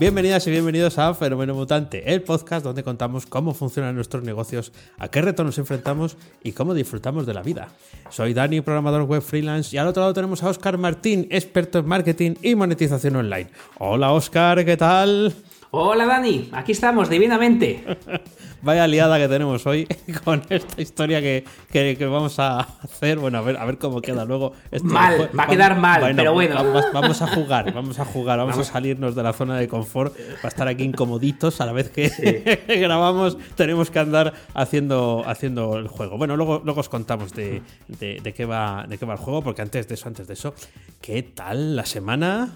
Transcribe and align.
Bienvenidas 0.00 0.46
y 0.46 0.50
bienvenidos 0.50 0.96
a 0.96 1.12
Fenómeno 1.12 1.52
Mutante, 1.54 2.14
el 2.14 2.22
podcast 2.22 2.64
donde 2.64 2.82
contamos 2.82 3.26
cómo 3.26 3.52
funcionan 3.52 3.94
nuestros 3.94 4.22
negocios, 4.22 4.72
a 4.96 5.08
qué 5.08 5.20
retos 5.20 5.44
nos 5.44 5.58
enfrentamos 5.58 6.16
y 6.42 6.52
cómo 6.52 6.72
disfrutamos 6.72 7.26
de 7.26 7.34
la 7.34 7.42
vida. 7.42 7.68
Soy 8.08 8.32
Dani, 8.32 8.62
programador 8.62 9.02
web 9.02 9.20
freelance, 9.20 9.76
y 9.76 9.78
al 9.78 9.88
otro 9.88 10.00
lado 10.00 10.14
tenemos 10.14 10.42
a 10.42 10.48
Oscar 10.48 10.78
Martín, 10.78 11.28
experto 11.30 11.80
en 11.80 11.86
marketing 11.86 12.32
y 12.40 12.54
monetización 12.54 13.16
online. 13.16 13.50
Hola 13.76 14.12
Oscar, 14.12 14.64
¿qué 14.64 14.78
tal? 14.78 15.34
Hola 15.70 16.06
Dani, 16.06 16.48
aquí 16.52 16.72
estamos 16.72 17.10
divinamente. 17.10 17.84
Vaya 18.62 18.86
liada 18.86 19.18
que 19.18 19.26
tenemos 19.26 19.66
hoy 19.66 19.86
con 20.24 20.42
esta 20.50 20.82
historia 20.82 21.20
que, 21.20 21.44
vamos 22.00 22.38
a 22.38 22.60
hacer. 22.60 23.18
Bueno, 23.18 23.38
a 23.38 23.40
ver, 23.40 23.56
a 23.56 23.64
ver 23.64 23.78
cómo 23.78 24.02
queda 24.02 24.24
luego. 24.24 24.52
mal, 24.82 25.30
va 25.38 25.44
a 25.44 25.46
quedar 25.46 25.76
mal, 25.78 26.14
pero 26.14 26.34
bueno. 26.34 26.56
Vamos, 26.92 27.22
a 27.22 27.26
jugar, 27.26 27.72
vamos 27.72 27.98
a 27.98 28.04
jugar, 28.04 28.38
vamos, 28.38 28.58
a 28.58 28.64
salirnos 28.64 29.14
de 29.14 29.22
la 29.22 29.32
zona 29.32 29.56
de 29.56 29.68
confort 29.68 30.14
para 30.36 30.48
estar 30.48 30.68
aquí 30.68 30.84
incomoditos 30.84 31.60
a 31.60 31.66
la 31.66 31.72
vez 31.72 31.90
que 31.90 32.64
grabamos. 32.80 33.38
Tenemos 33.54 33.90
que 33.90 33.98
andar 33.98 34.34
haciendo, 34.54 35.22
haciendo 35.26 35.78
el 35.78 35.88
juego. 35.88 36.18
Bueno, 36.18 36.36
luego, 36.36 36.60
luego 36.64 36.80
os 36.80 36.88
contamos 36.88 37.32
de, 37.32 37.62
de, 37.88 38.34
qué 38.34 38.44
va, 38.44 38.84
de 38.86 38.98
qué 38.98 39.06
va 39.06 39.14
el 39.14 39.18
juego, 39.18 39.42
porque 39.42 39.62
antes 39.62 39.88
de 39.88 39.94
eso, 39.94 40.08
antes 40.08 40.26
de 40.26 40.34
eso, 40.34 40.54
¿qué 41.00 41.22
tal 41.22 41.76
la 41.76 41.86
semana? 41.86 42.50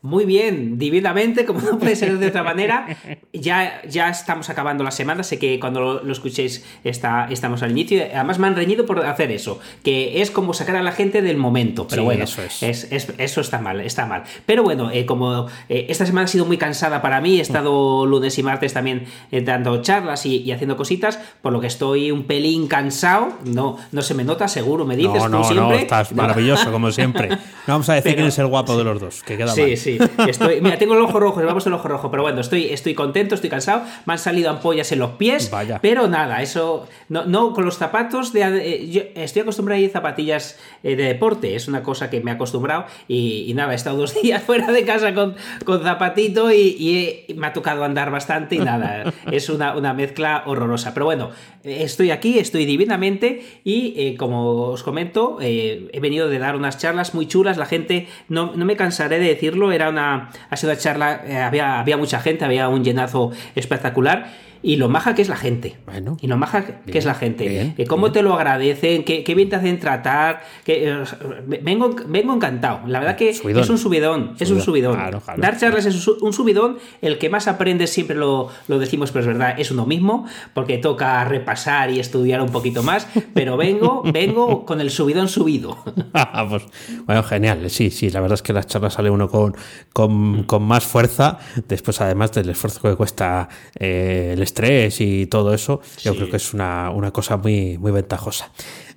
Muy 0.00 0.26
bien, 0.26 0.78
divinamente, 0.78 1.44
como 1.44 1.60
no 1.60 1.76
puede 1.76 1.96
ser 1.96 2.18
de 2.18 2.28
otra 2.28 2.44
manera. 2.44 2.86
Ya, 3.32 3.82
ya 3.82 4.08
estamos 4.08 4.48
acabando 4.48 4.84
la 4.84 4.92
semana, 4.92 5.24
sé 5.24 5.40
que 5.40 5.58
cuando 5.58 6.00
lo, 6.04 6.12
escuchéis 6.12 6.64
está, 6.84 7.26
estamos 7.30 7.64
al 7.64 7.72
inicio. 7.72 8.04
Además 8.14 8.38
me 8.38 8.46
han 8.46 8.54
reñido 8.54 8.86
por 8.86 9.04
hacer 9.04 9.32
eso, 9.32 9.58
que 9.82 10.22
es 10.22 10.30
como 10.30 10.54
sacar 10.54 10.76
a 10.76 10.82
la 10.82 10.92
gente 10.92 11.20
del 11.20 11.36
momento. 11.36 11.88
Pero 11.88 12.04
bueno, 12.04 12.24
eso, 12.24 12.42
es. 12.42 12.86
eso 12.92 13.40
está 13.40 13.58
mal, 13.58 13.80
está 13.80 14.06
mal. 14.06 14.22
Pero 14.46 14.62
bueno, 14.62 14.88
eh, 14.92 15.04
como 15.04 15.48
eh, 15.68 15.86
esta 15.88 16.06
semana 16.06 16.26
ha 16.26 16.28
sido 16.28 16.44
muy 16.44 16.58
cansada 16.58 17.02
para 17.02 17.20
mí, 17.20 17.38
he 17.38 17.42
estado 17.42 18.06
lunes 18.06 18.38
y 18.38 18.44
martes 18.44 18.74
también 18.74 19.06
eh, 19.32 19.40
dando 19.40 19.82
charlas 19.82 20.26
y, 20.26 20.52
haciendo 20.52 20.76
cositas, 20.76 21.18
por 21.42 21.52
lo 21.52 21.60
que 21.60 21.66
estoy 21.66 22.12
un 22.12 22.22
pelín 22.22 22.68
cansado. 22.68 23.32
No, 23.44 23.78
no 23.90 24.02
se 24.02 24.14
me 24.14 24.22
nota, 24.22 24.46
seguro, 24.46 24.84
me 24.84 24.96
dices 24.96 25.24
no, 25.24 25.28
no, 25.28 25.42
siempre. 25.42 25.66
No, 25.66 25.74
estás 25.74 26.12
maravilloso, 26.12 26.70
como 26.70 26.92
siempre. 26.92 27.30
No 27.68 27.74
vamos 27.74 27.88
a 27.90 27.94
decir 27.94 28.14
quién 28.14 28.28
es 28.28 28.38
el 28.38 28.46
guapo 28.46 28.78
de 28.78 28.84
los 28.84 28.98
dos, 28.98 29.22
que 29.22 29.36
queda 29.36 29.48
sí, 29.48 29.76
Sí, 29.76 29.87
Estoy, 29.96 30.60
mira, 30.60 30.78
tengo 30.78 30.94
el 30.94 31.00
ojo 31.00 31.18
rojo, 31.18 31.42
vamos 31.44 31.66
el 31.66 31.72
ojo 31.72 31.88
rojo, 31.88 32.10
pero 32.10 32.22
bueno, 32.22 32.40
estoy, 32.40 32.66
estoy 32.66 32.94
contento, 32.94 33.34
estoy 33.34 33.50
cansado. 33.50 33.82
Me 34.04 34.12
han 34.12 34.18
salido 34.18 34.50
ampollas 34.50 34.92
en 34.92 34.98
los 34.98 35.12
pies, 35.12 35.50
pero 35.80 36.08
nada, 36.08 36.42
eso. 36.42 36.86
No, 37.08 37.24
no 37.24 37.52
con 37.54 37.64
los 37.64 37.78
zapatos 37.78 38.32
de. 38.32 38.42
Eh, 38.42 38.88
yo 38.90 39.02
estoy 39.14 39.42
acostumbrado 39.42 39.80
a 39.80 39.84
ir 39.84 39.90
zapatillas 39.90 40.58
eh, 40.82 40.96
de 40.96 41.04
deporte, 41.04 41.54
es 41.54 41.68
una 41.68 41.82
cosa 41.82 42.10
que 42.10 42.20
me 42.20 42.30
he 42.30 42.34
acostumbrado. 42.34 42.86
Y, 43.06 43.52
nada, 43.54 43.72
he 43.72 43.76
estado 43.76 43.96
dos 43.96 44.14
días 44.22 44.42
fuera 44.42 44.70
de 44.70 44.84
casa 44.84 45.14
con, 45.14 45.36
con 45.64 45.82
zapatito 45.82 46.52
y, 46.52 47.26
me 47.36 47.46
ha 47.46 47.52
tocado 47.52 47.84
andar 47.84 48.10
bastante 48.10 48.56
y 48.56 48.58
nada, 48.58 49.12
es 49.30 49.48
una, 49.48 49.76
una 49.76 49.94
mezcla 49.94 50.42
horrorosa. 50.46 50.92
Pero 50.92 51.06
bueno, 51.06 51.30
estoy 51.62 52.10
aquí, 52.10 52.38
estoy 52.38 52.66
divinamente 52.66 53.42
y 53.64 53.94
eh, 53.96 54.16
como 54.16 54.68
os 54.70 54.82
comento, 54.82 55.38
he 55.40 55.98
venido 56.00 56.28
de 56.28 56.38
dar 56.38 56.56
unas 56.56 56.78
charlas 56.78 57.14
muy 57.14 57.26
chulas. 57.26 57.56
La 57.56 57.66
gente, 57.66 58.08
no, 58.28 58.52
no 58.54 58.64
me 58.64 58.76
cansaré 58.76 59.18
de 59.18 59.28
decirlo, 59.28 59.72
era 59.78 59.88
una 59.88 60.30
ha 60.50 60.56
sido 60.56 60.72
una 60.72 60.80
charla, 60.80 61.22
eh, 61.24 61.38
había, 61.38 61.80
había 61.80 61.96
mucha 61.96 62.20
gente, 62.20 62.44
había 62.44 62.68
un 62.68 62.84
llenazo 62.84 63.32
espectacular 63.54 64.47
y 64.62 64.76
lo 64.76 64.88
maja 64.88 65.14
que 65.14 65.22
es 65.22 65.28
la 65.28 65.36
gente. 65.36 65.76
Bueno, 65.86 66.16
y 66.20 66.26
lo 66.26 66.36
maja 66.36 66.64
que 66.64 66.98
es 66.98 67.04
la 67.04 67.14
gente. 67.14 67.74
Eh, 67.76 67.86
cómo 67.86 68.12
te 68.12 68.22
lo 68.22 68.34
agradecen, 68.34 69.04
qué, 69.04 69.34
bien 69.34 69.48
te 69.48 69.56
hacen 69.56 69.78
tratar. 69.78 70.42
Que, 70.64 70.88
eh, 70.88 71.04
vengo, 71.62 71.94
vengo 72.06 72.34
encantado. 72.34 72.80
La 72.86 73.00
verdad 73.00 73.16
que 73.16 73.30
es 73.30 73.42
un 73.44 73.78
subidón. 73.78 74.34
Es 74.38 74.50
un 74.50 74.60
subidón. 74.60 74.98
Dar 75.36 75.58
charlas 75.58 75.86
es 75.86 76.06
un 76.06 76.32
subidón. 76.32 76.78
El 77.02 77.18
que 77.18 77.30
más 77.30 77.48
aprende 77.48 77.86
siempre 77.86 78.16
lo, 78.16 78.50
lo, 78.66 78.78
decimos, 78.78 79.10
pero 79.10 79.20
es 79.22 79.26
verdad, 79.26 79.58
es 79.58 79.70
uno 79.70 79.86
mismo, 79.86 80.26
porque 80.54 80.78
toca 80.78 81.24
repasar 81.24 81.90
y 81.90 82.00
estudiar 82.00 82.40
un 82.42 82.50
poquito 82.50 82.82
más. 82.82 83.06
Pero 83.34 83.56
vengo, 83.56 84.02
vengo 84.12 84.64
con 84.64 84.80
el 84.80 84.90
subidón 84.90 85.28
subido. 85.28 85.78
Ah, 86.14 86.46
pues, 86.48 86.64
bueno, 87.06 87.22
genial. 87.22 87.68
Sí, 87.70 87.90
sí, 87.90 88.10
la 88.10 88.20
verdad 88.20 88.34
es 88.34 88.42
que 88.42 88.52
las 88.52 88.66
charlas 88.66 88.94
sale 88.94 89.10
uno 89.10 89.28
con, 89.28 89.54
con, 89.92 90.44
con 90.44 90.62
más 90.62 90.84
fuerza. 90.84 91.38
Después, 91.68 92.00
además 92.00 92.32
del 92.32 92.48
esfuerzo 92.50 92.80
que 92.82 92.96
cuesta 92.96 93.48
eh, 93.78 94.34
el 94.34 94.42
estrés 94.48 95.00
y 95.00 95.26
todo 95.26 95.54
eso, 95.54 95.80
yo 96.02 96.14
creo 96.14 96.30
que 96.30 96.36
es 96.36 96.52
una, 96.54 96.90
una 96.90 97.12
cosa 97.12 97.36
muy, 97.36 97.78
muy 97.78 97.92
ventajosa. 97.92 98.50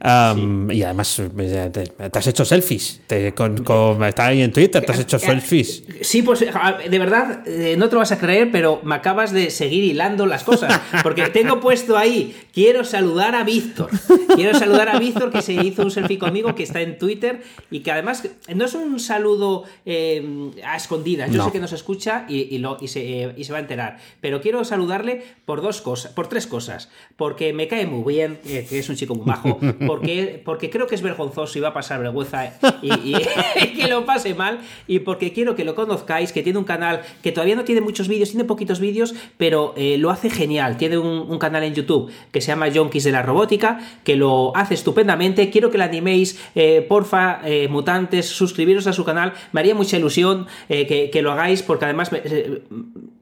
Y 0.04 0.82
además, 0.82 1.20
eh, 1.20 1.70
te, 1.72 2.18
has 2.18 2.28
hecho 2.28 2.44
selfies. 2.44 3.02
Te, 3.06 3.34
con, 3.34 4.04
está 4.04 4.28
ahí 4.28 4.42
en 4.42 4.52
Twitter, 4.52 4.84
te 4.84 4.92
has 4.92 5.00
hecho 5.00 5.20
selfies. 5.20 5.84
Sí, 6.02 6.24
pues 6.24 6.40
de 6.40 7.00
verdad, 7.00 7.48
eh, 7.48 7.76
no 7.78 7.88
te 7.88 7.94
lo 7.94 8.00
vas 8.00 8.12
a 8.12 8.18
creer, 8.18 8.50
pero 8.52 8.82
me 8.84 8.96
acabas 8.96 9.32
de 9.32 9.52
seguir 9.52 9.84
hilando 9.84 10.26
las 10.26 10.44
cosas. 10.44 10.82
Porque 11.04 11.28
tengo 11.30 11.60
puesto 11.60 11.98
ahí, 11.98 12.36
quiero 12.52 12.84
saludar 12.84 13.36
a 13.36 13.44
Víctor. 13.44 13.90
Quiero 14.36 14.58
saludar 14.58 14.90
a 14.90 14.98
Víctor, 14.98 15.32
que 15.32 15.44
se 15.44 15.54
hizo 15.54 15.84
un 15.84 15.92
selfie 15.92 16.18
conmigo, 16.18 16.56
que 16.56 16.64
está 16.64 16.82
en 16.82 16.98
Twitter 16.98 17.44
y 17.70 17.82
que 17.82 17.92
además 17.92 18.28
no 18.56 18.66
es 18.66 18.74
un 18.74 19.00
saludo 19.00 19.66
eh, 19.86 20.52
a 20.66 20.78
escondidas. 20.78 21.32
Yo 21.32 21.46
sé 21.46 21.52
que 21.52 21.60
nos 21.60 21.74
escucha 21.74 22.26
y, 22.28 22.58
lo, 22.58 22.78
y, 22.82 22.88
se, 22.88 23.34
y, 23.38 23.44
se, 23.44 23.52
va 23.52 23.60
a 23.60 23.62
enterar. 23.62 24.00
Pero 24.20 24.42
quiero 24.42 24.64
saludarle 24.64 25.22
por 25.46 25.62
dos 25.62 25.82
cosas, 25.82 26.12
por 26.12 26.28
tres 26.28 26.48
cosas. 26.48 26.90
Porque 27.18 27.54
me 27.54 27.68
cae 27.68 27.86
muy 27.86 28.12
bien, 28.12 28.40
que 28.44 28.80
es 28.80 28.90
un 28.90 28.96
chico 28.96 29.14
muy 29.14 29.26
bajo 29.26 29.60
porque, 29.92 30.42
porque 30.46 30.70
creo 30.70 30.88
que 30.88 30.96
es 30.96 31.02
vergonzoso 31.02 31.58
y 31.58 31.62
va 31.62 31.68
a 31.68 31.74
pasar 31.74 32.00
vergüenza 32.00 32.54
y, 32.82 33.14
que 33.76 33.88
lo 33.90 34.06
pase 34.06 34.34
mal, 34.34 34.60
y 34.88 35.00
porque 35.00 35.34
quiero 35.34 35.54
que 35.54 35.66
lo 35.66 35.76
conozcáis, 35.76 36.32
que 36.32 36.44
tiene 36.44 36.60
un 36.60 36.64
canal 36.64 37.02
que 37.22 37.34
todavía 37.34 37.58
no 37.58 37.66
tiene 37.66 37.82
muchos 37.82 38.08
vídeos, 38.08 38.30
tiene 38.30 38.46
poquitos 38.46 38.80
vídeos, 38.80 39.14
pero 39.36 39.74
eh, 39.76 39.98
lo 39.98 40.10
hace 40.10 40.30
genial. 40.30 40.78
Tiene 40.78 40.98
un, 40.98 41.38
canal 41.40 41.64
en 41.64 41.74
YouTube 41.74 42.10
que 42.32 42.40
se 42.40 42.48
llama 42.48 42.68
Junkies 42.74 43.04
de 43.04 43.12
la 43.12 43.22
Robótica, 43.22 43.82
que 44.06 44.16
lo 44.16 44.56
hace 44.56 44.76
estupendamente. 44.76 45.50
Quiero 45.50 45.72
que 45.72 45.78
le 45.78 45.84
animéis, 45.84 46.40
eh, 46.56 46.86
porfa, 46.88 47.42
eh, 47.44 47.68
mutantes, 47.68 48.28
suscribiros 48.28 48.88
a 48.88 48.94
su 48.94 49.04
canal. 49.04 49.34
Me 49.52 49.60
haría 49.60 49.76
mucha 49.76 49.98
ilusión 49.98 50.48
que, 50.70 51.10
que, 51.12 51.22
lo 51.22 51.34
hagáis, 51.34 51.64
porque 51.64 51.84
además 51.84 52.12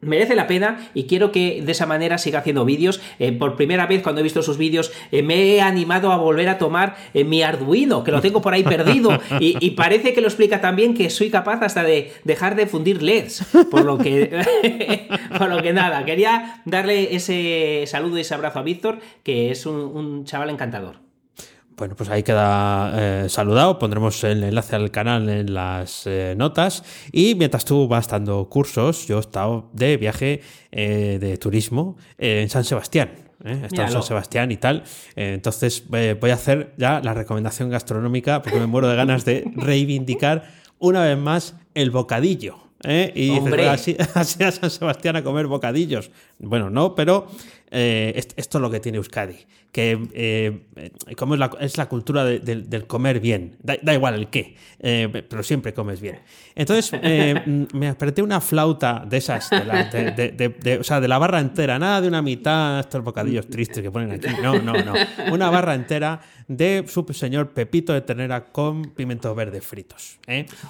merece 0.02 0.36
la 0.36 0.48
pena 0.48 0.90
y 0.94 1.04
quiero 1.06 1.32
que 1.32 1.62
de 1.62 1.72
esa 1.72 1.86
manera 1.86 2.18
siga 2.18 2.40
haciendo 2.40 2.66
vídeos. 2.66 3.02
por 3.38 3.56
primera 3.56 3.86
vez, 3.86 4.02
cuando 4.02 4.22
he 4.22 4.24
visto 4.24 4.42
sus 4.42 4.58
vídeos, 4.58 4.92
me 5.12 5.56
he 5.56 5.62
animado 5.62 6.12
a 6.12 6.18
volver 6.18 6.50
a 6.50 6.58
tomar 6.58 6.96
eh, 7.14 7.24
mi 7.24 7.42
Arduino, 7.42 8.04
que 8.04 8.12
lo 8.12 8.22
tengo 8.22 8.42
por 8.42 8.54
ahí 8.54 8.64
perdido, 8.64 9.20
y, 9.40 9.72
parece 9.72 10.14
que 10.14 10.22
lo 10.22 10.28
explica 10.28 10.62
también 10.62 10.94
que 10.94 11.10
soy 11.10 11.30
capaz 11.30 11.62
hasta 11.62 11.84
de 11.84 12.12
dejar 12.24 12.56
de 12.56 12.68
fundir 12.68 13.02
LEDs, 13.02 13.46
por 13.72 13.86
lo 13.86 13.98
que, 13.98 15.08
por 15.38 15.50
lo 15.50 15.62
que 15.62 15.74
nada, 15.74 16.04
quería 16.06 16.62
darle 16.66 17.16
ese 17.16 17.84
saludo 17.88 18.18
y 18.18 18.22
ese 18.22 18.34
abrazo 18.34 18.60
a 18.60 18.64
Víctor, 18.64 19.00
que 19.24 19.52
es 19.52 19.66
un, 19.66 20.26
chaval 20.26 20.50
encantador. 20.50 21.09
Bueno, 21.80 21.96
pues 21.96 22.10
ahí 22.10 22.22
queda 22.22 22.92
eh, 22.96 23.30
saludado. 23.30 23.80
Pondremos 23.80 24.24
el 24.24 24.44
enlace 24.44 24.76
al 24.76 24.92
canal 24.92 25.28
en 25.30 25.54
las 25.54 26.06
eh, 26.06 26.36
notas. 26.38 26.84
Y 27.12 27.34
mientras 27.34 27.66
tú 27.66 27.88
vas 27.88 28.08
dando 28.08 28.48
cursos, 28.50 29.08
yo 29.08 29.18
he 29.18 29.22
estado 29.22 29.70
de 29.74 29.98
viaje 29.98 30.42
de 30.72 31.38
turismo 31.40 31.98
en 32.20 32.48
San 32.50 32.64
Sebastián. 32.64 33.30
¿eh? 33.44 33.62
Está 33.66 33.86
en 33.86 33.92
San 33.92 34.04
Sebastián 34.04 34.52
y 34.52 34.58
tal. 34.58 34.84
Eh, 35.16 35.34
entonces 35.34 35.84
eh, 35.94 36.18
voy 36.20 36.32
a 36.32 36.36
hacer 36.36 36.74
ya 36.78 37.02
la 37.02 37.14
recomendación 37.14 37.70
gastronómica 37.70 38.42
porque 38.42 38.60
me 38.60 38.68
muero 38.68 38.88
de 38.88 38.96
ganas 38.96 39.26
de 39.26 39.52
reivindicar 39.56 40.52
una 40.78 41.04
vez 41.04 41.18
más 41.18 41.56
el 41.74 41.92
bocadillo. 41.92 42.58
¿eh? 42.84 43.12
Y 43.16 43.38
así, 43.64 43.98
así, 44.14 44.44
a 44.44 44.52
San 44.52 44.70
Sebastián 44.70 45.16
a 45.16 45.24
comer 45.24 45.48
bocadillos. 45.48 46.12
Bueno, 46.40 46.70
no, 46.70 46.96
pero 46.96 47.28
esto 47.72 48.58
es 48.58 48.62
lo 48.62 48.72
que 48.72 48.80
tiene 48.80 48.98
Euskadi 48.98 49.46
que 49.72 50.10
eh, 50.14 50.92
como 51.16 51.36
es 51.36 51.40
la, 51.40 51.52
es 51.60 51.78
la 51.78 51.88
cultura 51.88 52.26
del 52.26 52.88
comer 52.88 53.20
bien, 53.20 53.58
da, 53.62 53.94
igual 53.94 54.16
el 54.16 54.28
qué, 54.28 54.56
eh, 54.80 55.26
pero 55.30 55.44
siempre 55.44 55.74
comes 55.74 56.02
bien. 56.02 56.20
Entonces 56.56 56.92
eh, 57.04 57.68
me 57.74 57.90
apreté 57.90 58.24
una 58.24 58.42
flauta 58.42 59.04
de 59.08 59.18
esas, 59.18 59.50
de 59.50 60.78
o 60.80 60.84
sea, 60.84 61.00
de 61.00 61.08
la 61.08 61.18
barra 61.20 61.40
entera, 61.40 61.78
nada 61.78 62.02
de 62.02 62.08
una 62.08 62.22
mitad, 62.22 62.80
estos 62.80 63.04
bocadillos 63.04 63.48
tristes 63.48 63.84
que 63.84 63.92
ponen 63.92 64.12
aquí, 64.12 64.28
no, 64.42 64.60
no, 64.60 64.74
no, 64.74 64.94
una 65.32 65.50
barra 65.50 65.76
entera 65.76 66.20
de 66.48 66.84
su 66.88 67.06
señor 67.14 67.52
Pepito 67.52 67.94
de 67.94 68.02
ternera 68.02 68.46
con 68.46 68.86
pimientos 68.96 69.36
verdes 69.36 69.64
fritos. 69.64 70.20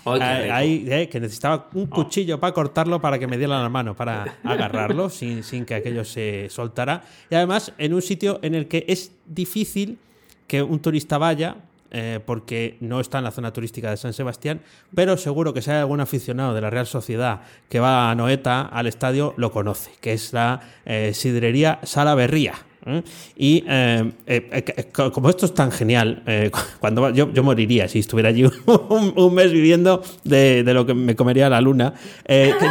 Ahí, 0.05 1.07
que 1.09 1.19
necesitaba 1.21 1.69
un 1.73 1.87
cuchillo 1.87 2.37
para 2.37 2.53
cortarlo 2.53 2.99
para 2.99 3.17
que 3.17 3.27
me 3.27 3.37
diera 3.37 3.61
la 3.61 3.69
mano, 3.69 3.95
para 3.95 4.39
agarrarlo 4.43 5.09
sin, 5.09 5.41
sin 5.41 5.58
que 5.65 5.75
aquello 5.75 6.03
se 6.03 6.47
soltara. 6.49 7.03
Y 7.29 7.35
además 7.35 7.73
en 7.77 7.93
un 7.93 8.01
sitio 8.01 8.39
en 8.41 8.55
el 8.55 8.67
que 8.67 8.85
es 8.87 9.11
difícil 9.25 9.97
que 10.47 10.63
un 10.63 10.79
turista 10.79 11.17
vaya 11.17 11.57
eh, 11.91 12.19
porque 12.23 12.77
no 12.81 12.99
está 12.99 13.17
en 13.17 13.23
la 13.23 13.31
zona 13.31 13.51
turística 13.51 13.89
de 13.89 13.97
San 13.97 14.13
Sebastián, 14.13 14.61
pero 14.93 15.17
seguro 15.17 15.55
que 15.55 15.63
si 15.63 15.71
hay 15.71 15.77
algún 15.77 15.99
aficionado 15.99 16.53
de 16.53 16.61
la 16.61 16.69
Real 16.69 16.85
Sociedad 16.85 17.41
que 17.67 17.79
va 17.79 18.11
a 18.11 18.15
Noeta 18.15 18.61
al 18.61 18.85
estadio, 18.85 19.33
lo 19.37 19.51
conoce, 19.51 19.89
que 19.99 20.13
es 20.13 20.31
la 20.31 20.61
eh, 20.85 21.13
sidrería 21.15 21.79
Salaverría. 21.81 22.53
¿eh? 22.85 23.01
Y 23.35 23.63
eh, 23.67 24.11
como 24.93 25.31
esto 25.31 25.47
es 25.47 25.53
tan 25.55 25.71
genial, 25.71 26.21
cuando 26.79 27.09
yo, 27.09 27.33
yo 27.33 27.43
moriría 27.43 27.87
si 27.87 27.99
estuviera 27.99 28.29
allí 28.29 28.43
un, 29.15 29.33
mes 29.33 29.51
viviendo 29.51 30.03
de, 30.23 30.63
lo 30.67 30.85
que 30.85 30.93
me 30.93 31.15
comería 31.15 31.49
la 31.49 31.59
luna. 31.59 31.91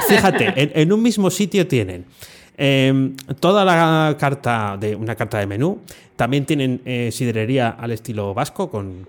Fíjate, 0.09 0.81
en 0.81 0.93
un 0.93 1.03
mismo 1.03 1.29
sitio 1.29 1.67
tienen 1.67 2.07
eh, 2.59 3.13
toda 3.41 3.65
la 3.65 4.17
carta 4.19 4.77
de 4.79 4.95
una 4.97 5.15
carta 5.15 5.39
de 5.39 5.47
menú. 5.47 5.81
También 6.17 6.45
tienen 6.47 6.83
eh, 6.85 7.11
sidrería 7.13 7.69
al 7.79 7.93
estilo 7.93 8.35
vasco 8.35 8.69
con, 8.69 9.07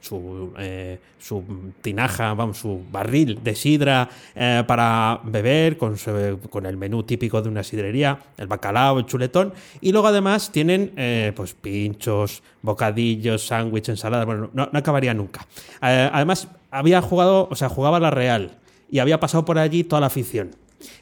su, 0.00 0.52
eh, 0.56 0.96
su 1.18 1.42
tinaja, 1.82 2.34
vamos, 2.34 2.58
su 2.58 2.84
barril 2.88 3.40
de 3.42 3.56
sidra 3.56 4.08
eh, 4.36 4.62
para 4.64 5.20
beber, 5.24 5.76
con, 5.76 5.98
su- 5.98 6.38
con 6.50 6.64
el 6.66 6.76
menú 6.76 7.02
típico 7.02 7.42
de 7.42 7.48
una 7.48 7.64
sidrería, 7.64 8.16
el 8.38 8.46
bacalao, 8.46 9.00
el 9.00 9.06
chuletón. 9.06 9.52
Y 9.80 9.90
luego 9.90 10.06
además 10.06 10.52
tienen 10.52 10.92
pues 11.34 11.52
pinchos, 11.54 12.44
bocadillos, 12.62 13.44
sándwich, 13.44 13.88
ensalada. 13.88 14.24
Bueno, 14.24 14.48
no, 14.52 14.68
no 14.72 14.78
acabaría 14.78 15.14
nunca. 15.14 15.44
Además, 15.80 16.46
había 16.70 17.02
jugado, 17.02 17.48
o 17.50 17.56
sea, 17.56 17.68
jugaba 17.68 17.98
la 17.98 18.12
Real 18.12 18.52
y 18.88 19.00
había 19.00 19.18
pasado 19.18 19.44
por 19.44 19.58
allí 19.58 19.82
toda 19.82 19.98
la 19.98 20.06
afición. 20.06 20.50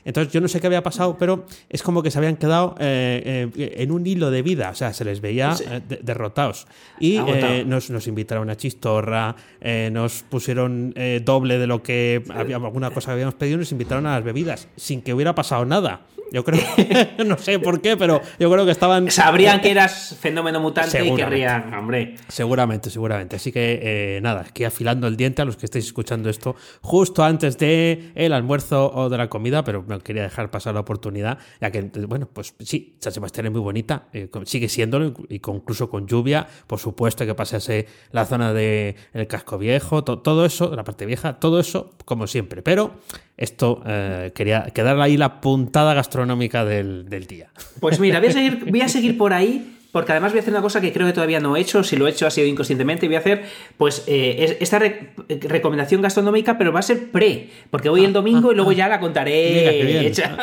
Entonces 0.04 0.32
yo 0.32 0.40
no 0.40 0.48
sé 0.48 0.60
qué 0.60 0.66
había 0.66 0.82
pasado, 0.82 1.16
pero 1.18 1.46
es 1.68 1.82
como 1.82 2.02
que 2.02 2.10
se 2.10 2.18
habían 2.18 2.36
quedado 2.36 2.74
eh, 2.78 3.48
eh, 3.56 3.74
en 3.78 3.90
un 3.92 4.06
hilo 4.06 4.30
de 4.30 4.42
vida, 4.42 4.70
o 4.70 4.74
sea, 4.74 4.92
se 4.92 5.04
les 5.04 5.20
veía 5.20 5.54
Sí. 5.54 5.64
eh, 5.68 5.80
de- 5.88 6.00
derrotados. 6.02 6.66
Y 6.98 7.18
nos, 7.66 7.90
nos 7.90 8.06
invitaron 8.06 8.50
a 8.50 8.56
Chistorra, 8.56 9.36
eh, 9.60 9.90
nos 9.92 10.22
pusieron 10.22 10.92
eh, 10.96 11.20
doble 11.24 11.58
de 11.58 11.66
lo 11.66 11.82
que 11.82 12.22
había 12.34 12.56
alguna 12.56 12.90
cosa 12.90 13.08
que 13.08 13.12
habíamos 13.12 13.34
pedido, 13.34 13.58
nos 13.58 13.72
invitaron 13.72 14.06
a 14.06 14.12
las 14.16 14.24
bebidas, 14.24 14.68
sin 14.76 15.02
que 15.02 15.14
hubiera 15.14 15.34
pasado 15.34 15.64
nada. 15.64 16.02
Yo 16.32 16.44
creo, 16.44 16.60
no 17.26 17.36
sé 17.38 17.58
por 17.58 17.80
qué, 17.80 17.96
pero 17.96 18.20
yo 18.38 18.50
creo 18.50 18.64
que 18.64 18.70
estaban... 18.72 19.10
Sabrían 19.10 19.60
que 19.60 19.70
eras 19.70 20.16
fenómeno 20.20 20.60
mutante 20.60 21.04
y 21.04 21.14
querrían, 21.14 21.74
hombre. 21.74 22.14
Seguramente, 22.28 22.90
seguramente. 22.90 23.36
Así 23.36 23.50
que 23.52 23.80
eh, 23.82 24.20
nada, 24.22 24.42
aquí 24.48 24.64
afilando 24.64 25.06
el 25.08 25.16
diente 25.16 25.42
a 25.42 25.44
los 25.44 25.56
que 25.56 25.66
estéis 25.66 25.86
escuchando 25.86 26.30
esto 26.30 26.54
justo 26.82 27.24
antes 27.24 27.58
de 27.58 28.12
el 28.14 28.32
almuerzo 28.32 28.92
o 28.94 29.08
de 29.08 29.18
la 29.18 29.28
comida, 29.28 29.64
pero 29.64 29.84
no 29.86 29.98
quería 30.00 30.22
dejar 30.22 30.50
pasar 30.50 30.74
la 30.74 30.80
oportunidad, 30.80 31.38
ya 31.60 31.70
que, 31.70 31.82
bueno, 31.82 32.28
pues 32.32 32.54
sí, 32.60 32.96
San 33.00 33.12
Sebastián 33.12 33.46
es 33.46 33.52
muy 33.52 33.60
bonita, 33.60 34.04
eh, 34.12 34.28
sigue 34.44 34.68
siéndolo, 34.68 35.12
y 35.28 35.40
con- 35.40 35.56
incluso 35.56 35.90
con 35.90 36.06
lluvia, 36.06 36.46
por 36.66 36.78
supuesto 36.78 37.26
que 37.26 37.34
pasase 37.34 37.86
la 38.12 38.24
zona 38.24 38.52
del 38.52 38.94
el 39.12 39.26
casco 39.26 39.58
viejo, 39.58 40.04
to- 40.04 40.20
todo 40.20 40.44
eso, 40.46 40.74
la 40.74 40.84
parte 40.84 41.06
vieja, 41.06 41.34
todo 41.40 41.58
eso, 41.60 41.90
como 42.04 42.26
siempre. 42.26 42.62
Pero 42.62 42.94
esto 43.36 43.82
eh, 43.86 44.32
quería 44.34 44.64
quedar 44.74 45.00
ahí 45.00 45.16
la 45.16 45.40
puntada 45.40 45.94
gastronómica 45.94 46.19
del, 46.64 47.08
del 47.08 47.26
día. 47.26 47.48
Pues 47.80 47.98
mira, 48.00 48.18
voy 48.20 48.28
a 48.28 48.32
seguir, 48.32 48.64
voy 48.66 48.80
a 48.80 48.88
seguir 48.88 49.16
por 49.18 49.32
ahí. 49.32 49.76
Porque 49.92 50.12
además 50.12 50.30
voy 50.30 50.38
a 50.38 50.42
hacer 50.42 50.54
una 50.54 50.62
cosa 50.62 50.80
que 50.80 50.92
creo 50.92 51.04
que 51.08 51.12
todavía 51.12 51.40
no 51.40 51.56
he 51.56 51.60
hecho. 51.60 51.82
Si 51.82 51.96
lo 51.96 52.06
he 52.06 52.10
hecho 52.10 52.24
ha 52.24 52.30
sido 52.30 52.46
inconscientemente. 52.46 53.08
Voy 53.08 53.16
a 53.16 53.18
hacer, 53.18 53.42
pues, 53.76 54.04
eh, 54.06 54.36
es- 54.38 54.56
esta 54.60 54.78
re- 54.78 55.10
recomendación 55.28 56.00
gastronómica, 56.00 56.56
pero 56.58 56.70
va 56.72 56.78
a 56.78 56.82
ser 56.82 57.10
pre. 57.10 57.48
Porque 57.70 57.88
voy 57.88 58.04
el 58.04 58.12
domingo 58.12 58.52
y 58.52 58.54
luego 58.54 58.70
ya 58.70 58.86
la 58.86 59.00
contaré 59.00 60.06
hecha. 60.06 60.36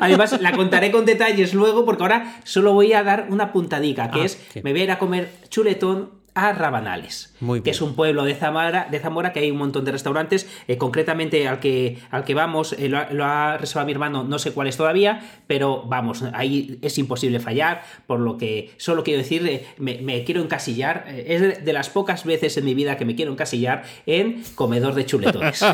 Además, 0.00 0.40
la 0.40 0.52
contaré 0.52 0.90
con 0.90 1.04
detalles 1.04 1.52
luego, 1.52 1.84
porque 1.84 2.02
ahora 2.02 2.40
solo 2.44 2.72
voy 2.72 2.94
a 2.94 3.02
dar 3.02 3.26
una 3.28 3.52
puntadica, 3.52 4.10
que 4.10 4.22
Ah, 4.22 4.24
es, 4.24 4.36
qué- 4.54 4.62
me 4.62 4.72
voy 4.72 4.80
a 4.80 4.84
ir 4.84 4.90
a 4.90 4.98
comer 4.98 5.28
chuletón 5.50 6.21
a 6.34 6.52
Rabanales, 6.52 7.34
Muy 7.40 7.60
que 7.60 7.70
es 7.70 7.82
un 7.82 7.94
pueblo 7.94 8.24
de 8.24 8.34
Zamora, 8.34 8.88
de 8.90 8.98
Zamora 8.98 9.32
que 9.32 9.40
hay 9.40 9.50
un 9.50 9.58
montón 9.58 9.84
de 9.84 9.92
restaurantes, 9.92 10.48
eh, 10.66 10.78
concretamente 10.78 11.46
al 11.46 11.60
que, 11.60 11.98
al 12.10 12.24
que 12.24 12.32
vamos, 12.32 12.72
eh, 12.72 12.88
lo, 12.88 12.98
ha, 12.98 13.10
lo 13.10 13.26
ha 13.26 13.58
reservado 13.58 13.86
mi 13.86 13.92
hermano, 13.92 14.24
no 14.24 14.38
sé 14.38 14.52
cuál 14.52 14.66
es 14.66 14.76
todavía, 14.78 15.20
pero 15.46 15.82
vamos, 15.86 16.24
ahí 16.32 16.78
es 16.80 16.96
imposible 16.96 17.38
fallar, 17.38 17.82
por 18.06 18.20
lo 18.20 18.38
que 18.38 18.70
solo 18.78 19.04
quiero 19.04 19.18
decir, 19.18 19.46
eh, 19.46 19.66
me, 19.76 19.98
me 19.98 20.24
quiero 20.24 20.40
encasillar, 20.40 21.04
es 21.08 21.40
de, 21.40 21.52
de 21.56 21.72
las 21.72 21.90
pocas 21.90 22.24
veces 22.24 22.56
en 22.56 22.64
mi 22.64 22.72
vida 22.74 22.96
que 22.96 23.04
me 23.04 23.14
quiero 23.14 23.30
encasillar 23.32 23.82
en 24.06 24.42
comedor 24.54 24.94
de 24.94 25.04
chuletones. 25.04 25.62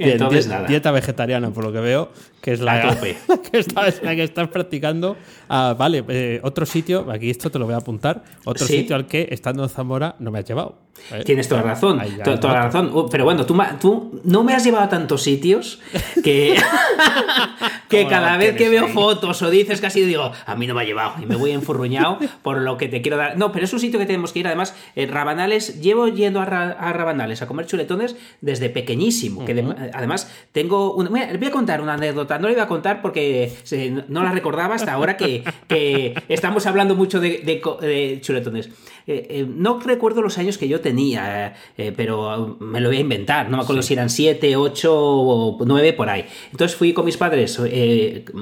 Bien, 0.00 0.12
Entonces, 0.12 0.46
die- 0.46 0.54
nada. 0.54 0.66
Dieta 0.66 0.90
vegetariana, 0.90 1.50
por 1.50 1.64
lo 1.64 1.72
que 1.72 1.80
veo, 1.80 2.10
que 2.40 2.52
es 2.52 2.60
la, 2.60 2.96
que, 3.00 3.16
estás, 3.58 4.02
la 4.02 4.16
que 4.16 4.22
estás 4.24 4.48
practicando. 4.48 5.16
Ah, 5.48 5.74
vale, 5.78 6.04
eh, 6.08 6.40
otro 6.42 6.64
sitio, 6.66 7.06
aquí 7.10 7.30
esto 7.30 7.50
te 7.50 7.58
lo 7.58 7.66
voy 7.66 7.74
a 7.74 7.78
apuntar, 7.78 8.22
otro 8.44 8.66
Sí. 8.66 8.78
sitio 8.78 8.96
al 8.96 9.06
que, 9.06 9.28
estando 9.30 9.62
en 9.62 9.68
Zamora, 9.68 10.16
no 10.18 10.30
me 10.30 10.38
has 10.38 10.44
llevado. 10.46 10.78
¿eh? 11.12 11.22
Tienes 11.24 11.48
toda 11.48 11.62
la 11.62 11.68
razón, 11.68 12.00
toda 12.24 12.52
la 12.54 12.62
razón. 12.64 12.90
Uh, 12.94 13.08
Pero 13.10 13.24
bueno, 13.24 13.44
tú, 13.46 13.56
tú 13.80 14.20
no 14.24 14.42
me 14.42 14.54
has 14.54 14.64
llevado 14.64 14.84
a 14.84 14.88
tantos 14.88 15.22
sitios 15.22 15.80
que, 16.24 16.56
que 17.90 17.98
¿Cómo 17.98 18.10
cada 18.10 18.36
vez 18.38 18.56
que 18.56 18.68
veo 18.70 18.86
ahí? 18.86 18.92
fotos 18.92 19.42
o 19.42 19.50
dices 19.50 19.80
casi 19.80 20.00
digo, 20.02 20.32
a 20.46 20.54
mí 20.54 20.66
no 20.66 20.74
me 20.74 20.80
ha 20.80 20.84
llevado 20.84 21.14
y 21.22 21.26
me 21.26 21.36
voy 21.36 21.50
enfurruñado 21.50 22.18
por 22.42 22.58
lo 22.62 22.78
que 22.78 22.88
te 22.88 23.02
quiero 23.02 23.16
dar. 23.18 23.36
No, 23.36 23.52
pero 23.52 23.64
es 23.66 23.72
un 23.74 23.80
sitio 23.80 23.98
que 23.98 24.06
tenemos 24.06 24.32
que 24.32 24.38
ir. 24.38 24.46
Además, 24.46 24.74
en 24.96 25.10
Rabanales, 25.10 25.80
llevo 25.82 26.08
yendo 26.08 26.40
a, 26.40 26.44
Ra- 26.46 26.70
a 26.78 26.92
Rabanales 26.92 27.42
a 27.42 27.46
comer 27.46 27.66
chuletones 27.66 28.16
desde 28.40 28.70
pequeñísimo. 28.70 29.44
que 29.44 29.54
de- 29.54 29.90
además, 29.92 30.30
tengo. 30.52 30.94
Una, 30.94 31.10
voy 31.10 31.20
a- 31.20 31.36
voy 31.36 31.46
a 31.46 31.50
contar 31.50 31.80
una 31.82 31.94
anécdota. 31.94 32.38
No 32.38 32.46
la 32.46 32.52
iba 32.54 32.62
a 32.62 32.68
contar 32.68 33.02
porque 33.02 33.52
se- 33.64 33.90
no 34.08 34.22
la 34.22 34.30
recordaba 34.32 34.74
hasta 34.76 34.92
ahora 34.92 35.16
que, 35.16 35.42
que 35.68 36.14
estamos 36.28 36.66
hablando 36.66 36.94
mucho 36.94 37.20
de, 37.20 37.38
de 37.38 37.60
de 37.86 38.18
chuletones. 38.20 38.70
Eh, 39.10 39.26
eh, 39.40 39.46
no 39.48 39.80
recuerdo 39.80 40.22
los 40.22 40.38
años 40.38 40.56
que 40.56 40.68
yo 40.68 40.80
tenía, 40.80 41.54
eh, 41.76 41.92
pero 41.96 42.56
me 42.60 42.80
lo 42.80 42.90
voy 42.90 42.98
a 42.98 43.00
inventar. 43.00 43.50
No 43.50 43.56
me 43.56 43.64
acuerdo 43.64 43.82
si 43.82 43.94
eran 43.94 44.08
7, 44.08 44.54
8 44.54 44.88
o 44.96 45.58
9 45.66 45.92
por 45.94 46.08
ahí. 46.08 46.26
Entonces 46.52 46.76
fui 46.76 46.92
con 46.92 47.04
mis 47.06 47.16
padres 47.16 47.60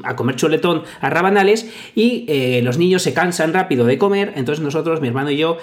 a 0.05 0.15
comer 0.17 0.37
chuletón 0.37 0.83
a 1.01 1.09
Rabanales 1.09 1.71
y 1.95 2.61
los 2.63 2.77
niños 2.77 3.01
se 3.03 3.15
cansan 3.15 3.55
rápido 3.55 3.87
de 3.87 3.97
comer. 3.97 4.35
Entonces 4.37 4.63
nosotros, 4.63 5.01
mi 5.01 5.09
hermano 5.09 5.31
y 5.31 5.39
yo, 5.39 5.57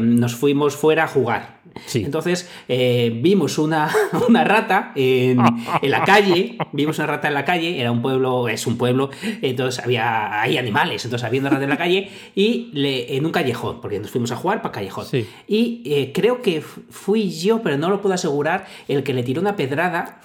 nos 0.00 0.34
fuimos 0.34 0.74
fuera 0.74 1.04
a 1.04 1.08
jugar. 1.08 1.56
Sí. 1.84 2.02
Entonces 2.04 2.48
vimos 2.68 3.58
una, 3.58 3.90
una 4.28 4.44
rata 4.44 4.92
en, 4.94 5.38
en 5.82 5.90
la 5.90 6.02
calle, 6.04 6.56
vimos 6.72 6.96
una 6.98 7.08
rata 7.08 7.28
en 7.28 7.34
la 7.34 7.44
calle, 7.44 7.78
era 7.78 7.92
un 7.92 8.00
pueblo, 8.00 8.48
es 8.48 8.66
un 8.66 8.78
pueblo, 8.78 9.10
entonces 9.42 9.84
había 9.84 10.40
hay 10.40 10.56
animales, 10.56 11.04
entonces 11.04 11.26
había 11.26 11.40
una 11.40 11.50
rata 11.50 11.64
en 11.64 11.70
la 11.70 11.76
calle 11.76 12.08
y 12.34 12.70
le- 12.72 13.16
en 13.16 13.26
un 13.26 13.32
callejón, 13.32 13.80
porque 13.82 13.98
nos 13.98 14.10
fuimos 14.10 14.32
a 14.32 14.36
jugar 14.36 14.45
para 14.62 14.72
callejón. 14.72 15.06
Sí. 15.06 15.28
Y 15.46 15.82
eh, 15.86 16.12
creo 16.14 16.42
que 16.42 16.60
fui 16.62 17.30
yo, 17.30 17.62
pero 17.62 17.76
no 17.76 17.90
lo 17.90 18.00
puedo 18.00 18.14
asegurar, 18.14 18.66
el 18.88 19.02
que 19.02 19.12
le 19.14 19.22
tiró 19.22 19.40
una 19.40 19.56
pedrada 19.56 20.20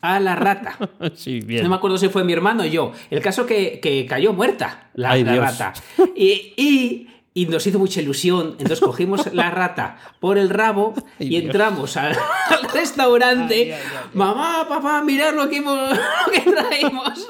a 0.00 0.18
la 0.20 0.34
rata. 0.36 0.76
Sí, 1.14 1.40
bien. 1.40 1.62
No 1.62 1.68
me 1.70 1.76
acuerdo 1.76 1.98
si 1.98 2.08
fue 2.08 2.24
mi 2.24 2.32
hermano 2.32 2.62
o 2.62 2.66
yo. 2.66 2.92
El 3.10 3.20
caso 3.20 3.46
que, 3.46 3.80
que 3.80 4.06
cayó 4.06 4.32
muerta 4.32 4.90
la, 4.94 5.10
Ay, 5.12 5.24
la 5.24 5.36
rata. 5.36 5.72
Y, 6.16 6.52
y- 6.56 7.06
y 7.32 7.46
nos 7.46 7.64
hizo 7.64 7.78
mucha 7.78 8.00
ilusión. 8.00 8.56
Entonces 8.58 8.80
cogimos 8.80 9.32
la 9.32 9.50
rata 9.52 9.98
por 10.18 10.36
el 10.36 10.50
rabo 10.50 10.94
Ay, 11.20 11.26
y 11.26 11.28
Dios. 11.28 11.42
entramos 11.44 11.96
al, 11.96 12.12
al 12.12 12.70
restaurante. 12.74 13.74
Ay. 13.74 13.80
Mamá, 14.14 14.66
papá, 14.68 15.00
mirad 15.04 15.34
lo 15.34 15.48
que, 15.48 15.58
hemos, 15.58 15.78
lo 16.26 16.32
que 16.32 16.40
traemos. 16.50 17.28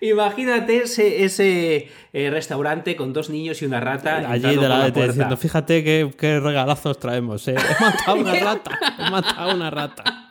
Imagínate 0.00 0.78
ese, 0.82 1.24
ese 1.24 1.88
eh, 2.12 2.30
restaurante 2.30 2.94
con 2.96 3.12
dos 3.12 3.30
niños 3.30 3.60
y 3.62 3.66
una 3.66 3.80
rata. 3.80 4.18
Allí 4.30 4.54
de 4.56 4.68
la, 4.68 4.78
la 4.78 4.92
puerta. 4.92 5.06
diciendo, 5.12 5.36
fíjate 5.36 5.82
qué, 5.82 6.10
qué 6.16 6.38
regalazos 6.40 6.98
traemos. 6.98 7.46
¿eh? 7.48 7.54
He 7.56 7.82
matado 7.84 8.16
una 8.18 8.34
rata. 8.44 8.78
He 8.98 9.10
matado 9.10 9.54
una 9.54 9.70
rata. 9.70 10.28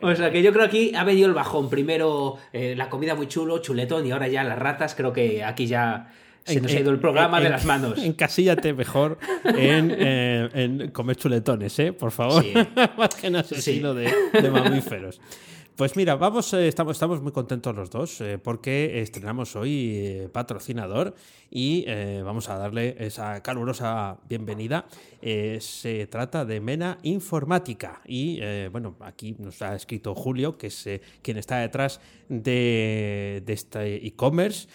O 0.00 0.14
sea 0.14 0.30
que 0.30 0.42
yo 0.42 0.52
creo 0.52 0.64
que 0.68 0.68
aquí 0.68 0.92
ha 0.94 1.04
venido 1.04 1.26
el 1.28 1.34
bajón. 1.34 1.68
Primero 1.68 2.36
eh, 2.52 2.74
la 2.76 2.88
comida 2.88 3.14
muy 3.14 3.26
chulo, 3.28 3.58
chuletón, 3.58 4.06
y 4.06 4.12
ahora 4.12 4.28
ya 4.28 4.44
las 4.44 4.58
ratas. 4.58 4.94
Creo 4.94 5.12
que 5.12 5.42
aquí 5.44 5.66
ya 5.66 6.08
se 6.44 6.60
nos 6.60 6.72
ha 6.72 6.80
ido 6.80 6.90
el 6.90 6.98
programa 6.98 7.38
en- 7.38 7.44
de 7.44 7.50
las 7.50 7.64
manos. 7.64 7.98
Encasíllate 8.04 8.72
mejor 8.72 9.18
en, 9.44 9.94
eh, 9.96 10.48
en 10.54 10.90
comer 10.90 11.16
chuletones, 11.16 11.76
¿eh? 11.80 11.92
Por 11.92 12.10
favor. 12.12 12.42
Sí. 12.42 12.52
Más 12.96 13.14
que 13.14 13.26
en 13.28 13.36
asesino 13.36 13.94
de, 13.94 14.12
de 14.32 14.50
mamíferos. 14.50 15.20
Pues 15.76 15.96
mira, 15.96 16.16
vamos, 16.16 16.52
eh, 16.52 16.68
estamos, 16.68 16.96
estamos 16.96 17.22
muy 17.22 17.32
contentos 17.32 17.74
los 17.74 17.88
dos 17.88 18.20
eh, 18.20 18.36
porque 18.36 19.00
estrenamos 19.00 19.56
hoy 19.56 19.94
eh, 19.96 20.28
patrocinador 20.30 21.14
y 21.50 21.86
vamos 22.22 22.48
a 22.50 22.56
darle 22.56 22.96
esa 22.98 23.42
calurosa 23.42 24.18
bienvenida. 24.26 24.86
Se 25.20 26.06
trata 26.06 26.46
de 26.46 26.60
Mena 26.60 26.96
Informática 27.02 28.00
y 28.06 28.40
bueno, 28.68 28.96
aquí 29.00 29.36
nos 29.38 29.60
ha 29.60 29.74
escrito 29.74 30.14
Julio, 30.14 30.56
que 30.56 30.68
es 30.68 30.88
quien 31.20 31.36
está 31.36 31.58
detrás 31.58 32.00
de, 32.30 33.42
de 33.44 33.52
este 33.52 34.06
e-commerce 34.06 34.66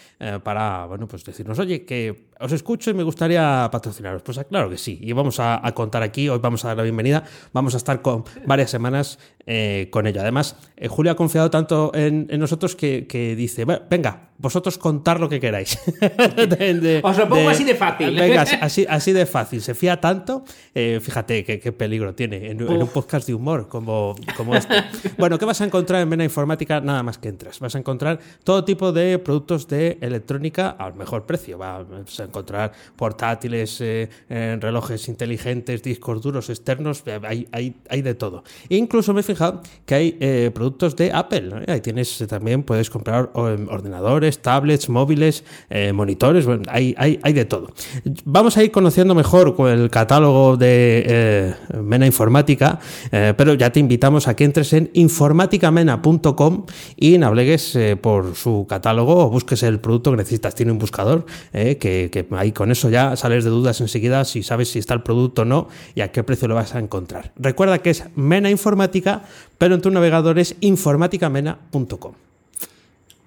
para 0.44 0.86
bueno, 0.86 1.08
pues 1.08 1.24
decirnos, 1.24 1.58
oye, 1.58 1.84
que 1.84 2.27
os 2.40 2.52
escucho 2.52 2.90
y 2.90 2.94
me 2.94 3.02
gustaría 3.02 3.68
patrocinaros. 3.70 4.22
Pues 4.22 4.38
ah, 4.38 4.44
claro 4.44 4.70
que 4.70 4.78
sí, 4.78 4.98
y 5.02 5.12
vamos 5.12 5.40
a, 5.40 5.60
contar 5.74 6.02
aquí, 6.02 6.28
hoy 6.28 6.38
vamos 6.38 6.64
a 6.64 6.68
dar 6.68 6.76
la 6.76 6.82
bienvenida, 6.82 7.24
vamos 7.52 7.74
a 7.74 7.76
estar 7.78 8.02
con 8.02 8.24
varias 8.46 8.70
semanas 8.70 9.18
eh, 9.46 9.88
con 9.90 10.06
ello. 10.06 10.20
Además, 10.20 10.56
eh, 10.76 10.88
Julio 10.88 11.12
ha 11.12 11.16
confiado 11.16 11.50
tanto 11.50 11.92
en, 11.94 12.26
en 12.30 12.40
nosotros 12.40 12.76
que, 12.76 13.34
dice, 13.36 13.64
"Va, 13.64 13.82
venga, 13.88 14.27
vosotros 14.38 14.78
contar 14.78 15.18
lo 15.18 15.28
que 15.28 15.40
queráis. 15.40 15.78
Os 17.02 17.18
lo 17.18 17.28
pongo 17.28 17.48
así 17.48 17.64
de 17.64 17.74
fácil. 17.74 18.14
Venga, 18.14 18.42
así, 18.42 18.86
así 18.88 19.12
de 19.12 19.26
fácil. 19.26 19.60
Se 19.60 19.74
fía 19.74 20.00
tanto, 20.00 20.44
eh, 20.74 21.00
fíjate 21.02 21.44
qué, 21.44 21.72
peligro 21.72 22.14
tiene 22.14 22.50
en, 22.50 22.62
un 22.62 22.88
podcast 22.88 23.26
de 23.26 23.34
humor 23.34 23.68
como, 23.68 24.14
como 24.36 24.54
este. 24.54 24.74
bueno, 25.18 25.38
¿qué 25.38 25.44
vas 25.44 25.60
a 25.60 25.64
encontrar 25.64 26.02
en 26.02 26.08
Mena 26.08 26.24
Informática? 26.24 26.80
Nada 26.80 27.02
más 27.02 27.18
que 27.18 27.28
entras. 27.28 27.58
Vas 27.58 27.74
a 27.74 27.78
encontrar 27.78 28.20
todo 28.44 28.64
tipo 28.64 28.92
de 28.92 29.18
productos 29.18 29.66
de 29.66 29.98
electrónica 30.00 30.70
al 30.70 30.94
mejor 30.94 31.26
precio. 31.26 31.58
Vas 31.58 32.20
a 32.20 32.24
encontrar 32.24 32.72
portátiles, 32.96 33.80
eh, 33.80 34.08
eh, 34.28 34.56
relojes 34.60 35.08
inteligentes, 35.08 35.82
discos 35.82 36.22
duros 36.22 36.48
externos, 36.48 37.02
hay, 37.24 37.48
hay, 37.50 37.76
hay 37.88 38.02
de 38.02 38.14
todo. 38.14 38.44
E 38.68 38.76
incluso 38.76 39.12
me 39.12 39.20
he 39.20 39.24
fijado 39.24 39.62
que 39.84 39.94
hay 39.94 40.50
productos 40.50 40.94
de 40.94 41.12
Apple. 41.12 41.64
Ahí 41.66 41.80
tienes 41.80 42.24
también, 42.28 42.62
puedes 42.62 42.88
comprar 42.88 43.30
ordenadores, 43.34 44.27
tablets, 44.36 44.88
móviles, 44.88 45.44
monitores, 45.92 46.46
bueno, 46.46 46.64
hay, 46.68 46.94
de 47.32 47.44
todo. 47.44 47.72
Vamos 48.24 48.56
a 48.56 48.64
ir 48.64 48.70
conociendo 48.70 49.14
mejor 49.14 49.54
el 49.68 49.90
catálogo 49.90 50.56
de 50.56 51.04
eh, 51.06 51.54
Mena 51.82 52.06
Informática, 52.06 52.78
eh, 53.10 53.34
pero 53.36 53.54
ya 53.54 53.70
te 53.70 53.80
invitamos 53.80 54.28
a 54.28 54.34
que 54.34 54.44
entres 54.44 54.72
en 54.72 54.90
informaticamena.com 54.94 56.66
y 56.96 57.18
navegues 57.18 57.76
eh, 57.76 57.96
por 57.96 58.34
su 58.34 58.66
catálogo 58.68 59.26
o 59.26 59.30
busques 59.30 59.62
el 59.62 59.80
producto 59.80 60.10
que 60.10 60.18
necesitas. 60.18 60.54
Tiene 60.54 60.72
un 60.72 60.78
buscador 60.78 61.26
que, 61.52 62.26
ahí 62.32 62.52
con 62.52 62.70
eso 62.70 62.90
ya 62.90 63.16
sales 63.16 63.44
de 63.44 63.50
dudas 63.50 63.80
enseguida 63.80 64.24
si 64.24 64.42
sabes 64.42 64.70
si 64.70 64.78
está 64.78 64.94
el 64.94 65.02
producto 65.02 65.42
o 65.42 65.44
no 65.44 65.68
y 65.94 66.00
a 66.00 66.12
qué 66.12 66.22
precio 66.22 66.48
lo 66.48 66.54
vas 66.54 66.74
a 66.74 66.78
encontrar. 66.78 67.32
Recuerda 67.36 67.78
que 67.78 67.90
es 67.90 68.04
Mena 68.16 68.50
Informática, 68.50 69.22
pero 69.56 69.74
en 69.74 69.80
tu 69.80 69.90
navegador 69.90 70.38
es 70.38 70.56
informaticamena.com. 70.60 72.27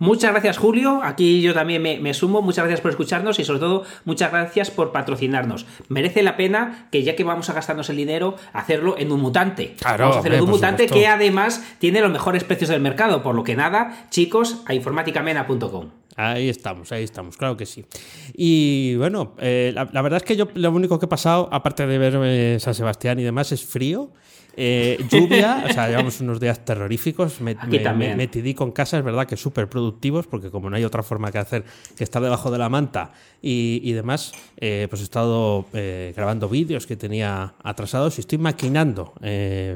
Muchas 0.02 0.32
gracias, 0.32 0.58
Julio. 0.58 1.02
Aquí 1.04 1.44
yo 1.44 1.54
también 1.54 1.84
me, 1.84 2.14
sumo. 2.16 2.42
Muchas 2.42 2.66
gracias 2.66 2.82
por 2.82 2.90
escucharnos 2.90 3.38
y 3.38 3.44
sobre 3.44 3.60
todo 3.60 3.84
muchas 4.04 4.32
gracias 4.32 4.72
por 4.72 4.92
patrocinarnos. 4.92 5.68
Merece 5.90 6.24
la 6.24 6.38
pena 6.38 6.88
que 6.92 7.04
ya 7.04 7.16
que 7.16 7.24
vamos 7.24 7.52
a 7.52 7.54
gastarnos 7.54 7.88
el 7.92 7.98
dinero, 7.98 8.36
hacerlo 8.52 8.96
en 8.98 9.12
un 9.12 9.22
mutante. 9.22 9.76
Claro, 9.80 10.06
vamos 10.06 10.16
a 10.16 10.20
hacerlo 10.22 10.38
en 10.40 10.44
un 10.46 10.50
mutante 10.50 10.88
que 10.88 11.06
además 11.06 11.64
tiene 11.78 12.02
los 12.02 12.10
mejores 12.10 12.44
precios 12.44 12.72
del 12.72 12.82
mercado. 12.82 13.22
Por 13.22 13.36
lo 13.36 13.44
que 13.44 13.56
nada, 13.56 14.08
chicos, 14.10 14.64
a 14.66 14.74
informaticamena.com. 14.74 15.92
Ahí 16.16 16.50
estamos, 16.50 16.92
ahí 16.92 17.04
estamos, 17.04 17.38
claro 17.38 17.56
que 17.56 17.68
sí. 17.68 17.86
Y 18.34 18.96
bueno, 18.96 19.36
eh, 19.38 19.72
la, 19.72 20.02
verdad 20.02 20.18
es 20.18 20.24
que 20.24 20.36
yo 20.36 20.48
lo 20.56 20.72
único 20.72 20.98
que 20.98 21.06
he 21.06 21.10
pasado, 21.10 21.48
aparte 21.52 21.86
de 21.86 22.00
ver 22.00 22.60
San 22.60 22.74
Sebastián 22.74 23.20
y 23.20 23.24
demás, 23.24 23.52
es 23.52 23.64
frío. 23.64 24.10
Eh, 24.58 25.04
lluvia, 25.10 25.64
o 25.70 25.74
sea, 25.74 25.88
llevamos 25.88 26.20
unos 26.22 26.40
días 26.40 26.64
terroríficos. 26.66 27.40
Me, 27.42 27.52
Aquí 27.52 27.80
también. 27.80 28.18
me, 28.18 28.56
con 28.56 28.72
casa, 28.72 28.98
es 28.98 29.04
verdad 29.04 29.26
que 29.26 29.38
súper 29.38 29.70
productivos, 29.70 30.28
porque 30.28 30.50
como 30.50 30.70
no 30.70 30.76
hay 30.76 30.84
otra 30.84 31.04
forma 31.04 31.32
que 31.32 31.38
hacer 31.38 31.64
que 31.96 32.04
estar 32.04 32.22
debajo 32.22 32.52
de 32.52 32.58
la 32.58 32.70
manta 32.70 33.12
y, 33.42 33.92
demás, 33.94 34.34
eh, 34.58 34.88
pues 34.90 35.02
he 35.02 35.06
estado 35.06 35.66
eh, 35.74 36.14
grabando 36.16 36.48
vídeos 36.50 36.86
que 36.86 36.96
tenía 36.96 37.54
atrasados 37.64 38.18
y 38.18 38.22
estoy 38.22 38.38
maquinando 38.38 39.14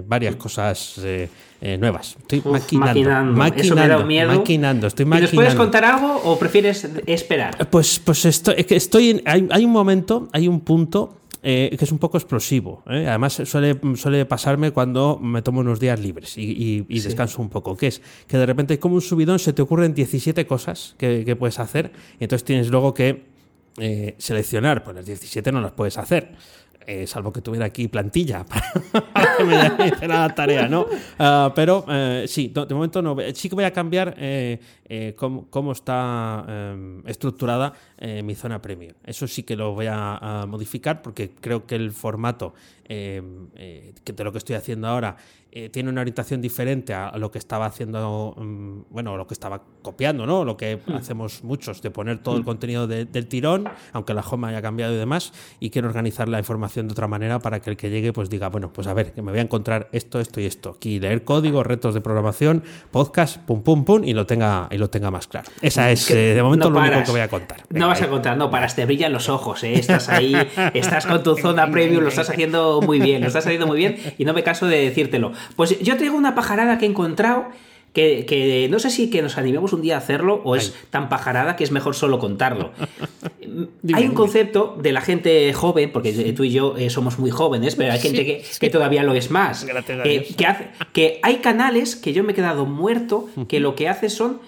varias 0.06 0.36
cosas 0.36 1.00
nuevas. 1.80 2.18
Estoy 2.20 2.42
maquinando, 2.46 3.34
maquinando. 3.34 4.06
miedo. 4.06 4.28
Maquinando, 4.38 4.88
estoy 4.88 5.06
maquinando. 5.06 5.34
¿Y 5.34 5.38
puedes 5.38 5.56
contar 5.56 5.86
algo 5.86 6.22
o 6.24 6.38
prefieres 6.38 6.88
esperar? 7.06 7.70
Pues, 7.70 8.00
pues 8.00 8.26
estoy, 8.26 8.56
estoy 8.58 9.10
en, 9.12 9.22
hay, 9.26 9.48
hay 9.50 9.66
un 9.66 9.72
momento, 9.72 10.28
hay 10.32 10.48
un 10.48 10.60
punto 10.60 11.16
eh, 11.48 11.76
que 11.78 11.86
es 11.86 11.92
un 11.92 12.00
poco 12.00 12.18
explosivo. 12.18 12.82
¿eh? 12.90 13.06
Además, 13.08 13.34
suele, 13.46 13.80
suele 13.98 14.26
pasarme 14.26 14.72
cuando 14.72 15.20
me 15.22 15.44
tomo 15.44 15.60
unos 15.60 15.80
días 15.80 16.00
libres 16.00 16.40
y, 16.40 16.82
descanso 16.82 17.40
un 17.40 17.50
poco. 17.50 17.78
Que 17.78 17.86
es 17.86 18.02
que 18.26 18.40
de 18.40 18.48
repente, 18.48 18.80
como 18.80 18.96
un 18.96 19.02
subidón, 19.02 19.38
se 19.38 19.54
te 19.54 19.62
ocurren 19.62 19.94
17 19.94 20.48
cosas 20.48 20.96
que, 20.98 21.36
puedes 21.38 21.60
hacer 21.60 21.92
y 22.20 22.24
entonces 22.24 22.46
tienes 22.46 22.70
luego 22.72 22.96
que 22.96 23.26
eh, 23.78 24.16
seleccionar. 24.18 24.84
Pues 24.84 24.96
las 24.96 25.06
17 25.06 25.52
no 25.52 25.62
las 25.62 25.74
puedes 25.74 26.00
hacer. 26.00 26.36
Eh, 26.88 27.08
salvo 27.08 27.34
que 27.34 27.42
tuviera 27.42 27.66
aquí 27.66 27.88
plantilla 27.88 28.46
para 29.14 29.38
que 29.38 29.44
me 29.44 29.88
hiciera 29.88 30.20
la 30.20 30.36
tarea, 30.36 30.68
¿no? 30.68 30.86
Ah, 31.18 31.52
pero 31.56 31.84
eh, 31.90 32.26
sí, 32.28 32.54
de 32.54 32.74
momento 32.76 33.02
no. 33.02 33.18
Sí 33.34 33.50
que 33.50 33.56
voy 33.56 33.64
a 33.64 33.74
cambiar 33.74 34.14
eh, 34.18 35.16
cómo, 35.16 35.72
está 35.72 36.46
em, 36.48 37.02
estructurada 37.98 38.24
mi 38.24 38.36
zona 38.36 38.62
premium. 38.62 38.94
Eso 39.06 39.28
sí 39.28 39.44
que 39.44 39.56
lo 39.56 39.74
voy 39.74 39.88
a, 39.90 40.46
modificar 40.48 41.02
porque 41.02 41.32
creo 41.32 41.66
que 41.66 41.76
el 41.76 41.92
formato 41.92 42.54
em, 42.84 43.48
que 44.04 44.14
de 44.14 44.24
lo 44.24 44.32
que 44.32 44.38
estoy 44.38 44.56
haciendo 44.56 44.88
ahora 44.88 45.16
tiene 45.72 45.90
una 45.90 46.02
orientación 46.02 46.42
diferente 46.42 46.94
a, 46.94 47.18
lo 47.18 47.32
que 47.32 47.38
estaba 47.38 47.66
haciendo, 47.66 48.36
mm, 48.38 48.94
bueno, 48.94 49.16
lo 49.16 49.26
que 49.26 49.34
estaba 49.34 49.62
copiando, 49.82 50.26
¿no? 50.26 50.44
Lo 50.44 50.58
que 50.58 50.82
hmm. 50.86 50.96
hacemos 50.96 51.46
muchos, 51.46 51.82
de 51.82 51.92
poner 51.92 52.18
todo 52.18 52.36
el 52.36 52.42
hmm. 52.42 52.46
contenido 52.46 52.88
del 52.88 53.28
tirón, 53.28 53.70
aunque 53.94 54.14
la 54.14 54.20
home 54.22 54.50
haya 54.50 54.62
cambiado 54.62 54.94
y 54.94 54.98
demás, 54.98 55.32
y 55.62 55.70
quiero 55.70 55.88
organizar 55.88 56.28
la 56.28 56.40
información 56.40 56.88
de 56.88 56.92
otra 56.92 57.08
manera 57.08 57.40
para 57.40 57.62
que 57.62 57.70
el 57.70 57.78
que 57.78 57.90
llegue 57.90 58.12
pues 58.12 58.30
diga, 58.30 58.50
bueno, 58.50 58.74
pues 58.74 58.88
a 58.88 58.94
ver, 58.94 59.14
que 59.14 59.22
me 59.22 59.32
voy 59.32 59.40
a 59.40 59.44
encontrar 59.44 59.88
esto, 59.94 60.20
esto 60.20 60.42
y 60.42 60.46
esto. 60.46 60.72
Aquí 60.76 61.00
leer 61.00 61.24
código, 61.24 61.64
retos 61.64 61.94
de 61.94 62.02
programación, 62.02 62.64
podcast, 62.92 63.38
pum, 63.38 63.62
pum, 63.62 63.86
pum, 63.86 64.04
y 64.04 64.14
lo 64.14 64.26
tenga, 64.26 64.68
y 64.72 64.78
lo 64.78 64.90
tenga 64.90 65.10
más 65.10 65.28
claro. 65.28 65.50
Esa 65.62 65.90
es, 65.90 66.12
eh, 66.12 66.34
de 66.34 66.44
momento, 66.44 66.70
lo 66.70 66.80
único 66.80 67.04
que 67.06 67.12
voy 67.12 67.22
a 67.22 67.30
contar. 67.30 67.64
No 67.86 67.90
vas 67.90 68.02
a 68.02 68.10
contar, 68.10 68.36
no, 68.36 68.50
paras, 68.50 68.76
te 68.76 68.84
brillan 68.86 69.14
los 69.14 69.30
ojos, 69.30 69.64
¿eh? 69.64 69.76
estás 69.76 70.10
ahí, 70.10 70.36
estás 70.74 71.06
con 71.06 71.22
tu 71.22 71.38
zona 71.42 71.70
preview, 71.70 72.02
lo 72.02 72.10
estás 72.10 72.32
haciendo 72.32 72.82
muy 72.82 73.00
bien, 73.00 73.22
lo 73.22 73.28
estás 73.28 73.46
haciendo 73.46 73.68
muy 73.68 73.78
bien, 73.78 73.98
y 74.18 74.26
no 74.26 74.34
me 74.34 74.42
caso 74.42 74.66
de 74.66 74.82
decírtelo. 74.82 75.34
Pues 75.56 75.80
yo 75.80 75.96
tengo 75.96 76.18
una 76.18 76.34
pajarada 76.34 76.80
que 76.80 76.86
he 76.86 76.90
encontrado 76.90 77.46
que, 77.94 78.68
no 78.72 78.80
sé 78.80 78.90
si 78.90 79.10
que 79.10 79.22
nos 79.22 79.38
animemos 79.38 79.72
un 79.72 79.82
día 79.82 79.96
a 79.96 80.00
hacerlo 80.00 80.42
o 80.44 80.56
es 80.56 80.76
tan 80.90 81.08
pajarada 81.10 81.56
que 81.56 81.64
es 81.64 81.72
mejor 81.72 81.96
solo 81.96 82.20
contarlo. 82.20 82.72
hay 83.94 84.08
un 84.08 84.16
concepto 84.16 84.76
de 84.82 84.92
la 84.92 85.02
gente 85.02 85.54
joven, 85.54 85.92
porque 85.94 86.12
tú 86.34 86.44
y 86.44 86.52
yo 86.52 86.76
eh, 86.78 86.90
somos 86.90 87.20
muy 87.20 87.30
jóvenes, 87.30 87.76
pero 87.76 87.94
hay 87.94 88.00
gente 88.00 88.44
que, 88.60 88.70
todavía 88.70 89.04
lo 89.04 89.14
es 89.14 89.30
más, 89.30 89.66
eh, 90.04 90.28
que, 90.36 90.46
hace, 90.46 90.70
que 90.92 91.20
hay 91.22 91.36
canales 91.36 91.96
que 91.96 92.14
yo 92.14 92.24
me 92.24 92.32
he 92.34 92.36
quedado 92.36 92.66
muerto, 92.66 93.30
que 93.48 93.60
lo 93.60 93.76
que 93.76 93.88
hace 93.88 94.10
son... 94.10 94.40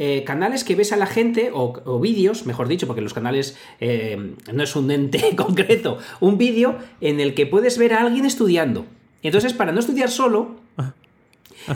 Eh, 0.00 0.22
canales 0.24 0.62
que 0.62 0.76
ves 0.76 0.92
a 0.92 0.96
la 0.96 1.06
gente, 1.06 1.50
o, 1.52 1.98
vídeos, 2.00 2.46
mejor 2.46 2.68
dicho, 2.68 2.86
porque 2.86 3.02
los 3.02 3.12
canales 3.12 3.58
no 3.80 4.62
es 4.62 4.76
un 4.76 4.90
ente 4.90 5.34
concreto, 5.36 5.98
un 6.20 6.38
vídeo 6.38 6.76
en 7.00 7.18
el 7.20 7.34
que 7.34 7.46
puedes 7.46 7.78
ver 7.78 7.92
a 7.94 8.02
alguien 8.02 8.24
estudiando. 8.24 8.86
Entonces, 9.22 9.52
para 9.52 9.72
no 9.72 9.80
estudiar 9.80 10.10
solo. 10.10 10.56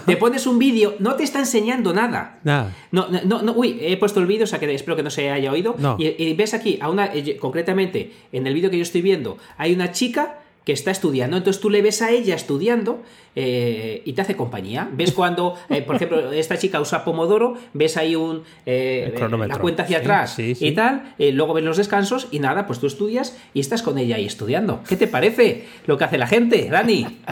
Te 0.07 0.17
pones 0.17 0.47
un 0.47 0.59
vídeo, 0.59 0.95
no 1.01 1.17
te 1.17 1.25
está 1.25 1.39
enseñando 1.39 1.93
nada. 1.93 2.39
Nada. 2.45 2.75
No, 2.93 3.09
no, 3.09 3.43
no, 3.43 3.53
uy, 3.53 3.79
he 3.81 3.97
puesto 3.97 4.21
el 4.21 4.27
vídeo, 4.27 4.45
o 4.45 4.47
sea 4.47 4.59
que 4.59 4.73
espero 4.73 4.97
que 4.97 5.03
no 5.03 5.11
se 5.11 5.31
haya 5.31 5.53
oído. 5.53 5.77
Y, 5.99 6.33
ves 6.35 6.55
aquí, 6.55 6.79
a 6.81 6.89
una, 6.89 7.07
eh, 7.13 7.37
concretamente, 7.37 8.13
en 8.33 8.47
el 8.47 8.55
vídeo 8.55 8.71
que 8.71 8.79
yo 8.79 8.83
estoy 8.83 9.03
viendo, 9.03 9.39
hay 9.59 9.75
una 9.75 9.93
chica 9.93 10.42
que 10.65 10.73
está 10.73 10.91
estudiando. 10.91 11.37
Entonces 11.37 11.61
tú 11.61 11.71
le 11.71 11.83
ves 11.83 12.03
a 12.03 12.11
ella 12.11 12.35
estudiando 12.35 13.03
eh, 13.35 14.03
y 14.05 14.13
te 14.13 14.23
hace 14.23 14.37
compañía. 14.37 14.89
Ves 14.93 15.13
cuando, 15.17 15.57
eh, 15.69 15.83
por 15.83 15.97
ejemplo, 15.97 16.33
esta 16.33 16.57
chica 16.59 16.81
usa 16.81 17.05
Pomodoro, 17.05 17.55
ves 17.73 17.97
ahí 17.97 18.17
un 18.17 18.43
la 18.67 19.59
cuenta 19.59 19.83
hacia 19.83 19.99
atrás 19.99 20.39
y 20.39 20.73
tal, 20.73 21.15
luego 21.19 21.55
ves 21.55 21.65
los 21.65 21.77
descansos 21.77 22.29
y 22.31 22.39
nada, 22.39 22.67
pues 22.67 22.79
tú 22.79 22.87
estudias 22.87 23.37
y 23.55 23.61
estás 23.61 23.83
con 23.83 23.99
ella 23.99 24.17
ahí 24.17 24.27
estudiando. 24.27 24.81
¿Qué 24.89 24.97
te 24.97 25.07
parece 25.07 25.67
lo 25.87 25.99
que 25.99 26.05
hace 26.05 26.19
la 26.19 26.27
gente, 26.27 26.69
Dani? 26.71 27.07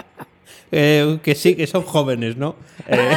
Eh, 0.73 1.19
que 1.21 1.35
sí, 1.35 1.55
que 1.55 1.67
son 1.67 1.83
jóvenes, 1.83 2.37
¿no? 2.37 2.55
Eh, 2.87 3.15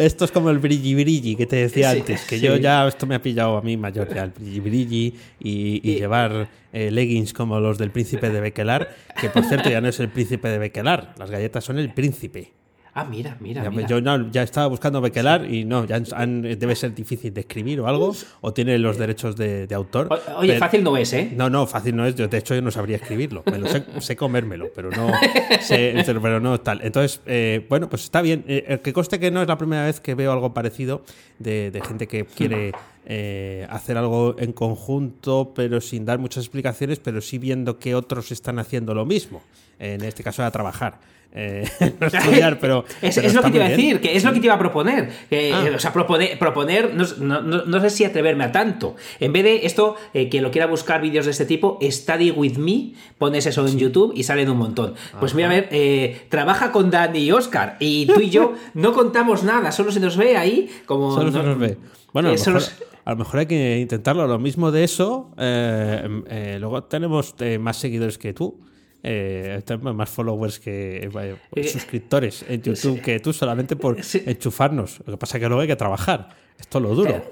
esto 0.00 0.24
es 0.24 0.32
como 0.32 0.50
el 0.50 0.58
brilli 0.58 0.94
brilli 0.94 1.36
que 1.36 1.46
te 1.46 1.56
decía 1.56 1.90
antes, 1.90 2.24
que 2.24 2.40
yo 2.40 2.56
ya, 2.56 2.86
esto 2.86 3.06
me 3.06 3.14
ha 3.14 3.22
pillado 3.22 3.56
a 3.56 3.62
mí 3.62 3.76
mayor 3.76 4.12
ya, 4.12 4.24
el 4.24 4.30
brilli 4.30 4.60
brilli 4.60 5.14
y, 5.38 5.80
llevar 5.80 6.48
eh, 6.72 6.90
leggings 6.90 7.32
como 7.32 7.60
los 7.60 7.78
del 7.78 7.90
príncipe 7.90 8.30
de 8.30 8.40
Bequelar, 8.40 8.94
que 9.20 9.28
por 9.28 9.44
cierto 9.44 9.70
ya 9.70 9.80
no 9.80 9.88
es 9.88 10.00
el 10.00 10.08
príncipe 10.08 10.48
de 10.48 10.58
Bequelar, 10.58 11.14
las 11.18 11.30
galletas 11.30 11.64
son 11.64 11.78
el 11.78 11.92
príncipe. 11.92 12.52
Ah, 12.92 13.04
mira, 13.04 13.36
mira. 13.40 13.62
Ya, 13.62 13.70
mira. 13.70 13.86
Yo 13.86 14.00
ya 14.30 14.42
estaba 14.42 14.66
buscando 14.66 15.00
Bequelar 15.00 15.44
y 15.44 15.64
no, 15.64 15.84
ya 15.84 16.00
debe 16.00 16.74
ser 16.74 16.94
difícil 16.94 17.32
de 17.32 17.42
escribir 17.42 17.80
o 17.80 17.86
algo, 17.86 18.14
o 18.40 18.52
tiene 18.52 18.78
los 18.78 18.98
derechos 18.98 19.36
de, 19.36 19.68
autor. 19.74 20.08
oye, 20.36 20.58
fácil 20.58 20.82
no 20.82 20.96
es, 20.96 21.12
¿eh? 21.12 21.32
No, 21.36 21.48
no, 21.48 21.66
fácil 21.66 21.94
no 21.94 22.04
es. 22.06 22.16
Yo, 22.16 22.26
de 22.26 22.38
hecho, 22.38 22.54
yo 22.54 22.62
no 22.62 22.70
sabría 22.70 22.96
escribirlo. 22.96 23.42
Me 23.50 23.58
lo 23.58 23.68
sé, 24.00 24.16
comérmelo, 24.16 24.70
pero 24.74 24.90
no 24.90 25.12
sé, 25.60 26.04
pero 26.04 26.40
no 26.40 26.60
tal. 26.60 26.80
Entonces, 26.82 27.20
eh, 27.26 27.64
bueno, 27.68 27.88
pues 27.88 28.04
está 28.04 28.22
bien. 28.22 28.44
Eh, 28.48 28.80
que 28.82 28.92
conste 28.92 29.20
que 29.20 29.30
no 29.30 29.40
es 29.40 29.48
la 29.48 29.56
primera 29.56 29.84
vez 29.84 30.00
que 30.00 30.14
veo 30.14 30.32
algo 30.32 30.52
parecido 30.52 31.04
de, 31.38 31.80
gente 31.86 32.06
que 32.06 32.24
quiere. 32.24 32.72
Eh, 33.06 33.66
hacer 33.70 33.96
algo 33.96 34.36
en 34.38 34.52
conjunto, 34.52 35.52
pero 35.56 35.80
sin 35.80 36.04
dar 36.04 36.18
muchas 36.18 36.44
explicaciones, 36.44 37.00
pero 37.00 37.20
sí 37.20 37.38
viendo 37.38 37.78
que 37.78 37.94
otros 37.94 38.30
están 38.30 38.58
haciendo 38.58 38.94
lo 38.94 39.04
mismo. 39.04 39.42
En 39.80 40.04
este 40.04 40.22
caso, 40.22 40.44
a 40.44 40.50
trabajar. 40.50 41.00
Eh, 41.32 41.64
estudiar, 42.00 42.58
pero. 42.60 42.84
es, 43.02 43.34
lo 43.34 43.42
que 43.42 43.50
te 43.50 43.56
iba 43.56 43.66
a 43.66 43.68
decir, 43.68 44.00
que 44.00 44.16
es 44.16 44.24
lo 44.24 44.32
que 44.32 44.40
te 44.40 44.46
iba 44.46 44.54
a 44.54 44.58
proponer. 44.58 45.10
Ah. 45.52 45.64
O 45.74 45.78
sea, 45.78 45.92
proponer, 45.92 46.38
proponer 46.38 46.92
no, 46.94 47.80
sé 47.80 47.90
si 47.90 48.04
atreverme 48.04 48.44
a 48.44 48.52
tanto. 48.52 48.96
En 49.20 49.32
vez 49.32 49.44
de 49.44 49.66
esto, 49.66 49.96
eh, 50.12 50.28
quien 50.28 50.42
lo 50.42 50.50
quiera 50.50 50.66
buscar 50.66 51.00
vídeos 51.00 51.26
de 51.26 51.30
este 51.32 51.46
tipo, 51.46 51.78
Study 51.82 52.32
with 52.32 52.56
me, 52.56 52.92
pones 53.18 53.46
eso 53.46 53.66
en 53.66 53.78
YouTube 53.78 54.12
y 54.16 54.24
salen 54.24 54.50
un 54.50 54.58
montón. 54.58 54.94
Pues 55.20 55.34
mira, 55.34 55.48
a 55.48 55.52
ver, 55.52 55.68
eh, 55.70 56.22
trabaja 56.28 56.72
con 56.72 56.90
Dani 56.90 57.20
y 57.20 57.32
Oscar, 57.32 57.76
y 57.78 58.06
tú 58.06 58.20
y 58.20 58.30
yo 58.30 58.54
no 58.74 58.92
contamos 58.92 59.44
nada, 59.44 59.72
solo 59.72 59.92
se 59.92 60.00
nos 60.00 60.16
ve 60.16 60.36
ahí 60.36 60.68
como. 60.86 61.14
Solo 61.14 61.30
se 61.30 61.42
nos 61.42 61.58
ve. 61.58 61.78
Bueno, 62.12 62.30
a 62.30 62.32
lo, 62.32 62.38
mejor, 62.38 62.54
los- 62.54 62.74
a 63.04 63.10
lo 63.12 63.16
mejor 63.16 63.40
hay 63.40 63.46
que 63.46 63.78
intentarlo. 63.78 64.26
Lo 64.26 64.38
mismo 64.40 64.72
de 64.72 64.82
eso. 64.82 65.30
eh, 65.38 66.22
eh, 66.28 66.56
luego 66.58 66.82
tenemos 66.84 67.36
eh, 67.38 67.58
más 67.58 67.76
seguidores 67.76 68.18
que 68.18 68.32
tú. 68.34 68.58
Eh, 69.02 69.62
más 69.80 70.10
followers 70.10 70.58
que 70.58 71.08
Eh, 71.54 71.64
suscriptores 71.64 72.44
en 72.48 72.62
YouTube 72.62 73.00
que 73.00 73.20
tú 73.20 73.32
solamente 73.32 73.76
por 73.76 73.96
enchufarnos. 74.26 75.00
Lo 75.06 75.12
que 75.12 75.16
pasa 75.16 75.38
es 75.38 75.42
que 75.42 75.48
luego 75.48 75.62
hay 75.62 75.68
que 75.68 75.76
trabajar. 75.76 76.28
Esto 76.60 76.78
es 76.78 76.82
lo 76.84 76.94
duro. 76.94 77.22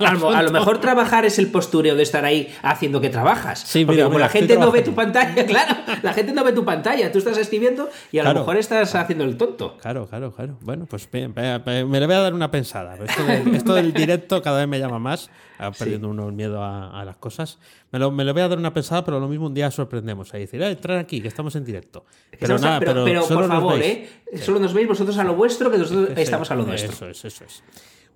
A 0.00 0.12
lo, 0.12 0.30
a 0.30 0.42
lo 0.42 0.50
mejor 0.52 0.80
trabajar 0.80 1.24
es 1.24 1.38
el 1.40 1.50
postureo 1.50 1.96
de 1.96 2.02
estar 2.04 2.24
ahí 2.24 2.54
haciendo 2.62 3.00
que 3.00 3.08
trabajas. 3.08 3.60
Sí, 3.60 3.84
Porque 3.84 3.96
mira, 3.96 4.04
como 4.04 4.18
mira, 4.18 4.26
la 4.26 4.32
gente 4.32 4.52
estoy 4.52 4.64
no 4.66 4.70
ve 4.70 4.82
tu 4.82 4.92
trabajando. 4.92 5.18
pantalla, 5.20 5.46
claro, 5.66 5.74
la 6.02 6.12
gente 6.12 6.32
no 6.32 6.44
ve 6.44 6.52
tu 6.52 6.64
pantalla, 6.64 7.10
tú 7.10 7.18
estás 7.18 7.36
escribiendo 7.38 7.88
y 8.12 8.18
a 8.18 8.22
Claro. 8.22 8.34
lo 8.34 8.40
mejor 8.44 8.56
estás 8.58 8.94
haciendo 8.94 9.24
el 9.24 9.36
tonto. 9.36 9.76
Claro, 9.78 10.06
claro, 10.06 10.32
claro. 10.32 10.56
Bueno, 10.60 10.86
pues 10.86 11.08
me, 11.12 11.26
me- 11.28 11.58
le 12.00 12.06
voy 12.06 12.14
a 12.14 12.20
dar 12.20 12.34
una 12.34 12.50
pensada. 12.50 12.96
Esto 13.02 13.24
del, 13.24 13.54
esto 13.56 13.74
del 13.74 13.92
directo 13.92 14.40
cada 14.42 14.58
vez 14.60 14.68
me 14.68 14.78
llama 14.78 14.98
más. 15.00 15.30
ah, 15.58 15.72
Perdiendo 15.76 16.08
uno 16.08 16.28
el 16.28 16.34
miedo 16.34 16.62
a, 16.62 17.00
a 17.00 17.04
las 17.04 17.16
cosas. 17.16 17.58
Me 17.90 17.98
lo, 17.98 18.10
me 18.12 18.24
le 18.24 18.32
voy 18.32 18.42
a 18.42 18.48
dar 18.48 18.58
una 18.58 18.72
pensada, 18.74 19.04
pero 19.04 19.18
lo 19.18 19.26
mismo 19.26 19.46
un 19.46 19.54
día 19.54 19.70
sorprendemos. 19.70 20.32
A 20.34 20.36
decir, 20.38 20.62
eh, 20.62 20.70
entrar 20.70 20.98
aquí, 20.98 21.20
que 21.20 21.28
estamos 21.28 21.56
en 21.56 21.64
directo. 21.64 22.04
Pero 22.38 22.54
a- 22.56 22.58
nada, 22.58 22.78
pero, 22.78 22.92
pero, 22.92 23.04
pero, 23.04 23.22
solo 23.22 23.40
por 23.40 23.48
nos 23.48 23.56
favor, 23.58 23.78
veis. 23.78 24.08
¿eh? 24.32 24.38
Solo 24.38 24.60
nos 24.60 24.72
veis 24.74 24.86
vosotros 24.86 25.16
a 25.18 25.24
lo 25.24 25.34
vuestro, 25.34 25.70
que 25.70 25.78
nosotros 25.78 26.10
estamos 26.16 26.50
a 26.50 26.54
lo 26.54 26.64
nuestro. 26.66 26.92
Eso 26.92 27.08
es, 27.08 27.24
eso 27.24 27.44
es. 27.44 27.64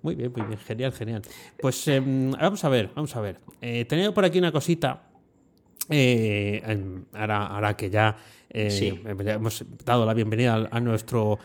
Muy 0.01 0.15
bien, 0.15 0.31
muy 0.35 0.45
bien, 0.47 0.59
genial, 0.59 0.91
genial. 0.93 1.21
Pues 1.59 1.87
em, 1.87 2.31
vamos 2.31 2.63
a 2.63 2.69
ver, 2.69 2.89
vamos 2.95 3.15
a 3.15 3.21
ver. 3.21 3.37
Eh, 3.61 3.85
tenía 3.85 4.11
por 4.13 4.25
aquí 4.25 4.39
una 4.39 4.51
cosita. 4.51 5.03
eh, 5.89 6.61
em, 6.65 7.03
ahora, 7.13 7.47
ahora 7.47 7.75
que 7.75 7.89
ya 7.89 8.15
eh, 8.53 8.69
Sí. 8.69 9.01
ya 9.25 9.33
hemos 9.33 9.63
dado 9.85 10.05
la 10.05 10.13
bienvenida 10.13 10.67
a, 10.71 10.79
nuestro 10.79 11.39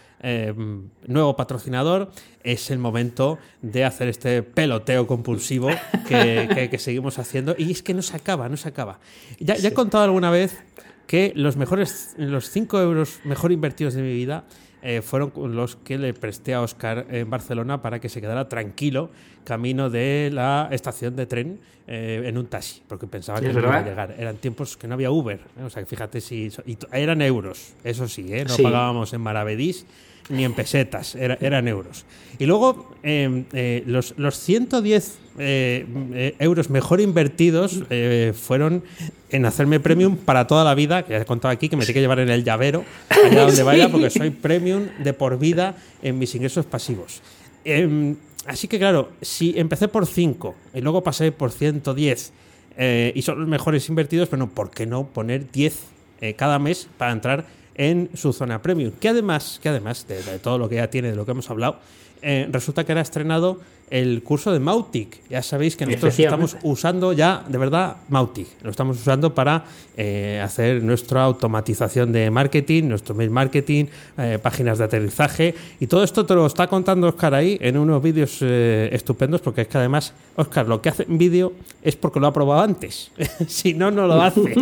nuevo 1.06 1.36
patrocinador, 1.36 2.10
es 2.42 2.70
el 2.70 2.78
momento 2.78 3.38
de 3.62 3.84
hacer 3.84 4.08
este 4.08 4.42
peloteo 4.42 5.06
compulsivo 5.06 5.68
que, 6.08 6.48
que- 6.54 6.68
que 6.70 6.78
seguimos 6.78 7.18
haciendo. 7.18 7.54
Y 7.58 7.70
es 7.72 7.82
que 7.82 7.94
no 7.94 8.02
se 8.02 8.16
acaba, 8.16 8.48
no 8.48 8.56
se 8.56 8.68
acaba. 8.68 8.98
Ya, 9.40 9.56
ya 9.56 9.68
he 9.68 9.75
contado 9.75 10.04
alguna 10.04 10.30
vez 10.30 10.62
que 11.06 11.32
los 11.36 11.56
mejores, 11.56 12.14
los 12.18 12.50
5 12.50 12.80
euros 12.80 13.20
mejor 13.25 13.52
invertidos 13.52 13.94
de 13.94 14.02
mi 14.02 14.12
vida 14.12 14.44
eh, 14.88 15.02
fueron 15.02 15.33
los 15.57 15.75
que 15.76 15.99
le 15.99 16.14
presté 16.14 16.55
a 16.55 16.62
Oscar 16.62 17.07
en 17.11 17.28
Barcelona 17.28 17.83
para 17.83 17.99
que 17.99 18.09
se 18.09 18.21
quedara 18.21 18.49
tranquilo 18.49 19.11
camino 19.45 19.90
de 19.90 20.31
la 20.33 20.69
estación 20.71 21.16
de 21.16 21.26
tren 21.26 21.59
eh, 21.88 22.23
en 22.25 22.38
un 22.38 22.47
taxi, 22.47 22.83
porque 22.88 23.07
pensaba 23.07 23.38
Sí, 23.40 23.47
que 23.47 23.52
no 23.52 23.61
iba 23.61 23.76
a 23.78 23.83
llegar. 23.85 24.14
Eran 24.19 24.37
tiempos 24.37 24.76
que 24.76 24.87
no 24.88 24.95
había 24.95 25.11
Uber, 25.11 25.40
¿eh? 25.59 25.62
o 25.64 25.71
sea, 25.71 25.83
que 25.83 25.87
fíjate 25.87 26.21
si... 26.21 26.50
y 26.66 26.78
eran 26.93 27.21
euros, 27.23 27.75
eso 27.85 28.09
sí, 28.09 28.26
¿eh? 28.33 28.45
no 28.45 28.55
Sí. 28.55 28.62
pagábamos 28.62 29.12
en 29.12 29.21
maravedís 29.21 29.87
ni 30.28 30.45
en 30.45 30.54
pesetas, 30.54 31.14
era- 31.14 31.38
eran 31.40 31.68
euros. 31.68 32.04
Y 32.38 32.47
luego 32.47 32.92
eh, 33.02 33.45
eh, 33.52 33.83
los, 33.87 34.14
los 34.16 34.38
110 34.38 35.18
eh, 35.38 35.87
eh, 36.14 36.35
euros 36.38 36.68
mejor 36.71 37.00
invertidos 37.00 37.83
eh, 37.90 38.33
fueron 38.35 38.83
en 39.30 39.45
hacerme 39.47 39.80
premium 39.80 40.16
para 40.16 40.47
toda 40.47 40.64
la 40.64 40.75
vida, 40.75 41.04
que 41.04 41.12
ya 41.12 41.18
he 41.21 41.25
contado 41.25 41.52
aquí 41.52 41.68
que 41.68 41.76
me 41.76 41.85
tiene 41.85 41.95
que 41.95 42.00
llevar 42.00 42.18
en 42.21 42.28
el 42.30 42.45
llavero, 42.45 42.85
allá 43.11 43.42
donde 43.47 43.62
vaya, 43.64 43.88
porque 43.90 44.11
soy 44.11 44.30
premium 44.30 44.87
de 45.02 45.12
por 45.12 45.38
vida 45.38 45.76
en 46.02 46.18
mis 46.18 46.35
ingresos 46.35 46.66
pasivos. 46.66 47.23
Em, 47.64 48.16
así 48.47 48.68
que 48.68 48.78
claro, 48.78 49.11
si 49.23 49.54
empecé 49.59 49.88
por 49.88 50.06
5 50.06 50.54
y 50.75 50.80
luego 50.80 51.02
pasé 51.02 51.33
por 51.33 51.50
110 51.52 52.33
eh, 52.78 53.12
y 53.14 53.23
son 53.23 53.40
los 53.40 53.49
mejores 53.49 53.88
invertidos, 53.88 54.28
pero 54.28 54.38
no, 54.40 54.50
¿por 54.50 54.71
qué 54.71 54.87
no 54.87 55.06
poner 55.09 55.50
10 55.50 55.78
eh, 56.21 56.35
cada 56.35 56.59
mes 56.59 56.88
para 56.99 57.12
entrar 57.12 57.47
en 57.76 58.11
su 58.14 58.33
zona 58.33 58.61
premium? 58.62 58.92
Que 58.99 59.11
además, 59.11 59.61
que 59.62 59.68
además 59.68 60.06
de, 60.09 60.38
todo 60.40 60.59
lo 60.59 60.68
que 60.68 60.76
ya 60.76 60.90
tiene, 60.90 61.11
de 61.11 61.16
lo 61.16 61.25
que 61.25 61.30
hemos 61.30 61.49
hablado, 61.50 61.78
eh, 62.23 62.49
resulta 62.50 62.85
que 62.85 62.92
era 62.92 63.00
estrenado 63.00 63.61
el 63.90 64.23
curso 64.23 64.52
de 64.52 64.61
Mautic. 64.61 65.21
Ya 65.28 65.43
sabéis 65.43 65.76
que 65.76 65.87
nosotros 65.87 66.19
estamos 66.19 66.57
usando 66.62 67.12
ya, 67.12 67.45
de 67.49 67.59
verdad, 67.59 67.97
Mautic. 68.09 68.49
Lo 68.62 68.71
estamos 68.71 68.99
usando 68.99 69.35
para 69.35 69.64
eh, 69.97 70.40
hacer 70.43 70.83
nuestra 70.83 71.23
automatización 71.25 72.12
de 72.12 72.31
marketing, 72.31 72.85
nuestro 72.85 73.14
mail 73.14 73.31
marketing, 73.31 73.87
eh, 74.19 74.38
páginas 74.43 74.78
de 74.78 74.85
aterrizaje. 74.85 75.55
Y 75.81 75.87
todo 75.87 76.03
esto 76.03 76.27
te 76.27 76.35
lo 76.35 76.46
está 76.46 76.66
contando 76.66 77.09
Oscar 77.09 77.35
ahí 77.35 77.59
en 77.61 77.79
unos 77.79 78.03
vídeos 78.03 78.38
eh, 78.40 78.88
estupendos, 78.92 79.40
porque 79.40 79.62
es 79.62 79.68
que 79.68 79.79
además, 79.79 80.14
Oscar, 80.35 80.66
lo 80.66 80.83
que 80.83 80.88
hace 80.88 81.05
en 81.05 81.18
vídeo 81.18 81.53
es 81.83 81.96
porque 81.96 82.18
lo 82.18 82.27
ha 82.27 82.33
probado 82.33 82.62
antes. 82.62 83.12
si 83.46 83.75
no, 83.75 83.90
no 83.90 84.07
lo 84.07 84.20
hace. 84.22 84.42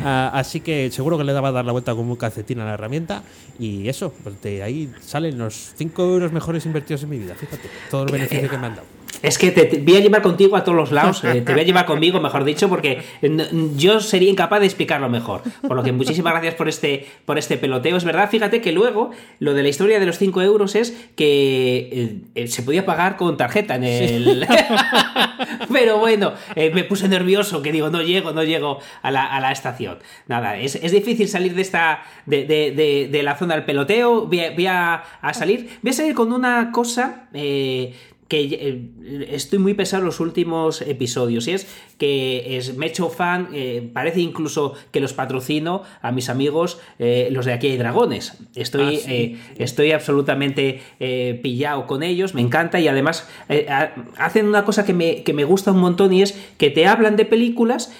Ah, 0.00 0.30
así 0.32 0.60
que 0.60 0.90
seguro 0.92 1.18
que 1.18 1.24
le 1.24 1.32
va 1.32 1.48
a 1.48 1.52
dar 1.52 1.64
la 1.64 1.72
vuelta 1.72 1.92
como 1.92 2.12
un 2.12 2.16
calcetín 2.16 2.60
a 2.60 2.64
la 2.64 2.74
herramienta. 2.74 3.24
Y 3.58 3.88
eso, 3.88 4.12
pues 4.22 4.40
de 4.40 4.62
ahí 4.62 4.92
salen 5.00 5.38
los 5.38 5.72
5 5.76 6.02
euros 6.02 6.32
mejores 6.32 6.64
invertidos 6.66 7.02
en 7.02 7.10
mi 7.10 7.18
vida. 7.18 7.34
Fíjate, 7.34 7.57
todo 7.90 8.04
el 8.04 8.12
beneficio 8.12 8.48
que 8.48 8.58
me 8.58 8.66
han 8.66 8.76
dado. 8.76 8.97
Es 9.22 9.36
que 9.38 9.50
te, 9.50 9.64
te 9.64 9.78
voy 9.78 9.96
a 9.96 10.00
llevar 10.00 10.22
contigo 10.22 10.56
a 10.56 10.62
todos 10.62 10.76
los 10.76 10.92
lados, 10.92 11.24
eh, 11.24 11.40
te 11.40 11.52
voy 11.52 11.62
a 11.62 11.64
llevar 11.64 11.86
conmigo, 11.86 12.20
mejor 12.20 12.44
dicho, 12.44 12.68
porque 12.68 13.02
n- 13.20 13.46
yo 13.76 13.98
sería 14.00 14.30
incapaz 14.30 14.60
de 14.60 14.66
explicarlo 14.66 15.08
mejor. 15.08 15.42
Por 15.66 15.76
lo 15.76 15.82
que 15.82 15.90
muchísimas 15.92 16.32
gracias 16.34 16.54
por 16.54 16.68
este, 16.68 17.06
por 17.24 17.36
este 17.36 17.56
peloteo. 17.58 17.96
Es 17.96 18.04
verdad, 18.04 18.30
fíjate 18.30 18.60
que 18.60 18.70
luego 18.70 19.10
lo 19.40 19.54
de 19.54 19.62
la 19.64 19.68
historia 19.70 19.98
de 19.98 20.06
los 20.06 20.18
5 20.18 20.40
euros 20.42 20.74
es 20.76 20.92
que 21.16 21.88
eh, 21.90 22.16
eh, 22.36 22.46
se 22.48 22.62
podía 22.62 22.86
pagar 22.86 23.16
con 23.16 23.36
tarjeta 23.36 23.74
en 23.74 23.84
el... 23.84 24.46
Pero 25.72 25.98
bueno, 25.98 26.32
eh, 26.54 26.70
me 26.74 26.84
puse 26.84 27.08
nervioso, 27.08 27.62
que 27.62 27.72
digo, 27.72 27.90
no 27.90 28.02
llego, 28.02 28.32
no 28.32 28.44
llego 28.44 28.78
a 29.02 29.10
la, 29.10 29.24
a 29.26 29.40
la 29.40 29.52
estación. 29.52 29.98
Nada, 30.26 30.56
es, 30.58 30.76
es 30.76 30.92
difícil 30.92 31.28
salir 31.28 31.54
de 31.54 31.62
esta 31.62 32.02
de, 32.26 32.44
de- 32.44 32.70
de- 32.72 33.08
de 33.10 33.22
la 33.22 33.36
zona 33.36 33.54
del 33.54 33.64
peloteo. 33.64 34.26
Voy 34.26 34.40
a, 34.40 34.50
voy 34.52 34.66
a- 34.66 35.02
a 35.20 35.34
salir. 35.34 35.78
Voy 35.82 35.90
a 35.90 35.94
salir 35.94 36.14
con 36.14 36.32
una 36.32 36.70
cosa. 36.72 37.28
Que 38.28 38.40
eh, 38.42 39.26
estoy 39.30 39.58
muy 39.58 39.72
pesado 39.74 40.02
en 40.02 40.06
los 40.06 40.20
últimos 40.20 40.82
episodios 40.82 41.48
y 41.48 41.52
es 41.52 41.66
que 41.96 42.56
es, 42.58 42.76
me 42.76 42.86
he 42.86 42.88
hecho 42.90 43.08
fan, 43.08 43.48
eh, 43.54 43.88
parece 43.92 44.20
incluso 44.20 44.74
que 44.92 45.00
los 45.00 45.14
patrocino 45.14 45.82
a 46.02 46.12
mis 46.12 46.28
amigos 46.28 46.78
eh, 46.98 47.28
los 47.32 47.46
de 47.46 47.54
aquí 47.54 47.68
hay 47.68 47.78
dragones. 47.78 48.34
Estoy, 48.54 48.96
Ah, 48.96 49.00
sí. 49.02 49.10
eh, 49.12 49.36
estoy 49.58 49.92
absolutamente 49.92 50.80
pillado 51.42 51.86
con 51.86 52.02
ellos, 52.02 52.34
me 52.34 52.42
encanta 52.42 52.78
y 52.80 52.88
además 52.88 53.26
ha- 53.68 53.92
hacen 54.18 54.46
una 54.46 54.64
cosa 54.64 54.84
que 54.84 54.92
me, 54.92 55.22
que 55.22 55.32
me 55.32 55.44
gusta 55.44 55.72
un 55.72 55.78
montón 55.80 56.12
y 56.12 56.22
es 56.22 56.38
que 56.58 56.70
te 56.70 56.86
hablan 56.86 57.16
de 57.16 57.24
películas 57.24 57.92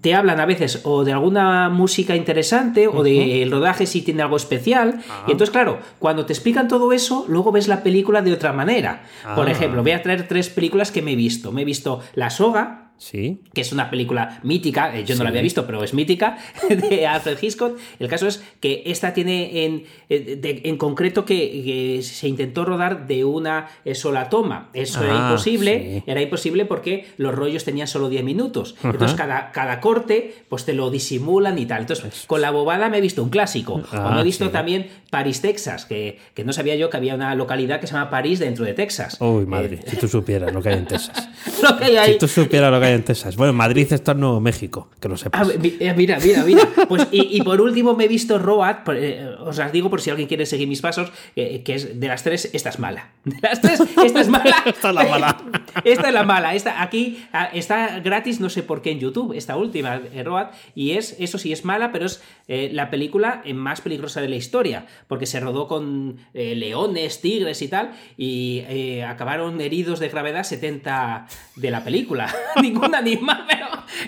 te 0.00 0.14
hablan 0.14 0.40
a 0.40 0.46
veces 0.46 0.80
o 0.84 1.04
de 1.04 1.12
alguna 1.12 1.68
música 1.68 2.16
interesante 2.16 2.88
o 2.88 3.02
de 3.02 3.42
el 3.42 3.50
rodaje 3.50 3.86
si 3.86 4.02
tiene 4.02 4.22
algo 4.22 4.36
especial. 4.36 5.00
Ah. 5.10 5.24
Y 5.28 5.32
entonces, 5.32 5.50
claro, 5.52 5.78
cuando 5.98 6.24
te 6.26 6.32
explican 6.32 6.68
todo 6.68 6.92
eso, 6.92 7.24
luego 7.28 7.52
ves 7.52 7.68
la 7.68 7.82
película 7.82 8.22
de 8.22 8.32
otra 8.32 8.52
manera. 8.52 9.02
Por 9.34 9.48
Ah. 9.48 9.52
ejemplo, 9.52 9.82
voy 9.82 9.92
a 9.92 10.02
traer 10.02 10.26
tres 10.26 10.48
películas 10.48 10.90
que 10.90 11.02
me 11.02 11.12
he 11.12 11.16
visto. 11.16 11.52
Me 11.52 11.62
he 11.62 11.64
visto 11.64 12.00
La 12.14 12.30
Soga, 12.30 12.89
Sí. 13.00 13.40
que 13.54 13.62
es 13.62 13.72
una 13.72 13.88
película 13.88 14.40
mítica, 14.42 14.94
eh, 14.94 15.04
yo 15.06 15.14
no 15.14 15.20
Sí. 15.20 15.22
la 15.24 15.30
había 15.30 15.40
visto, 15.40 15.64
pero 15.66 15.82
es 15.82 15.94
mítica, 15.94 16.36
de 16.68 17.06
Alfred 17.06 17.38
Hitchcock. 17.40 17.78
El 17.98 18.08
caso 18.08 18.26
es 18.26 18.44
que 18.60 18.82
esta 18.84 19.14
tiene 19.14 19.64
en, 19.64 19.84
eh, 20.10 20.36
de- 20.38 20.60
en 20.64 20.76
concreto 20.76 21.24
que, 21.24 21.62
que 21.64 22.02
se 22.02 22.28
intentó 22.28 22.66
rodar 22.66 23.06
de 23.06 23.24
una 23.24 23.68
eh, 23.86 23.94
sola 23.94 24.28
toma. 24.28 24.68
Eso 24.74 25.02
era 25.02 25.14
Ah, 25.28 25.30
imposible, 25.30 26.00
sí. 26.00 26.02
era 26.06 26.20
imposible 26.20 26.66
porque 26.66 27.06
los 27.16 27.34
rollos 27.34 27.64
tenían 27.64 27.86
solo 27.88 28.10
10 28.10 28.22
minutos. 28.22 28.76
Entonces 28.84 29.16
cada, 29.16 29.50
cada 29.52 29.80
corte 29.80 30.34
pues 30.50 30.66
te 30.66 30.74
lo 30.74 30.90
disimulan 30.90 31.58
y 31.58 31.64
tal. 31.64 31.80
Entonces 31.80 32.24
con 32.26 32.42
la 32.42 32.50
bobada 32.50 32.90
me 32.90 32.98
he 32.98 33.00
visto 33.00 33.22
un 33.22 33.30
clásico. 33.30 33.76
o 33.76 33.84
Ah, 33.92 34.12
me 34.14 34.20
he 34.20 34.24
visto 34.24 34.50
también 34.50 34.88
París, 35.08 35.40
Texas, 35.40 35.86
que, 35.86 36.18
que 36.34 36.44
no 36.44 36.52
sabía 36.52 36.76
yo 36.76 36.90
que 36.90 36.98
había 36.98 37.14
una 37.14 37.34
localidad 37.34 37.80
que 37.80 37.86
se 37.86 37.94
llama 37.94 38.10
París 38.10 38.38
dentro 38.40 38.66
de 38.66 38.74
Texas. 38.74 39.16
Uy, 39.20 39.46
madre, 39.46 39.80
si 39.86 39.96
tú 39.96 40.06
supieras 40.06 40.52
lo 40.52 40.60
que 40.60 40.68
hay 40.68 40.78
en 40.78 40.86
Texas. 40.86 41.28
Lo 41.62 41.76
que 41.78 41.84
hay 41.84 41.96
ahí. 41.96 42.12
Si 42.14 42.18
tú 42.18 42.28
supieras 42.28 42.70
lo 42.70 42.78
que 42.80 42.86
hay 42.86 42.89
en 42.94 43.02
Texas. 43.04 43.36
Bueno, 43.36 43.52
Madrid 43.52 43.86
esto 43.92 44.12
es 44.12 44.18
Nuevo 44.18 44.40
México, 44.40 44.88
que 45.00 45.08
lo 45.08 45.14
Ah, 45.14 45.18
sepas. 45.18 45.58
mi- 45.58 45.74
eh, 45.80 45.94
mira, 45.96 46.18
mira, 46.18 46.44
mira. 46.44 46.68
Pues, 46.88 47.08
y, 47.10 47.36
y 47.36 47.42
por 47.42 47.60
último 47.60 47.94
me 47.94 48.04
he 48.04 48.08
visto 48.08 48.38
Road, 48.38 48.84
por- 48.84 48.96
eh, 48.96 49.26
os 49.40 49.56
las 49.58 49.72
digo 49.72 49.90
por 49.90 50.00
si 50.00 50.10
alguien 50.10 50.28
quiere 50.28 50.46
seguir 50.46 50.68
mis 50.68 50.80
pasos, 50.80 51.10
eh, 51.36 51.62
que 51.62 51.74
es 51.74 51.98
de 52.00 52.08
las 52.08 52.22
tres, 52.22 52.50
esta 52.52 52.68
es 52.70 52.78
mala. 52.78 53.10
De 53.24 53.36
las 53.42 53.60
tres, 53.60 53.80
esta 54.04 54.20
es 54.20 54.28
mala. 54.28 54.56
Esta 54.66 54.88
es 54.90 54.94
la 54.94 55.04
mala. 55.04 55.36
Esta 55.84 56.08
es 56.08 56.14
la 56.14 56.22
mala. 56.24 56.54
Esta, 56.54 56.82
aquí 56.82 57.24
ah, 57.32 57.50
está 57.52 57.98
gratis, 58.00 58.40
no 58.40 58.48
sé 58.50 58.62
por 58.62 58.82
qué 58.82 58.90
en 58.90 59.00
YouTube, 59.00 59.32
esta 59.36 59.56
última, 59.56 60.00
Road, 60.24 60.48
y 60.74 60.92
es, 60.92 61.16
eso 61.18 61.38
sí 61.38 61.52
es 61.52 61.64
mala, 61.64 61.92
pero 61.92 62.06
es 62.06 62.22
eh, 62.48 62.70
la 62.72 62.90
película 62.90 63.42
más 63.54 63.80
peligrosa 63.80 64.20
de 64.20 64.28
la 64.28 64.36
historia, 64.36 64.86
porque 65.08 65.26
se 65.26 65.40
rodó 65.40 65.66
con 65.68 66.18
leones, 66.34 67.20
tigres 67.20 67.62
y 67.62 67.68
tal, 67.68 67.92
y 68.16 68.62
acabaron 69.06 69.60
heridos 69.60 70.00
de 70.00 70.08
gravedad 70.08 70.44
70 70.44 71.26
de 71.56 71.70
la 71.70 71.84
película. 71.84 72.34
Ningún 72.80 72.94
animal, 72.94 73.44
pero... 73.46 73.59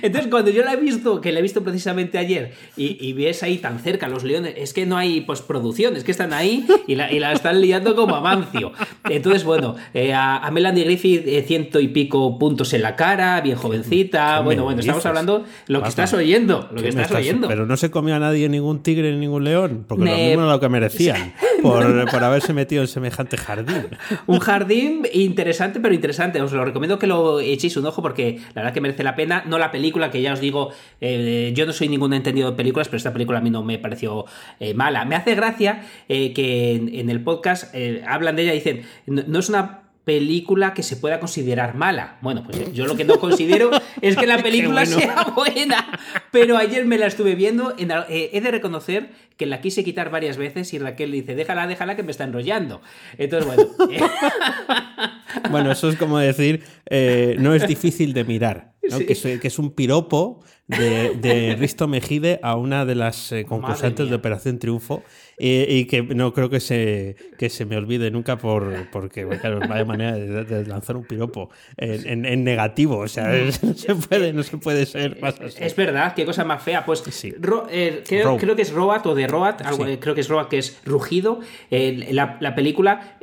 Entonces 0.03 0.31
cuando 0.31 0.51
yo 0.51 0.65
la 0.65 0.73
he 0.75 0.77
visto, 0.77 1.21
que 1.21 1.33
la 1.33 1.39
he 1.41 1.43
visto 1.43 1.63
precisamente 1.63 2.19
ayer, 2.19 2.53
y, 2.77 2.97
y 3.07 3.13
ves 3.13 3.43
ahí 3.43 3.59
tan 3.59 3.79
cerca 3.81 4.09
los 4.09 4.25
leones, 4.25 4.55
es 4.57 4.73
que 4.73 4.87
no 4.87 4.97
hay 4.97 5.21
postproducción, 5.23 5.97
es 5.97 6.05
que 6.05 6.11
están 6.13 6.33
ahí 6.33 6.67
y 6.87 6.95
la, 6.95 7.13
y 7.13 7.19
la 7.19 7.33
están 7.33 7.61
liando 7.61 7.95
como 7.95 8.15
amancio. 8.17 8.73
Entonces, 9.09 9.45
bueno, 9.45 9.77
eh, 9.95 10.13
a, 10.13 10.39
a 10.39 10.51
Melanie 10.51 10.85
Griffith 10.85 11.23
eh, 11.27 11.43
ciento 11.47 11.81
y 11.81 11.89
pico 11.89 12.39
puntos 12.39 12.73
en 12.75 12.83
la 12.83 12.97
cara, 12.97 13.41
bien 13.41 13.57
jovencita, 13.57 14.35
¿Qué 14.35 14.39
me 14.41 14.45
bueno, 14.45 14.65
bueno, 14.65 14.81
estamos 14.81 15.05
hablando 15.07 15.45
lo 15.67 15.83
que 15.83 15.89
estás 15.89 16.13
oyendo, 16.15 16.69
lo 16.71 16.83
¿Qué 16.83 16.91
que 16.91 16.97
me 16.97 17.03
estás 17.03 17.19
oyendo. 17.19 17.49
Pero 17.49 17.67
no 17.67 17.77
se 17.77 17.91
comió 17.91 18.15
a 18.15 18.19
nadie 18.19 18.49
ningún 18.49 18.83
tigre 18.83 19.13
ni 19.13 19.19
ningún 19.19 19.45
león, 19.45 19.85
porque 19.89 20.05
lo 20.05 20.11
Ne- 20.11 20.29
mismo 20.29 20.43
era 20.45 20.53
lo 20.53 20.61
que 20.61 20.69
merecían. 20.69 21.35
por, 21.63 22.11
por 22.11 22.25
haberse 22.25 22.53
metido 22.53 22.83
en 22.83 22.89
semejante 22.89 23.37
jardín. 23.37 23.87
un 24.27 24.39
jardín 24.41 25.07
interesante, 25.13 25.79
pero 25.81 25.95
interesante. 25.95 26.41
Os 26.41 26.53
lo 26.53 26.65
recomiendo 26.65 26.99
que 26.99 27.07
lo 27.07 27.41
echéis 27.41 27.77
un 27.77 27.87
ojo 27.87 28.03
porque 28.03 28.39
la 28.55 28.63
verdad 28.63 28.75
que 28.75 28.81
merece 28.81 29.03
la 29.05 29.15
pena. 29.15 29.45
No 29.53 29.59
la 29.59 29.71
película, 29.71 30.11
que 30.11 30.23
ya 30.23 30.33
os 30.33 30.41
digo, 30.41 30.71
eh, 31.03 31.53
yo 31.55 31.67
no 31.67 31.75
soy 31.75 31.91
ningún 31.91 32.15
entendido 32.15 32.51
de 32.51 32.57
películas, 32.57 32.89
pero 32.89 32.97
esta 32.97 33.13
película 33.13 33.39
a 33.39 33.43
mí 33.43 33.51
no 33.51 33.63
me 33.63 33.79
pareció 33.79 34.25
eh, 34.61 34.73
mala. 34.73 35.05
Me 35.05 35.15
hace 35.15 35.35
gracia 35.35 35.85
eh, 36.09 36.33
que 36.33 36.73
en, 36.73 36.89
en, 36.95 37.11
el 37.11 37.23
podcast 37.23 37.75
hablan 38.09 38.37
de 38.37 38.45
ella 38.45 38.53
y 38.55 38.61
dicen, 38.61 38.87
no, 39.05 39.23
no 39.27 39.41
es 39.41 39.51
una 39.51 39.83
película 40.05 40.75
que 40.75 40.83
se 40.83 40.97
pueda 40.97 41.21
considerar 41.21 41.75
mala. 41.75 42.19
Bueno, 42.23 42.43
pues 42.45 42.73
yo 42.73 42.87
lo 42.87 42.97
que 42.97 43.05
no 43.05 43.19
considero 43.19 43.71
es 44.01 44.17
que 44.17 44.27
la 44.27 44.43
película 44.43 44.85
sea 44.85 45.33
buena. 45.35 45.99
Pero 46.31 46.57
ayer 46.57 46.85
me 46.87 46.99
la 46.99 47.07
estuve 47.07 47.35
viendo. 47.35 47.75
En, 47.79 47.91
eh, 47.91 48.31
he 48.33 48.41
de 48.41 48.51
reconocer 48.51 49.11
que 49.37 49.47
la 49.47 49.61
quise 49.61 49.85
quitar 49.85 50.11
varias 50.11 50.37
veces 50.37 50.73
y 50.75 50.79
Raquel 50.79 51.13
dice, 51.13 51.35
déjala, 51.35 51.67
déjala 51.67 51.97
que 51.97 52.03
me 52.03 52.11
está 52.11 52.25
enrollando. 52.25 52.83
Entonces, 53.17 53.47
bueno. 53.47 53.71
bueno, 55.51 55.73
eso 55.73 55.89
es 55.89 55.97
como 55.97 56.19
decir, 56.19 56.65
eh, 56.87 57.37
no 57.39 57.55
es 57.55 57.67
difícil 57.67 58.13
de 58.13 58.25
mirar. 58.25 58.72
Que, 58.83 59.13
es, 59.13 59.23
que, 59.23 59.47
es, 59.47 59.59
un 59.61 59.71
piropo 59.71 60.41
de, 60.67 61.15
de, 61.15 61.55
Risto 61.59 61.87
Mejide 61.87 62.41
a 62.43 62.57
una 62.57 62.85
de 62.85 62.97
las 62.97 63.31
eh, 63.31 63.45
concursantes 63.45 64.09
de 64.09 64.17
Operación 64.17 64.59
Triunfo 64.59 65.05
y, 65.39 65.85
que 65.87 66.03
no 66.03 66.33
creo 66.33 66.51
que 66.51 66.61
se, 66.61 67.17
que 67.39 67.49
se 67.49 67.65
me 67.65 67.77
olvide 67.77 68.11
nunca 68.11 68.39
por, 68.39 68.91
porque 68.91 69.27
claro, 69.41 69.61
vaya 69.69 69.85
manera 69.85 70.17
de, 70.17 70.67
lanzar 70.67 70.97
un 70.97 71.05
piropo 71.05 71.51
en, 71.77 72.25
en, 72.25 72.45
negativo. 72.45 72.99
O 72.99 73.09
sea, 73.09 73.29
no 73.63 73.75
se, 73.75 73.95
puede, 73.95 74.33
no 74.33 74.43
se 74.43 74.59
puede 74.59 74.87
ser 74.87 75.21
más 75.21 75.41
así. 75.41 75.59
Es 75.61 75.75
verdad, 75.75 76.15
qué 76.15 76.25
cosa 76.25 76.45
más 76.45 76.63
fea. 76.63 76.85
Pues 76.85 77.01
sí. 77.11 77.35
eh, 77.71 78.03
creo, 78.07 78.37
creo, 78.37 78.57
que 78.57 78.63
es 78.63 78.73
Roat 78.73 79.07
o 79.07 79.15
de 79.15 79.27
Roat, 79.27 79.63
algo, 79.63 79.87
sí. 79.87 79.97
creo 79.99 80.15
que 80.15 80.21
es 80.21 80.29
Roat 80.29 80.49
que 80.49 80.59
es 80.59 80.81
rugido. 80.85 81.41
Eh, 81.71 82.09
la, 82.11 82.37
la, 82.41 82.55
película. 82.55 83.19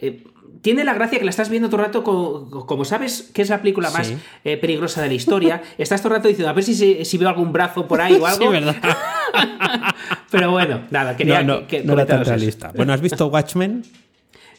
Tiene 0.62 0.84
la 0.84 0.94
gracia 0.94 1.20
que 1.20 1.26
la 1.26 1.30
estás 1.30 1.50
viendo 1.50 1.70
todo 1.70 1.80
el 1.80 1.86
rato, 1.86 2.04
como, 2.04 2.66
como 2.66 2.84
sabes 2.84 3.30
que 3.34 3.42
es 3.42 3.50
la 3.50 3.62
película 3.62 3.90
más 3.92 4.08
sí. 4.08 4.18
eh, 4.44 4.58
peligrosa 4.58 5.02
de 5.02 5.08
la 5.08 5.14
historia, 5.14 5.62
estás 5.78 6.02
todo 6.02 6.14
el 6.14 6.18
rato 6.18 6.28
diciendo, 6.28 6.50
a 6.50 6.54
ver 6.54 6.64
si, 6.64 7.06
si 7.06 7.18
veo 7.18 7.30
algún 7.30 7.54
brazo 7.54 7.88
por 7.88 8.02
ahí 8.02 8.16
o 8.16 8.26
algo. 8.26 8.46
Sí, 8.46 8.52
verdad. 8.52 8.76
Pero 10.32 10.52
bueno, 10.52 10.82
nada, 10.92 11.16
quería 11.16 11.44
no, 11.44 11.62
no, 11.62 11.68
que, 11.68 11.84
no 11.84 11.94
era 11.94 12.06
tan 12.06 12.26
realista. 12.26 12.72
Bueno, 12.76 12.94
¿has 12.94 13.02
visto 13.02 13.28
Watchmen? 13.28 13.86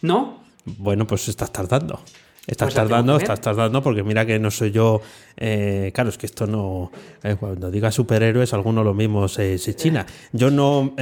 No. 0.03 0.43
Bueno, 0.65 1.07
pues 1.07 1.29
estás 1.29 1.53
tardando. 1.53 2.01
Estás 2.47 2.69
pues 2.69 2.75
tardando, 2.75 3.17
estás 3.17 3.41
tardando, 3.41 3.83
porque 3.83 4.03
mira 4.03 4.25
que 4.25 4.39
no 4.39 4.51
soy 4.51 4.71
yo. 4.71 5.03
Eh, 5.37 5.93
claro, 5.95 6.09
es 6.09 6.19
que 6.19 6.27
esto 6.27 6.47
no. 6.47 6.91
Eh, 7.23 7.37
cuando 7.39 7.71
diga 7.71 7.93
superhéroes, 7.93 8.55
alguno 8.55 8.83
lo 8.83 8.95
mismo 8.95 9.29
se, 9.29 9.59
se 9.59 9.75
china. 9.77 10.07
Yo 10.33 10.51
no 10.51 10.95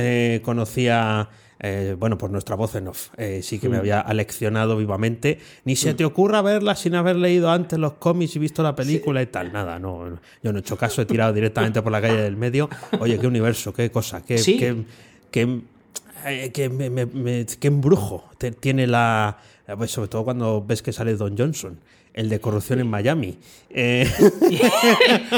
conocía. 0.42 1.28
Eh, 1.60 1.96
bueno, 1.98 2.16
por 2.16 2.30
nuestra 2.30 2.54
voz 2.54 2.76
en 2.76 2.86
off, 2.86 3.08
eh, 3.16 3.40
sí 3.42 3.58
que 3.58 3.68
me 3.68 3.78
había 3.78 4.00
aleccionado 4.00 4.76
vivamente. 4.76 5.40
Ni 5.64 5.74
se 5.74 5.94
te 5.94 6.04
ocurra 6.04 6.40
verla 6.40 6.76
sin 6.76 6.94
haber 6.94 7.16
leído 7.16 7.50
antes 7.50 7.78
los 7.78 7.94
cómics 7.94 8.36
y 8.36 8.38
visto 8.38 8.62
la 8.62 8.76
película 8.76 9.20
sí. 9.20 9.24
y 9.24 9.26
tal. 9.26 9.52
Nada, 9.52 9.78
no. 9.78 10.18
Yo 10.42 10.52
no 10.52 10.58
he 10.58 10.60
hecho 10.60 10.76
caso, 10.76 11.02
he 11.02 11.06
tirado 11.06 11.32
directamente 11.32 11.82
por 11.82 11.90
la 11.90 12.00
calle 12.00 12.22
del 12.22 12.36
medio. 12.36 12.68
Oye, 13.00 13.18
qué 13.18 13.26
universo, 13.26 13.72
qué 13.72 13.90
cosa, 13.90 14.24
qué, 14.24 14.38
¿Sí? 14.38 14.56
qué, 14.56 14.84
qué, 15.30 15.60
eh, 16.26 16.50
qué, 16.52 16.68
me, 16.68 16.90
me, 16.90 17.06
me, 17.06 17.46
qué 17.46 17.68
embrujo 17.68 18.24
tiene 18.60 18.86
la. 18.86 19.38
Pues 19.76 19.90
sobre 19.90 20.08
todo 20.08 20.24
cuando 20.24 20.64
ves 20.64 20.80
que 20.80 20.92
sale 20.92 21.14
Don 21.16 21.36
Johnson 21.36 21.78
el 22.14 22.28
de 22.28 22.40
corrupción 22.40 22.80
en 22.80 22.88
Miami. 22.88 23.38
Eh... 23.70 24.08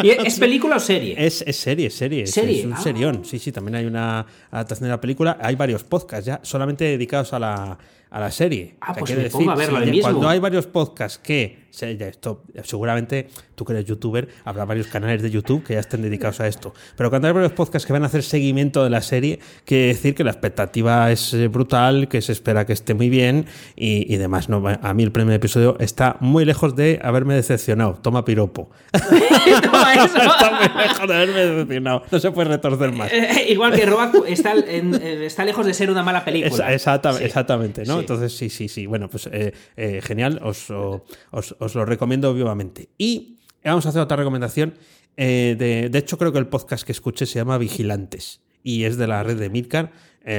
¿Es 0.24 0.38
película 0.38 0.76
o 0.76 0.80
serie? 0.80 1.14
Es, 1.18 1.42
es 1.46 1.56
serie, 1.56 1.88
es 1.88 1.94
serie. 1.94 2.26
¿Serie? 2.26 2.60
Es, 2.60 2.66
un 2.66 2.72
ah. 2.74 2.80
serión. 2.82 3.24
Sí, 3.24 3.38
sí, 3.38 3.52
también 3.52 3.76
hay 3.76 3.86
una 3.86 4.26
adaptación 4.50 4.88
de 4.88 4.90
la 4.90 5.00
película. 5.00 5.38
Hay 5.40 5.56
varios 5.56 5.84
podcasts 5.84 6.26
ya 6.26 6.40
solamente 6.42 6.84
dedicados 6.84 7.32
a 7.32 7.38
la, 7.38 7.78
a 8.10 8.20
la 8.20 8.30
serie. 8.30 8.74
Ah, 8.80 8.90
o 8.90 8.94
sea, 8.94 9.00
pues 9.00 9.10
me 9.10 9.16
decir, 9.16 9.32
pongo 9.32 9.50
a 9.52 9.54
verlo 9.54 9.80
sí, 9.80 9.90
mismo. 9.90 10.02
Cuando 10.02 10.28
hay 10.28 10.40
varios 10.40 10.66
podcasts 10.66 11.18
que, 11.18 11.70
esto, 11.70 12.42
seguramente 12.64 13.28
tú 13.54 13.64
que 13.64 13.72
eres 13.72 13.84
youtuber, 13.84 14.28
habrá 14.44 14.64
varios 14.64 14.88
canales 14.88 15.22
de 15.22 15.30
YouTube 15.30 15.62
que 15.62 15.74
ya 15.74 15.80
estén 15.80 16.02
dedicados 16.02 16.40
a 16.40 16.48
esto. 16.48 16.74
Pero 16.96 17.08
cuando 17.10 17.28
hay 17.28 17.34
varios 17.34 17.52
podcasts 17.52 17.86
que 17.86 17.92
van 17.92 18.02
a 18.02 18.06
hacer 18.06 18.24
seguimiento 18.24 18.82
de 18.82 18.90
la 18.90 19.00
serie, 19.00 19.38
quiere 19.64 19.86
decir 19.86 20.16
que 20.16 20.24
la 20.24 20.32
expectativa 20.32 21.10
es 21.12 21.32
eh, 21.34 21.46
brutal, 21.46 22.08
que 22.08 22.20
se 22.20 22.32
espera 22.32 22.66
que 22.66 22.72
esté 22.72 22.94
muy 22.94 23.08
bien 23.08 23.46
y, 23.76 24.12
y 24.12 24.16
demás. 24.16 24.48
¿no? 24.48 24.62
A 24.66 24.94
mí 24.94 25.04
el 25.04 25.12
primer 25.12 25.34
episodio 25.36 25.76
está 25.78 26.16
muy 26.18 26.44
lejos 26.44 26.74
de 26.74 26.98
haberme 27.02 27.34
decepcionado. 27.34 27.94
Toma 28.02 28.24
piropo. 28.24 28.70
Toma 29.62 29.94
eso. 29.94 30.16
está 30.16 30.50
muy 30.50 30.82
lejos 30.82 31.08
de 31.08 31.14
haberme 31.14 31.46
decepcionado. 31.46 32.02
No 32.10 32.18
se 32.18 32.30
puede 32.32 32.48
retorcer 32.48 32.92
más. 32.92 33.12
Eh, 33.12 33.46
igual 33.50 33.72
que 33.72 33.86
Rock 33.86 34.24
está, 34.26 34.54
en, 34.54 34.94
está, 34.94 35.44
lejos 35.44 35.64
de 35.64 35.74
ser 35.74 35.90
una 35.90 36.02
mala 36.02 36.24
película. 36.24 36.66
Sí. 36.66 37.22
exactamente 37.22 37.84
¿no? 37.84 37.99
Sí. 38.00 38.04
Entonces, 38.04 38.36
sí, 38.36 38.50
sí, 38.50 38.68
sí. 38.68 38.86
Bueno, 38.86 39.08
pues 39.08 39.28
eh, 39.32 39.52
eh, 39.76 40.00
genial, 40.02 40.40
os, 40.42 40.70
os, 40.70 41.56
os, 41.58 41.74
lo 41.74 41.84
recomiendo 41.84 42.32
vivamente. 42.34 42.88
Y 42.98 43.36
vamos 43.64 43.86
a 43.86 43.90
hacer 43.90 44.02
otra 44.02 44.16
recomendación. 44.16 44.74
Eh, 45.16 45.56
de, 45.58 45.88
de, 45.88 45.98
hecho, 45.98 46.18
creo 46.18 46.32
que 46.32 46.38
el 46.38 46.46
podcast 46.46 46.84
que 46.84 46.92
escuché 46.92 47.26
se 47.26 47.38
llama 47.38 47.58
Vigilantes 47.58 48.40
y 48.62 48.84
es 48.84 48.96
de 48.96 49.06
la 49.06 49.22
red 49.22 49.38
de 49.38 49.50
Midcar. 49.50 49.92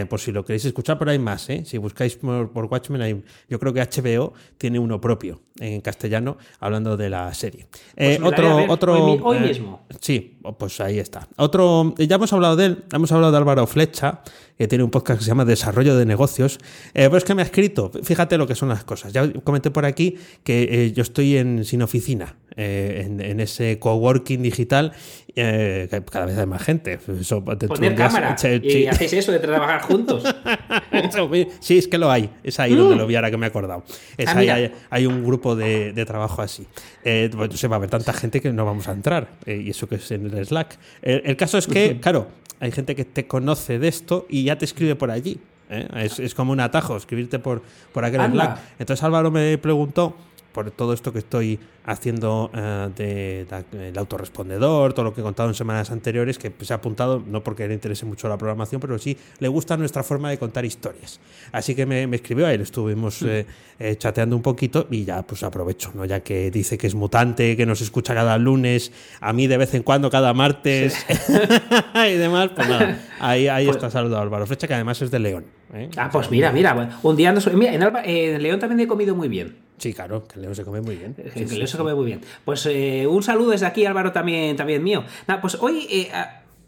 Por 0.09 0.19
si 0.19 0.31
lo 0.31 0.45
queréis 0.45 0.63
escuchar, 0.63 0.99
pero 0.99 1.09
hay 1.09 1.17
más. 1.17 1.49
¿eh? 1.49 1.63
Si 1.65 1.77
buscáis 1.79 2.15
por, 2.15 2.51
por, 2.51 2.65
Watchmen, 2.65 3.01
hay, 3.01 3.23
yo 3.49 3.59
creo 3.59 3.73
que 3.73 3.81
HBO 3.81 4.33
tiene 4.57 4.77
uno 4.77 5.01
propio 5.01 5.41
en 5.59 5.81
castellano 5.81 6.37
hablando 6.59 6.95
de 6.95 7.09
la 7.09 7.33
serie. 7.33 7.67
Pues 7.95 8.21
otro, 8.21 8.65
otro, 8.69 9.03
hoy, 9.03 9.19
hoy 9.23 9.39
mismo. 9.39 9.87
Sí, 9.99 10.37
pues 10.57 10.79
ahí 10.79 10.99
está. 10.99 11.27
Otro, 11.35 11.95
ya 11.97 12.15
hemos 12.15 12.31
hablado 12.31 12.55
de 12.55 12.65
él, 12.67 12.85
hemos 12.93 13.11
hablado 13.11 13.31
de 13.31 13.37
Álvaro 13.39 13.65
Flecha, 13.65 14.21
que 14.61 14.67
tiene 14.67 14.83
un 14.83 14.91
podcast 14.91 15.17
que 15.17 15.23
se 15.23 15.29
llama 15.29 15.43
Desarrollo 15.43 15.97
de 15.97 16.05
Negocios. 16.05 16.59
Eh, 16.93 17.05
pero 17.05 17.17
es 17.17 17.23
que 17.23 17.33
me 17.33 17.41
ha 17.41 17.45
escrito, 17.45 17.91
fíjate 18.03 18.37
lo 18.37 18.45
que 18.45 18.53
son 18.53 18.69
las 18.69 18.83
cosas. 18.83 19.11
Ya 19.11 19.27
comenté 19.43 19.71
por 19.71 19.85
aquí 19.85 20.19
que 20.43 20.85
eh, 20.85 20.91
yo 20.91 21.01
estoy 21.01 21.37
en 21.37 21.65
Sin 21.65 21.81
Oficina, 21.81 22.35
eh, 22.55 23.01
en, 23.07 23.19
en, 23.21 23.39
ese 23.39 23.79
coworking 23.79 24.43
digital, 24.43 24.93
cada 25.33 26.25
vez 26.27 26.37
hay 26.37 26.45
más 26.45 26.61
gente. 26.61 26.99
Eso, 27.19 27.43
Poner 27.43 27.95
cámara 27.95 28.35
y 28.61 28.85
hacéis 28.85 29.13
eso 29.13 29.31
de 29.31 29.39
trabajar 29.39 29.81
juntos. 29.81 30.23
sí, 31.59 31.79
es 31.79 31.87
que 31.87 31.97
lo 31.97 32.11
hay. 32.11 32.29
Es 32.43 32.59
ahí 32.59 32.73
mm. 32.73 32.77
donde 32.77 32.95
lo 32.97 33.07
vi 33.07 33.15
ahora 33.15 33.31
que 33.31 33.37
me 33.37 33.47
he 33.47 33.49
acordado. 33.49 33.83
Es 34.15 34.27
ah, 34.27 34.37
ahí, 34.37 34.49
hay, 34.49 34.71
hay, 34.91 35.07
un 35.07 35.25
grupo 35.25 35.55
de, 35.55 35.91
de 35.91 36.05
trabajo 36.05 36.43
así. 36.43 36.67
pues, 37.01 37.59
se 37.59 37.67
va 37.67 37.77
a 37.77 37.79
ver 37.79 37.89
tanta 37.89 38.13
gente 38.13 38.39
que 38.39 38.53
no 38.53 38.63
vamos 38.63 38.87
a 38.87 38.91
entrar. 38.91 39.29
y 39.47 39.71
eso 39.71 39.89
que 39.89 39.95
es 39.95 40.11
en 40.11 40.27
el 40.27 40.45
Slack. 40.45 40.77
El, 41.01 41.23
el 41.25 41.35
caso 41.35 41.57
es 41.57 41.65
que, 41.65 41.99
claro, 41.99 42.27
hay 42.61 42.71
gente 42.71 42.95
que 42.95 43.03
te 43.03 43.27
conoce 43.27 43.79
de 43.79 43.87
esto 43.87 44.27
y 44.29 44.43
ya 44.43 44.57
te 44.57 44.65
escribe 44.65 44.95
por 44.95 45.09
allí. 45.09 45.39
¿eh? 45.69 45.87
Es, 45.95 46.19
es, 46.19 46.35
como 46.35 46.51
un 46.51 46.59
atajo, 46.59 46.95
escribirte 46.95 47.39
por, 47.39 47.63
por 47.91 48.05
aquel 48.05 48.21
Anda. 48.21 48.43
Slack. 48.43 48.59
Entonces 48.79 49.03
Álvaro 49.03 49.31
me 49.31 49.57
preguntó 49.57 50.15
por 50.51 50.71
todo 50.71 50.93
esto 50.93 51.13
que 51.13 51.19
estoy 51.19 51.59
haciendo 51.85 52.51
uh, 52.53 52.89
de, 52.95 53.45
de, 53.71 53.89
el 53.89 53.97
autorrespondedor, 53.97 54.93
todo 54.93 55.05
lo 55.05 55.13
que 55.13 55.21
he 55.21 55.23
contado 55.23 55.49
en 55.49 55.55
semanas 55.55 55.91
anteriores, 55.91 56.37
que 56.37 56.53
se 56.61 56.73
ha 56.73 56.77
apuntado, 56.77 57.23
no 57.25 57.43
porque 57.43 57.67
le 57.67 57.73
interese 57.73 58.05
mucho 58.05 58.27
la 58.29 58.37
programación, 58.37 58.79
pero 58.81 58.97
sí 58.99 59.17
le 59.39 59.47
gusta 59.47 59.77
nuestra 59.77 60.03
forma 60.03 60.29
de 60.29 60.37
contar 60.37 60.65
historias. 60.65 61.19
Así 61.51 61.75
que 61.75 61.85
me, 61.85 62.07
me 62.07 62.17
escribió 62.17 62.45
a 62.45 62.53
él, 62.53 62.61
estuvimos 62.61 63.21
eh, 63.23 63.45
eh, 63.79 63.95
chateando 63.97 64.35
un 64.35 64.41
poquito 64.41 64.87
y 64.91 65.05
ya 65.05 65.23
pues 65.23 65.43
aprovecho, 65.43 65.91
¿no? 65.95 66.05
ya 66.05 66.19
que 66.21 66.51
dice 66.51 66.77
que 66.77 66.87
es 66.87 66.95
mutante, 66.95 67.57
que 67.57 67.65
nos 67.65 67.81
escucha 67.81 68.13
cada 68.13 68.37
lunes, 68.37 68.91
a 69.19 69.33
mí 69.33 69.47
de 69.47 69.57
vez 69.57 69.73
en 69.73 69.83
cuando 69.83 70.09
cada 70.09 70.33
martes 70.33 70.93
sí. 71.07 71.33
y 72.09 72.13
demás, 72.13 72.51
pues 72.55 72.67
nada, 72.67 72.99
ahí, 73.19 73.47
ahí 73.47 73.65
pues, 73.65 73.77
está 73.77 73.89
saludado 73.89 74.21
Álvaro 74.21 74.45
Flecha, 74.45 74.67
que 74.67 74.73
además 74.73 75.01
es 75.01 75.11
de 75.11 75.19
León. 75.19 75.60
¿Eh? 75.73 75.89
Ah, 75.97 76.09
pues 76.11 76.29
mira, 76.31 76.51
mira, 76.51 76.99
un 77.03 77.15
día. 77.15 77.33
Mira, 77.53 77.73
en, 77.73 77.83
Alba, 77.83 78.01
en 78.03 78.41
León 78.41 78.59
también 78.59 78.79
he 78.79 78.87
comido 78.87 79.15
muy 79.15 79.27
bien. 79.27 79.55
Sí, 79.77 79.93
claro, 79.93 80.27
que 80.27 80.39
León 80.39 80.53
se 80.53 80.63
come 80.63 80.81
muy 80.81 80.95
bien. 80.95 81.15
Sí, 81.33 81.45
que 81.45 81.55
León 81.55 81.67
se 81.67 81.77
come 81.77 81.95
muy 81.95 82.05
bien. 82.05 82.21
Pues 82.45 82.65
eh, 82.67 83.07
un 83.07 83.23
saludo 83.23 83.51
desde 83.51 83.65
aquí, 83.65 83.85
Álvaro, 83.85 84.11
también, 84.11 84.55
también 84.55 84.83
mío. 84.83 85.03
Nah, 85.27 85.41
pues 85.41 85.55
hoy 85.59 85.87
eh, 85.89 86.11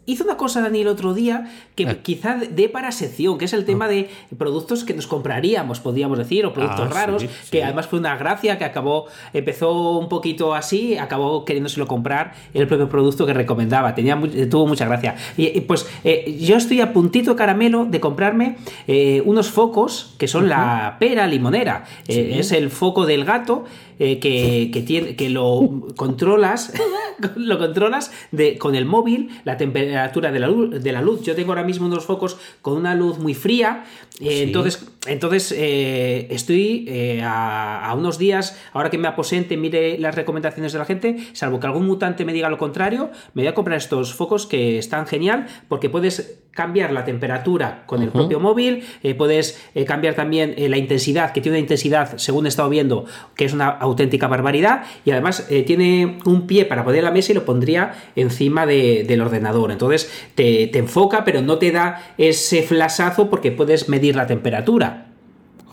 hizo 0.06 0.24
una 0.24 0.36
cosa, 0.36 0.60
Dani, 0.60 0.80
el 0.80 0.88
otro 0.88 1.14
día 1.14 1.50
que 1.74 1.86
ah. 1.86 1.96
quizá 2.02 2.36
dé 2.36 2.68
para 2.68 2.92
sección, 2.92 3.38
que 3.38 3.46
es 3.46 3.52
el 3.52 3.64
tema 3.64 3.88
de 3.88 4.08
productos 4.36 4.84
que 4.84 4.94
nos 4.94 5.06
compraríamos, 5.06 5.80
podríamos 5.80 6.18
decir, 6.18 6.46
o 6.46 6.52
productos 6.52 6.88
ah, 6.90 6.94
raros, 6.94 7.22
sí, 7.22 7.28
sí. 7.28 7.50
que 7.50 7.64
además 7.64 7.86
fue 7.86 7.98
una 7.98 8.16
gracia 8.16 8.58
que 8.58 8.64
acabó, 8.64 9.06
empezó 9.32 9.98
un 9.98 10.08
poquito 10.08 10.54
así, 10.54 10.96
acabó 10.96 11.44
queriéndoselo 11.44 11.86
comprar 11.86 12.34
el 12.52 12.66
propio 12.66 12.88
producto 12.88 13.26
que 13.26 13.34
recomendaba. 13.34 13.94
Tenía, 13.94 14.20
tuvo 14.50 14.66
mucha 14.66 14.86
gracia. 14.86 15.16
Y, 15.36 15.60
pues 15.62 15.86
eh, 16.04 16.36
yo 16.40 16.56
estoy 16.56 16.80
a 16.80 16.92
puntito 16.92 17.36
caramelo 17.36 17.84
de 17.84 18.00
comprarme 18.00 18.56
eh, 18.86 19.22
unos 19.24 19.50
focos 19.50 20.14
que 20.18 20.28
son 20.28 20.44
uh 20.44 20.46
-huh. 20.46 20.50
la 20.50 20.96
pera 20.98 21.26
limonera. 21.26 21.84
Eh, 22.08 22.36
es 22.38 22.52
el 22.52 22.70
foco 22.70 23.06
del 23.06 23.24
gato 23.24 23.64
eh, 23.98 24.18
que, 24.18 24.82
tiene, 24.82 25.16
que 25.16 25.30
lo 25.30 25.88
controlas, 25.96 26.72
lo 27.36 27.58
controlas 27.58 28.12
de, 28.32 28.58
con 28.58 28.74
el 28.74 28.84
móvil, 28.84 29.30
la 29.44 29.56
temperatura 29.56 30.32
de 30.32 30.40
la, 30.40 30.48
luz, 30.48 30.82
de 30.82 30.92
la 30.92 31.02
luz. 31.02 31.22
Yo 31.22 31.34
tengo 31.34 31.52
ahora 31.52 31.64
mismo 31.64 31.86
unos 31.86 32.04
focos 32.04 32.36
con 32.62 32.76
una 32.76 32.94
luz 32.94 33.18
muy 33.18 33.34
fría, 33.34 33.84
eh, 34.20 34.42
entonces, 34.42 34.86
entonces 35.06 35.52
estoy 35.52 37.20
a, 37.22 37.88
a, 37.88 37.94
unos 37.94 38.18
días, 38.18 38.58
ahora 38.72 38.90
que 38.90 38.98
me 38.98 39.08
aposente, 39.08 39.56
mire 39.56 39.98
las 39.98 40.14
recomendaciones 40.14 40.72
de 40.72 40.78
la 40.78 40.84
gente, 40.84 41.16
salvo 41.32 41.60
que 41.60 41.66
algún 41.66 41.86
mutante 41.86 42.24
me 42.24 42.32
diga 42.32 42.48
lo 42.48 42.58
contrario, 42.58 43.10
me 43.34 43.42
voy 43.42 43.48
a 43.48 43.54
comprar 43.54 43.78
estos 43.78 44.14
focos 44.14 44.46
que 44.46 44.78
están 44.78 45.06
genial 45.06 45.46
porque 45.68 45.88
puedes 45.88 46.40
cambiar 46.54 46.92
la 46.92 47.04
temperatura 47.04 47.82
con 47.86 48.02
el 48.02 48.10
propio 48.10 48.38
móvil, 48.40 48.84
eh, 49.02 49.14
puedes 49.14 49.60
eh, 49.74 49.84
cambiar 49.84 50.14
también 50.14 50.54
eh, 50.56 50.68
la 50.68 50.76
intensidad, 50.76 51.32
que 51.32 51.40
tiene 51.40 51.58
una 51.58 51.62
intensidad, 51.62 52.16
según 52.16 52.46
he 52.46 52.48
estado 52.48 52.68
viendo, 52.68 53.06
que 53.34 53.44
es 53.44 53.52
una 53.52 53.83
auténtica 53.84 54.28
barbaridad, 54.28 54.84
y 55.04 55.10
además 55.10 55.46
tiene 55.66 56.18
un 56.24 56.46
pie 56.46 56.64
para 56.64 56.84
poner 56.84 57.04
la 57.04 57.10
mesa 57.10 57.32
y 57.32 57.34
lo 57.34 57.44
pondría 57.44 57.94
encima 58.16 58.66
del 58.66 59.20
ordenador. 59.20 59.72
Entonces 59.72 60.10
te, 60.34 60.66
te, 60.68 60.78
enfoca, 60.78 61.24
pero 61.24 61.42
no 61.42 61.58
te 61.58 61.72
da 61.72 62.14
ese 62.18 62.62
flasazo 62.62 63.30
porque 63.30 63.52
puedes 63.52 63.88
medir 63.88 64.16
la 64.16 64.26
temperatura. 64.26 65.06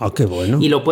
Ah, 0.01 0.11
qué 0.15 0.25
bueno. 0.25 0.57
Y 0.59 0.67
lo 0.67 0.83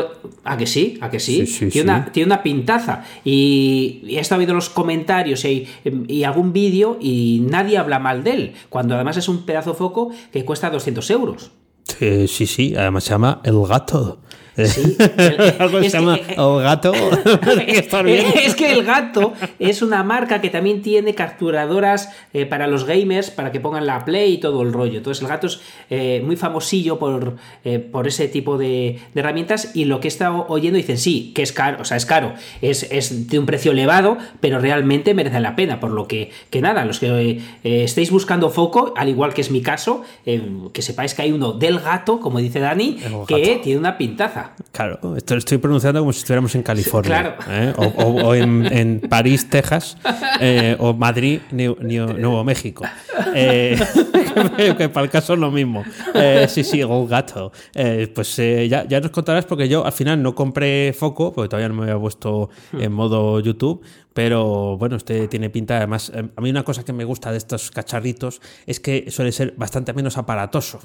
¿A 0.43 0.55
que 0.55 0.67
sí? 0.67 0.99
¿A 1.01 1.09
que 1.09 1.19
sí? 1.19 1.43
tiene, 1.71 1.89
Una, 1.89 2.11
tiene, 2.11 2.27
Una, 2.27 2.43
pintaza. 2.43 3.03
Y, 3.25 4.03
he 4.07 4.19
estado 4.19 4.37
viendo 4.37 4.53
los 4.53 4.69
comentarios 4.69 5.43
y, 5.45 5.67
y 6.07 6.23
algún 6.25 6.53
vídeo 6.53 6.95
y 7.01 7.43
nadie 7.49 7.79
habla 7.79 7.97
mal 7.97 8.23
de 8.23 8.31
él. 8.31 8.53
Cuando 8.69 8.93
además 8.93 9.17
es 9.17 9.27
un 9.27 9.47
pedazo 9.47 9.73
foco 9.73 10.11
que 10.31 10.45
cuesta 10.45 10.69
200 10.69 11.09
euros. 11.09 11.51
Sí, 11.99 12.47
sí. 12.47 12.73
Además 12.75 13.03
se 13.03 13.11
llama 13.11 13.41
El 13.43 13.65
Gato. 13.65 14.19
Sí, 14.65 14.97
Algo 15.59 15.81
se 15.81 15.89
llama 15.89 16.17
el 16.17 16.63
gato. 16.63 16.91
es 17.65 18.55
que 18.55 18.71
el 18.71 18.83
gato 18.83 19.33
es 19.57 19.81
una 19.81 20.03
marca 20.03 20.41
que 20.41 20.49
también 20.49 20.81
tiene 20.81 21.15
capturadoras 21.15 22.11
eh, 22.33 22.45
para 22.45 22.67
los 22.67 22.85
gamers, 22.85 23.29
para 23.29 23.51
que 23.51 23.59
pongan 23.59 23.85
la 23.85 24.03
Play 24.05 24.33
y 24.33 24.37
todo 24.37 24.61
el 24.63 24.73
rollo. 24.73 24.97
Entonces 24.97 25.21
el 25.21 25.29
gato 25.29 25.47
es 25.47 25.61
eh, 25.89 26.21
muy 26.25 26.35
famosillo 26.35 26.99
por, 26.99 27.37
eh, 27.63 27.79
por 27.79 28.07
ese 28.07 28.27
tipo 28.27 28.57
de, 28.57 28.99
herramientas 29.15 29.75
y 29.75 29.85
lo 29.85 29.99
que 29.99 30.07
he 30.07 30.09
estado 30.09 30.45
oyendo 30.47 30.77
dicen 30.77 30.97
sí, 30.97 31.31
que 31.35 31.41
es 31.41 31.51
caro, 31.51 31.81
o 31.81 31.85
sea, 31.85 31.97
es 31.97 32.05
caro, 32.05 32.33
es, 32.61 32.83
es, 32.89 33.29
de 33.29 33.39
un 33.39 33.45
precio 33.45 33.71
elevado, 33.71 34.17
pero 34.39 34.59
realmente 34.59 35.13
merece 35.13 35.39
la 35.39 35.55
pena. 35.55 35.79
Por 35.79 35.91
lo 35.91 36.07
que, 36.07 36.31
que 36.49 36.61
nada, 36.61 36.85
los 36.85 36.99
que 36.99 37.41
estéis 37.63 38.11
buscando 38.11 38.49
foco, 38.49 38.93
al 38.95 39.09
igual 39.09 39.33
que 39.33 39.41
es 39.41 39.51
mi 39.51 39.61
caso, 39.61 40.03
que 40.25 40.81
sepáis 40.81 41.13
que 41.13 41.23
hay 41.23 41.31
uno 41.31 41.53
del 41.53 41.79
gato, 41.79 41.88
como 42.21 42.39
dice 42.39 42.59
Dani, 42.59 42.97
que 43.27 43.59
tiene 43.63 43.79
una 43.79 43.97
pintaza. 43.97 44.51
Claro, 44.71 45.15
esto 45.15 45.35
lo 45.35 45.39
estoy 45.39 45.57
pronunciando 45.57 45.99
como 45.99 46.13
si 46.13 46.19
estuviéramos 46.19 46.53
en 46.55 46.63
California. 46.63 47.35
¿eh? 47.47 47.73
O, 47.77 48.35
en, 48.35 49.01
París, 49.09 49.49
Texas, 49.49 49.97
eh, 50.39 50.75
o 50.79 50.93
Madrid, 50.93 51.41
Nuevo 51.51 52.43
México. 52.43 52.85
Eh, 53.33 53.79
que, 54.77 54.89
para 54.89 55.05
el 55.05 55.11
caso 55.11 55.33
es 55.33 55.39
lo 55.39 55.51
mismo. 55.51 55.83
sí, 56.47 56.63
sí, 56.63 56.81
el 56.81 57.07
gato. 57.07 57.51
pues 58.13 58.35
ya, 58.35 58.85
ya, 58.85 58.99
nos 58.99 59.11
contarás 59.11 59.45
porque 59.45 59.67
yo 59.67 59.85
al 59.85 59.93
final 59.93 60.21
no 60.21 60.35
compré 60.35 60.93
foco, 60.97 61.33
porque 61.33 61.49
todavía 61.49 61.69
no 61.69 61.75
me 61.75 61.83
había 61.83 61.99
puesto 61.99 62.49
en 62.73 62.91
modo 62.91 63.39
YouTube, 63.39 63.81
pero 64.13 64.77
bueno, 64.77 64.95
este 64.95 65.27
tiene 65.27 65.49
pinta. 65.49 65.77
Además, 65.77 66.11
a 66.13 66.41
mí 66.41 66.49
una 66.49 66.63
cosa 66.63 66.83
que 66.83 66.93
me 66.93 67.03
gusta 67.03 67.31
de 67.31 67.37
estos 67.37 67.71
cacharritos 67.71 68.41
es 68.65 68.79
que 68.79 69.11
suele 69.11 69.31
ser 69.31 69.53
bastante 69.57 69.93
menos 69.93 70.17
aparatoso. 70.17 70.79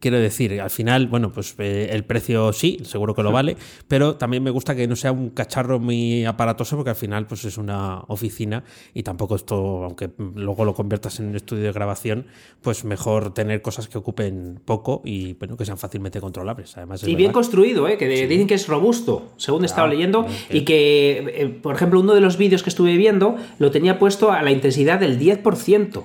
Quiero 0.00 0.18
decir, 0.18 0.60
al 0.60 0.70
final, 0.70 1.06
bueno, 1.08 1.32
pues 1.32 1.54
el 1.58 2.04
precio 2.04 2.52
sí, 2.52 2.80
seguro 2.84 3.14
que 3.14 3.22
lo 3.22 3.32
vale, 3.32 3.56
pero 3.88 4.16
también 4.16 4.42
me 4.42 4.50
gusta 4.50 4.74
que 4.74 4.86
no 4.86 4.96
sea 4.96 5.12
un 5.12 5.30
cacharro 5.30 5.78
muy 5.78 6.24
aparatoso 6.24 6.76
porque 6.76 6.90
al 6.90 6.96
final 6.96 7.26
pues 7.26 7.44
es 7.44 7.58
una 7.58 8.00
oficina 8.08 8.64
y 8.94 9.02
tampoco 9.02 9.36
esto, 9.36 9.84
aunque 9.84 10.10
luego 10.34 10.64
lo 10.64 10.74
conviertas 10.74 11.20
en 11.20 11.28
un 11.28 11.36
estudio 11.36 11.64
de 11.64 11.72
grabación, 11.72 12.26
pues 12.62 12.84
mejor 12.84 13.34
tener 13.34 13.62
cosas 13.62 13.88
que 13.88 13.98
ocupen 13.98 14.60
poco 14.64 15.02
y 15.04 15.34
bueno, 15.34 15.56
que 15.56 15.64
sean 15.64 15.78
fácilmente 15.78 16.20
controlables. 16.20 16.76
Además, 16.76 17.02
y 17.06 17.14
bien 17.14 17.32
construido, 17.32 17.88
¿eh? 17.88 17.96
que 17.98 18.06
dicen 18.26 18.46
que 18.46 18.54
es 18.54 18.68
robusto, 18.68 19.32
según 19.36 19.62
he 19.62 19.66
estado 19.66 19.88
leyendo, 19.88 20.26
y 20.50 20.62
que, 20.62 21.32
eh, 21.34 21.48
por 21.48 21.74
ejemplo, 21.74 22.00
uno 22.00 22.14
de 22.14 22.20
los 22.20 22.36
vídeos 22.36 22.62
que 22.62 22.70
estuve 22.78 22.96
viendo 22.96 23.36
lo 23.58 23.72
tenía 23.72 23.98
puesto 23.98 24.30
a 24.30 24.40
la 24.42 24.52
intensidad 24.52 25.00
del 25.00 25.18
10%. 25.18 26.04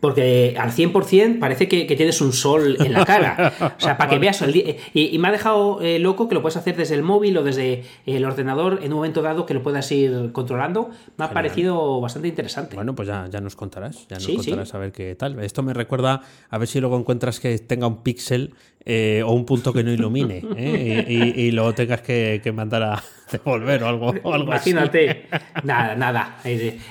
Porque 0.00 0.54
al 0.56 0.70
100% 0.70 1.40
parece 1.40 1.68
que, 1.68 1.84
tienes 1.84 2.20
un 2.20 2.32
sol 2.32 2.76
en 2.78 2.92
la 2.92 3.04
cara. 3.04 3.52
O 3.76 3.80
sea, 3.80 3.98
para 3.98 4.08
que 4.08 4.18
veas 4.20 4.40
el 4.42 4.56
y, 4.56 4.76
y, 4.94 5.18
me 5.18 5.28
ha 5.28 5.32
dejado 5.32 5.82
eh, 5.82 5.98
loco 5.98 6.28
que 6.28 6.36
lo 6.36 6.40
puedes 6.40 6.56
hacer 6.56 6.76
desde 6.76 6.94
el 6.94 7.02
móvil 7.02 7.36
o 7.36 7.42
desde 7.42 7.82
el 8.06 8.24
ordenador 8.24 8.78
en 8.82 8.92
un 8.92 8.98
momento 8.98 9.20
dado 9.20 9.44
que 9.44 9.54
lo 9.54 9.62
puedas 9.62 9.90
ir 9.90 10.30
controlando. 10.32 10.90
Me 11.18 11.24
ha 11.24 11.30
parecido 11.30 12.00
bastante 12.00 12.28
interesante. 12.28 12.76
Bueno, 12.76 12.94
pues 12.94 13.08
ya, 13.08 13.26
ya 13.28 13.40
nos 13.40 13.56
contarás. 13.56 14.06
Ya 14.08 14.16
nos 14.16 14.28
contarás 14.28 14.72
a 14.74 14.78
ver 14.78 14.92
qué 14.92 15.14
tal. 15.16 15.38
Esto 15.40 15.62
me 15.62 15.74
recuerda, 15.74 16.22
a 16.48 16.58
ver 16.58 16.68
si 16.68 16.80
luego 16.80 16.96
encuentras 16.96 17.40
que 17.40 17.58
tenga 17.58 17.88
un 17.88 18.02
píxel 18.02 18.54
eh, 18.90 19.22
o 19.22 19.32
un 19.32 19.44
punto 19.44 19.70
que 19.70 19.84
no 19.84 19.92
ilumine 19.92 20.42
¿eh? 20.56 21.34
y, 21.36 21.50
luego 21.50 21.74
tengas 21.74 22.00
que, 22.00 22.40
mandar 22.54 22.82
a 22.82 23.04
devolver 23.30 23.82
o 23.82 23.86
algo, 23.86 24.14
Imagínate. 24.14 25.26
Nada, 25.62 25.94
nada. 25.94 26.38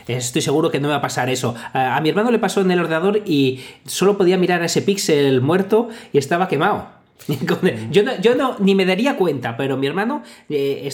Estoy 0.07 0.43
seguro 0.43 0.69
que 0.69 0.79
no 0.79 0.89
me 0.89 0.91
va 0.91 0.97
a 0.97 1.01
pasar 1.01 1.27
eso. 1.31 1.55
A, 1.73 1.99
mi 2.01 2.10
hermano 2.10 2.29
le 2.29 2.38
pasó 2.38 2.62
en 2.62 2.69
el 2.69 2.81
ordenador 2.81 3.23
y 3.25 3.62
solo 3.88 4.15
podía 4.15 4.38
mirar 4.38 4.62
a 4.62 4.65
ese 4.65 4.83
píxel 4.83 5.41
muerto 5.41 5.89
y 6.13 6.19
estaba 6.19 6.47
quemado. 6.47 6.88
Yo, 7.91 8.03
no, 8.03 8.21
yo 8.21 8.36
no, 8.36 8.57
ni 8.60 8.75
me 8.75 8.86
daría 8.86 9.17
cuenta, 9.17 9.57
pero 9.57 9.75
mi 9.75 9.88
hermano 9.88 10.21
eh, 10.49 10.88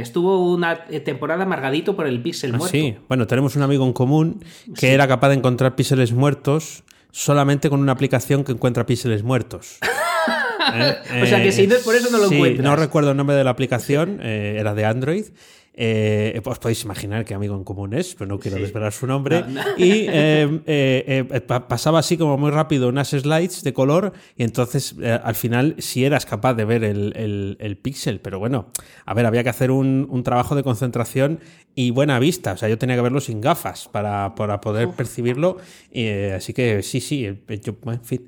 estuvo 0.00 0.54
una 0.54 0.84
temporada 0.86 1.42
amargadito 1.42 1.96
por 1.96 2.06
el 2.06 2.22
píxel 2.22 2.54
ah, 2.54 2.58
muerto. 2.58 2.70
Sí, 2.70 2.96
bueno, 3.08 3.26
tenemos 3.26 3.56
un 3.56 3.62
amigo 3.62 3.84
en 3.84 3.92
común 3.92 4.44
que 4.78 4.94
era 4.94 5.08
capaz 5.08 5.30
de 5.30 5.34
encontrar 5.34 5.74
píxeles 5.74 6.12
muertos 6.12 6.84
solamente 7.10 7.68
con 7.68 7.80
una 7.80 7.92
aplicación 7.92 8.44
que 8.44 8.52
encuentra 8.52 8.86
píxeles 8.86 9.22
muertos. 9.22 9.80
o 11.22 11.26
sea 11.26 11.42
que 11.42 11.52
si 11.52 11.66
no 11.66 11.76
es 11.76 11.82
por 11.82 11.94
eso 11.94 12.10
no 12.10 12.18
lo 12.18 12.28
sí, 12.28 12.56
No 12.58 12.76
recuerdo 12.76 13.10
el 13.10 13.16
nombre 13.16 13.36
de 13.36 13.44
la 13.44 13.50
aplicación, 13.50 14.20
eh, 14.22 14.56
era 14.58 14.74
de 14.74 14.84
Android. 14.84 15.24
Eh, 15.78 16.40
os 16.42 16.58
podéis 16.58 16.82
imaginar 16.84 17.26
qué 17.26 17.34
amigo 17.34 17.54
en 17.54 17.62
común 17.62 17.92
es, 17.92 18.14
pero 18.14 18.26
no 18.28 18.38
quiero 18.38 18.56
desvelar 18.56 18.92
su 18.92 19.06
nombre. 19.06 19.44
Y 19.76 20.06
eh, 20.08 20.62
eh, 20.66 21.40
pasaba 21.68 21.98
así 21.98 22.16
como 22.16 22.38
muy 22.38 22.50
rápido 22.50 22.88
unas 22.88 23.10
slides 23.10 23.62
de 23.62 23.74
color 23.74 24.12
y 24.36 24.42
entonces 24.42 24.94
al 25.22 25.34
final 25.34 25.74
si 25.78 26.04
eras 26.04 26.24
capaz 26.24 26.54
de 26.54 26.64
ver 26.64 26.82
el, 26.82 27.56
el, 27.60 27.76
píxel, 27.76 28.20
pero 28.20 28.38
bueno, 28.38 28.70
a 29.04 29.12
ver, 29.12 29.26
había 29.26 29.42
que 29.42 29.50
hacer 29.50 29.70
un, 29.70 30.06
un, 30.08 30.22
trabajo 30.22 30.54
de 30.54 30.62
concentración 30.62 31.40
y 31.74 31.90
buena 31.90 32.18
vista, 32.18 32.52
o 32.52 32.56
sea, 32.56 32.68
yo 32.70 32.78
tenía 32.78 32.96
que 32.96 33.02
verlo 33.02 33.20
sin 33.20 33.40
gafas 33.42 33.88
para, 33.88 34.34
para 34.34 34.60
poder 34.60 34.88
percibirlo, 34.90 35.58
así 36.34 36.54
que 36.54 36.82
sí, 36.82 37.00
sí, 37.00 37.26
en 37.26 38.02
fin, 38.02 38.26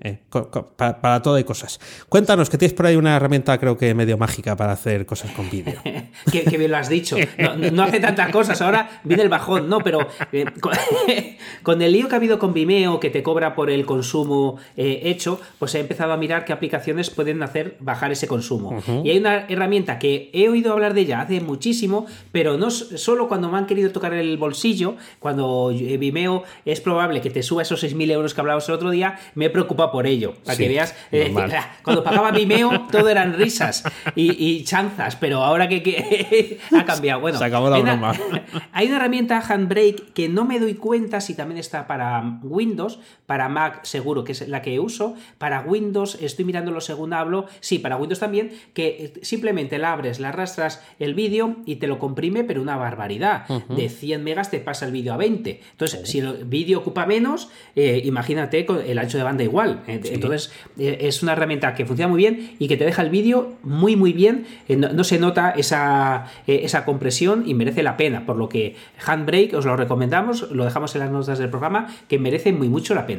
para, 0.76 1.00
para, 1.00 1.22
todo 1.22 1.36
hay 1.36 1.44
cosas. 1.44 1.80
Cuéntanos 2.08 2.50
que 2.50 2.58
tienes 2.58 2.74
por 2.74 2.86
ahí 2.86 2.96
una 2.96 3.16
herramienta 3.16 3.56
creo 3.58 3.78
que 3.78 3.94
medio 3.94 4.18
mágica 4.18 4.54
para 4.56 4.72
hacer 4.72 5.06
cosas 5.06 5.30
con 5.30 5.48
vídeo. 5.48 5.80
que 6.30 6.58
bien 6.58 6.70
lo 6.70 6.76
has 6.76 6.88
dicho 6.88 7.16
no, 7.38 7.82
hace 7.82 8.00
tantas 8.00 8.30
cosas, 8.30 8.60
ahora 8.60 9.00
viene 9.04 9.22
el 9.22 9.28
bajón, 9.28 9.68
no, 9.68 9.78
pero 9.78 10.06
eh, 10.32 10.44
con, 11.62 11.82
el 11.82 11.92
lío 11.92 12.08
que 12.08 12.14
ha 12.14 12.18
habido 12.18 12.38
con 12.38 12.52
Vimeo, 12.52 12.98
que 12.98 13.10
te 13.10 13.22
cobra 13.22 13.54
por 13.54 13.70
el 13.70 13.86
consumo 13.86 14.58
eh, 14.76 15.02
hecho, 15.04 15.40
pues 15.58 15.74
he 15.74 15.80
empezado 15.80 16.12
a 16.12 16.16
mirar 16.16 16.44
qué 16.44 16.52
aplicaciones 16.52 17.10
pueden 17.10 17.42
hacer 17.42 17.76
bajar 17.80 18.12
ese 18.12 18.26
consumo. 18.26 18.82
Y 19.04 19.10
hay 19.10 19.18
una 19.18 19.46
herramienta 19.48 19.98
que 19.98 20.30
he 20.32 20.48
oído 20.48 20.72
hablar 20.72 20.94
de 20.94 21.02
ella 21.02 21.20
hace 21.20 21.40
muchísimo, 21.40 22.06
pero 22.32 22.56
no 22.58 22.70
solo 22.70 23.28
cuando 23.28 23.48
me 23.48 23.58
han 23.58 23.66
querido 23.66 23.90
tocar 23.90 24.14
el 24.14 24.36
bolsillo, 24.36 24.96
cuando 25.18 25.70
eh, 25.72 25.96
Vimeo 25.96 26.42
es 26.64 26.80
probable 26.80 27.20
que 27.20 27.30
te 27.30 27.42
suba 27.42 27.62
esos 27.62 27.82
6.000 27.84 28.10
euros 28.10 28.34
que 28.34 28.40
hablabas 28.40 28.68
el 28.68 28.74
otro 28.74 28.90
día, 28.90 29.18
me 29.34 29.46
he 29.46 29.50
preocupado 29.50 29.92
por 29.92 30.06
ello, 30.06 30.34
para 30.44 30.58
que 30.58 30.68
veas, 30.68 30.94
cuando 31.82 32.02
pagaba 32.02 32.32
Vimeo 32.32 32.86
todo 32.90 33.08
eran 33.08 33.34
risas 33.34 33.84
y, 34.14 34.64
chanzas, 34.64 35.16
pero 35.16 35.44
ahora 35.44 35.68
que, 35.68 36.58
ha 36.76 36.84
cambiado. 36.84 37.27
Bueno, 37.28 37.38
se 37.38 37.44
acabó 37.44 37.70
la 37.70 37.78
broma. 37.78 38.12
hay 38.72 38.86
una 38.86 38.96
herramienta 38.96 39.40
Handbrake 39.40 40.12
que 40.14 40.28
no 40.28 40.44
me 40.44 40.58
doy 40.58 40.74
cuenta 40.74 41.20
si 41.20 41.34
también 41.34 41.58
está 41.58 41.86
para 41.86 42.38
Windows, 42.42 42.98
para 43.28 43.50
Mac 43.50 43.80
seguro 43.84 44.24
que 44.24 44.32
es 44.32 44.48
la 44.48 44.62
que 44.62 44.80
uso, 44.80 45.14
para 45.36 45.60
Windows 45.60 46.16
estoy 46.22 46.46
mirando 46.46 46.72
lo 46.72 46.80
según 46.80 47.12
hablo, 47.12 47.44
sí, 47.60 47.78
para 47.78 47.98
Windows 47.98 48.20
también, 48.20 48.52
que 48.72 49.12
simplemente 49.20 49.76
la 49.76 49.92
abres, 49.92 50.18
la 50.18 50.30
arrastras 50.30 50.82
el 50.98 51.12
vídeo 51.12 51.56
y 51.66 51.76
te 51.76 51.88
lo 51.88 51.98
comprime, 51.98 52.42
pero 52.42 52.62
una 52.62 52.78
barbaridad. 52.78 53.46
De 53.68 53.90
100 53.90 54.24
megas 54.24 54.50
te 54.50 54.60
pasa 54.60 54.86
el 54.86 54.92
vídeo 54.92 55.12
a 55.12 55.18
20. 55.18 55.60
Entonces, 55.72 56.08
si 56.08 56.20
el 56.20 56.46
vídeo 56.46 56.78
ocupa 56.78 57.04
menos, 57.04 57.50
eh, 57.76 58.00
imagínate 58.02 58.64
con 58.64 58.80
el 58.80 58.98
ancho 58.98 59.18
de 59.18 59.24
banda 59.24 59.44
igual. 59.44 59.82
Entonces, 59.86 60.50
eh, 60.78 60.96
es 61.02 61.22
una 61.22 61.32
herramienta 61.32 61.74
que 61.74 61.84
funciona 61.84 62.08
muy 62.08 62.18
bien 62.18 62.56
y 62.58 62.66
que 62.66 62.78
te 62.78 62.86
deja 62.86 63.02
el 63.02 63.10
vídeo 63.10 63.58
muy, 63.62 63.94
muy 63.94 64.14
bien. 64.14 64.46
Eh, 64.68 64.76
no, 64.76 65.04
se 65.04 65.18
nota 65.18 65.50
esa, 65.50 66.28
esa 66.46 66.86
compresión 66.86 67.42
y 67.46 67.52
merece 67.52 67.82
la 67.82 67.98
pena, 67.98 68.24
por 68.24 68.36
lo 68.36 68.48
que 68.48 68.76
Handbrake 69.04 69.54
os 69.54 69.66
lo 69.66 69.76
recomendamos, 69.76 70.50
lo 70.50 70.64
dejamos 70.64 70.94
en 70.94 71.00
las 71.02 71.10
notas 71.10 71.38
del 71.38 71.50
programa, 71.50 71.94
que 72.08 72.18
merece 72.18 72.54
muy 72.54 72.70
mucho 72.70 72.94
la 72.94 73.06
pena. 73.06 73.17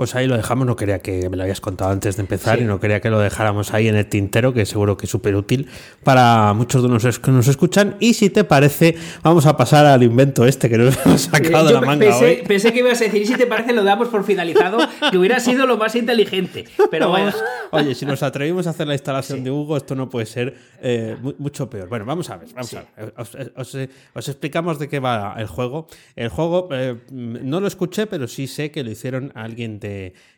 Pues 0.00 0.14
ahí 0.14 0.26
lo 0.26 0.34
dejamos, 0.38 0.66
no 0.66 0.76
quería 0.76 1.00
que 1.00 1.28
me 1.28 1.36
lo 1.36 1.42
habías 1.42 1.60
contado 1.60 1.90
antes 1.90 2.16
de 2.16 2.22
empezar 2.22 2.58
y 2.58 2.64
no 2.64 2.80
quería 2.80 3.00
que 3.02 3.10
lo 3.10 3.18
dejáramos 3.18 3.74
ahí 3.74 3.86
en 3.86 3.96
el 3.96 4.06
tintero, 4.06 4.54
que 4.54 4.64
seguro 4.64 4.96
que 4.96 5.04
es 5.04 5.10
súper 5.10 5.36
útil 5.36 5.68
para 6.02 6.54
muchos 6.54 6.82
de 6.82 6.88
los 6.88 7.18
que 7.18 7.30
nos 7.30 7.46
escuchan. 7.48 7.96
Y 8.00 8.14
si 8.14 8.30
te 8.30 8.44
parece, 8.44 8.96
vamos 9.22 9.44
a 9.44 9.58
pasar 9.58 9.84
al 9.84 10.02
invento 10.02 10.46
este 10.46 10.70
que 10.70 10.78
nos 10.78 10.96
hemos 11.04 11.20
sacado 11.20 11.66
de 11.66 11.74
la 11.74 11.80
manga 11.82 12.06
pensé, 12.06 12.24
hoy. 12.24 12.42
pensé 12.48 12.72
que 12.72 12.78
ibas 12.78 12.98
a 13.02 13.04
decir, 13.04 13.20
y 13.20 13.26
si 13.26 13.34
te 13.34 13.46
parece, 13.46 13.74
lo 13.74 13.84
damos 13.84 14.08
por 14.08 14.24
finalizado, 14.24 14.78
que 15.10 15.18
hubiera 15.18 15.38
sido 15.38 15.66
lo 15.66 15.76
más 15.76 15.94
inteligente. 15.94 16.64
Pero 16.90 17.10
bueno. 17.10 17.30
Oye, 17.72 17.94
si 17.94 18.06
nos 18.06 18.22
atrevimos 18.22 18.66
a 18.66 18.70
hacer 18.70 18.86
la 18.88 18.94
instalación 18.94 19.44
de 19.44 19.50
Hugo, 19.50 19.76
esto 19.76 19.94
no 19.94 20.08
puede 20.08 20.24
ser 20.24 20.54
eh, 20.80 21.14
mu- 21.20 21.34
mucho 21.38 21.68
peor. 21.68 21.90
Bueno, 21.90 22.06
vamos 22.06 22.30
a 22.30 22.38
ver, 22.38 22.48
vamos 22.54 22.72
a 22.72 22.84
ver. 22.96 23.12
Os, 23.18 23.34
os- 23.74 23.88
os 24.14 24.28
explicamos 24.28 24.78
de 24.78 24.88
qué 24.88 24.98
va 24.98 25.34
el 25.38 25.46
juego. 25.46 25.86
El 26.16 26.30
juego 26.30 26.68
eh, 26.72 26.96
no 27.10 27.60
lo 27.60 27.66
escuché, 27.68 28.06
pero 28.06 28.26
sí 28.28 28.46
sé 28.46 28.70
que 28.70 28.82
lo 28.82 28.90
hicieron 28.90 29.30
alguien 29.34 29.78
de, 29.78 29.89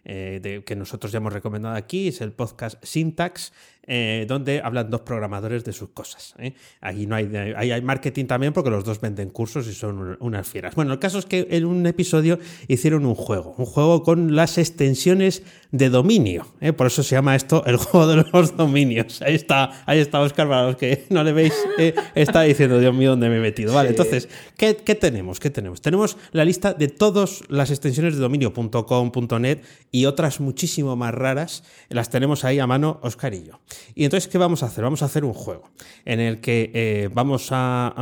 eh, 0.04 0.40
de- 0.42 0.64
que 0.64 0.76
nosotros 0.76 1.12
ya 1.12 1.18
hemos 1.18 1.32
recomendado 1.32 1.74
aquí, 1.76 2.08
es 2.08 2.20
el 2.20 2.32
podcast 2.32 2.82
Syntax. 2.84 3.52
Eh, 3.86 4.26
donde 4.28 4.60
hablan 4.62 4.90
dos 4.90 5.00
programadores 5.00 5.64
de 5.64 5.72
sus 5.72 5.90
cosas. 5.90 6.34
¿eh? 6.38 6.54
Aquí 6.80 7.06
no 7.06 7.16
hay, 7.16 7.26
hay 7.34 7.82
marketing 7.82 8.26
también 8.26 8.52
porque 8.52 8.70
los 8.70 8.84
dos 8.84 9.00
venden 9.00 9.30
cursos 9.30 9.66
y 9.66 9.74
son 9.74 10.16
unas 10.20 10.48
fieras. 10.48 10.74
Bueno, 10.74 10.92
el 10.92 10.98
caso 10.98 11.18
es 11.18 11.26
que 11.26 11.48
en 11.50 11.64
un 11.64 11.86
episodio 11.86 12.38
hicieron 12.68 13.04
un 13.06 13.14
juego, 13.14 13.54
un 13.58 13.66
juego 13.66 14.02
con 14.02 14.36
las 14.36 14.58
extensiones 14.58 15.42
de 15.72 15.88
dominio. 15.88 16.46
¿eh? 16.60 16.72
Por 16.72 16.86
eso 16.86 17.02
se 17.02 17.16
llama 17.16 17.34
esto 17.34 17.64
el 17.66 17.76
juego 17.78 18.06
de 18.06 18.24
los 18.32 18.56
dominios. 18.56 19.20
Ahí 19.22 19.34
está, 19.34 19.82
ahí 19.86 19.98
está 19.98 20.20
Oscar, 20.20 20.48
para 20.48 20.66
los 20.66 20.76
que 20.76 21.06
no 21.10 21.24
le 21.24 21.32
veis, 21.32 21.54
eh, 21.78 21.94
está 22.14 22.42
diciendo, 22.42 22.78
Dios 22.78 22.94
mío, 22.94 23.10
¿dónde 23.10 23.28
me 23.28 23.38
he 23.38 23.40
metido? 23.40 23.74
Vale, 23.74 23.88
entonces, 23.90 24.28
¿qué, 24.56 24.76
qué 24.76 24.94
tenemos? 24.94 25.40
¿Qué 25.40 25.50
tenemos? 25.50 25.80
Tenemos 25.80 26.16
la 26.30 26.44
lista 26.44 26.74
de 26.74 26.88
todas 26.88 27.42
las 27.48 27.70
extensiones 27.70 28.14
de 28.14 28.20
dominio.com, 28.20 29.12
.net 29.40 29.64
y 29.90 30.04
otras 30.04 30.40
muchísimo 30.40 30.94
más 30.94 31.14
raras. 31.14 31.64
Las 31.88 32.10
tenemos 32.10 32.44
ahí 32.44 32.58
a 32.58 32.66
mano 32.66 33.00
Oscar 33.02 33.34
y 33.34 33.44
yo. 33.44 33.60
Y 33.94 34.04
entonces, 34.04 34.30
¿qué 34.30 34.38
vamos 34.38 34.62
a 34.62 34.66
hacer? 34.66 34.84
Vamos 34.84 35.02
a 35.02 35.06
hacer 35.06 35.24
un 35.24 35.34
juego 35.34 35.70
en 36.04 36.20
el 36.20 36.40
que 36.40 36.70
eh, 36.74 37.10
vamos 37.12 37.48
a, 37.50 37.94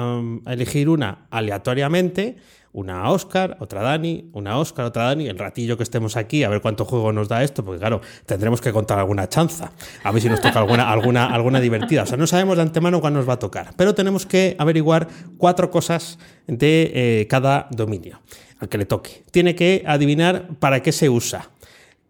elegir 0.47 0.89
una 0.89 1.27
aleatoriamente 1.31 2.37
una 2.73 3.11
Oscar, 3.11 3.57
otra 3.59 3.83
Dani, 3.83 4.31
una 4.33 4.59
Oscar, 4.59 4.87
otra 4.87 5.05
Dani, 5.05 5.27
el 5.27 5.39
ratillo 5.39 5.77
que 5.77 5.83
estemos 5.83 6.17
aquí, 6.17 6.45
a 6.45 6.49
ver 6.49 6.61
cuánto 6.61 6.85
juego 6.85 7.13
nos 7.13 7.29
da 7.29 7.43
esto, 7.43 7.65
porque 7.65 7.81
claro, 7.81 8.01
tendremos 8.27 8.61
que 8.61 8.73
contar 8.73 8.99
alguna 8.99 9.29
chanza, 9.29 9.73
a 10.05 10.13
ver 10.13 10.23
si 10.23 10.29
nos 10.29 10.41
toca 10.41 10.61
alguna, 10.61 10.89
alguna, 10.89 11.27
alguna 11.27 11.61
divertida. 11.61 12.05
O 12.05 12.07
sea, 12.07 12.17
no 12.17 12.29
sabemos 12.29 12.57
de 12.57 12.63
antemano 12.63 13.01
cuándo 13.01 13.19
nos 13.19 13.29
va 13.29 13.35
a 13.35 13.39
tocar, 13.39 13.73
pero 13.77 13.95
tenemos 13.95 14.25
que 14.25 14.55
averiguar 14.59 15.09
cuatro 15.37 15.71
cosas 15.71 16.19
de 16.47 16.93
eh, 16.95 17.27
cada 17.29 17.67
dominio 17.71 18.21
al 18.61 18.69
que 18.69 18.79
le 18.79 18.87
toque. 18.87 19.25
Tiene 19.31 19.55
que 19.55 19.83
adivinar 19.87 20.49
para 20.59 20.83
qué 20.83 20.93
se 20.93 21.09
usa. 21.09 21.51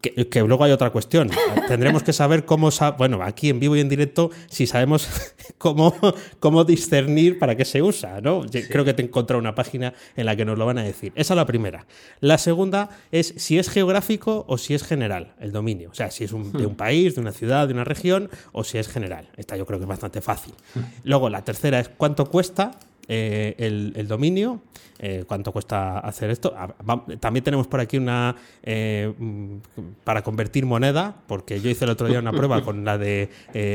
Que, 0.01 0.27
que, 0.29 0.41
luego 0.41 0.63
hay 0.63 0.71
otra 0.71 0.89
cuestión. 0.89 1.29
Tendremos 1.67 2.03
que 2.03 2.11
saber 2.13 2.45
cómo, 2.45 2.71
sa 2.71 2.91
bueno, 2.91 3.21
aquí 3.23 3.49
en 3.49 3.59
vivo 3.59 3.75
y 3.75 3.79
en 3.79 3.89
directo, 3.89 4.31
si 4.49 4.67
sabemos 4.67 5.07
cómo, 5.57 5.95
cómo 6.39 6.63
discernir 6.63 7.37
para 7.39 7.55
qué 7.55 7.65
se 7.65 7.81
usa, 7.81 8.19
¿no? 8.21 8.43
Sí. 8.51 8.63
Creo 8.63 8.83
que 8.83 8.93
te 8.93 9.01
he 9.01 9.05
encontrado 9.05 9.39
una 9.39 9.55
página 9.55 9.93
en 10.15 10.25
la 10.25 10.35
que 10.35 10.43
nos 10.43 10.57
lo 10.57 10.65
van 10.65 10.79
a 10.79 10.83
decir. 10.83 11.13
Esa 11.15 11.33
es 11.33 11.37
la 11.37 11.45
primera. 11.45 11.85
La 12.19 12.37
segunda 12.37 12.89
es 13.11 13.33
si 13.37 13.59
es 13.59 13.69
geográfico 13.69 14.45
o 14.47 14.57
si 14.57 14.73
es 14.73 14.83
general 14.83 15.35
el 15.39 15.51
dominio. 15.51 15.91
O 15.91 15.93
sea, 15.93 16.11
si 16.11 16.23
es 16.23 16.33
un, 16.33 16.51
de 16.51 16.65
un 16.65 16.75
país, 16.75 17.15
de 17.15 17.21
una 17.21 17.31
ciudad, 17.31 17.67
de 17.67 17.73
una 17.73 17.83
región 17.83 18.29
o 18.51 18.63
si 18.63 18.77
es 18.77 18.87
general. 18.87 19.29
Esta 19.37 19.55
yo 19.55 19.65
creo 19.65 19.79
que 19.79 19.83
es 19.83 19.89
bastante 19.89 20.21
fácil. 20.21 20.53
Luego, 21.03 21.29
la 21.29 21.43
tercera 21.43 21.79
es 21.79 21.89
cuánto 21.89 22.25
cuesta 22.25 22.71
eh, 23.13 23.55
el, 23.97 24.07
dominio, 24.07 24.61
eh, 24.97 25.25
cuánto 25.27 25.51
cuesta 25.51 25.99
hacer 25.99 26.29
esto. 26.29 26.53
También 27.19 27.43
tenemos 27.43 27.67
por 27.67 27.81
aquí 27.81 27.97
una 27.97 28.37
eh, 28.63 29.11
para 30.05 30.21
convertir 30.23 30.65
moneda, 30.65 31.17
porque 31.27 31.59
yo 31.59 31.69
hice 31.69 31.83
el 31.83 31.91
otro 31.91 32.07
día 32.07 32.19
una 32.19 32.31
prueba 32.31 32.63
con 32.63 32.85
la 32.85 32.97
de 32.97 33.29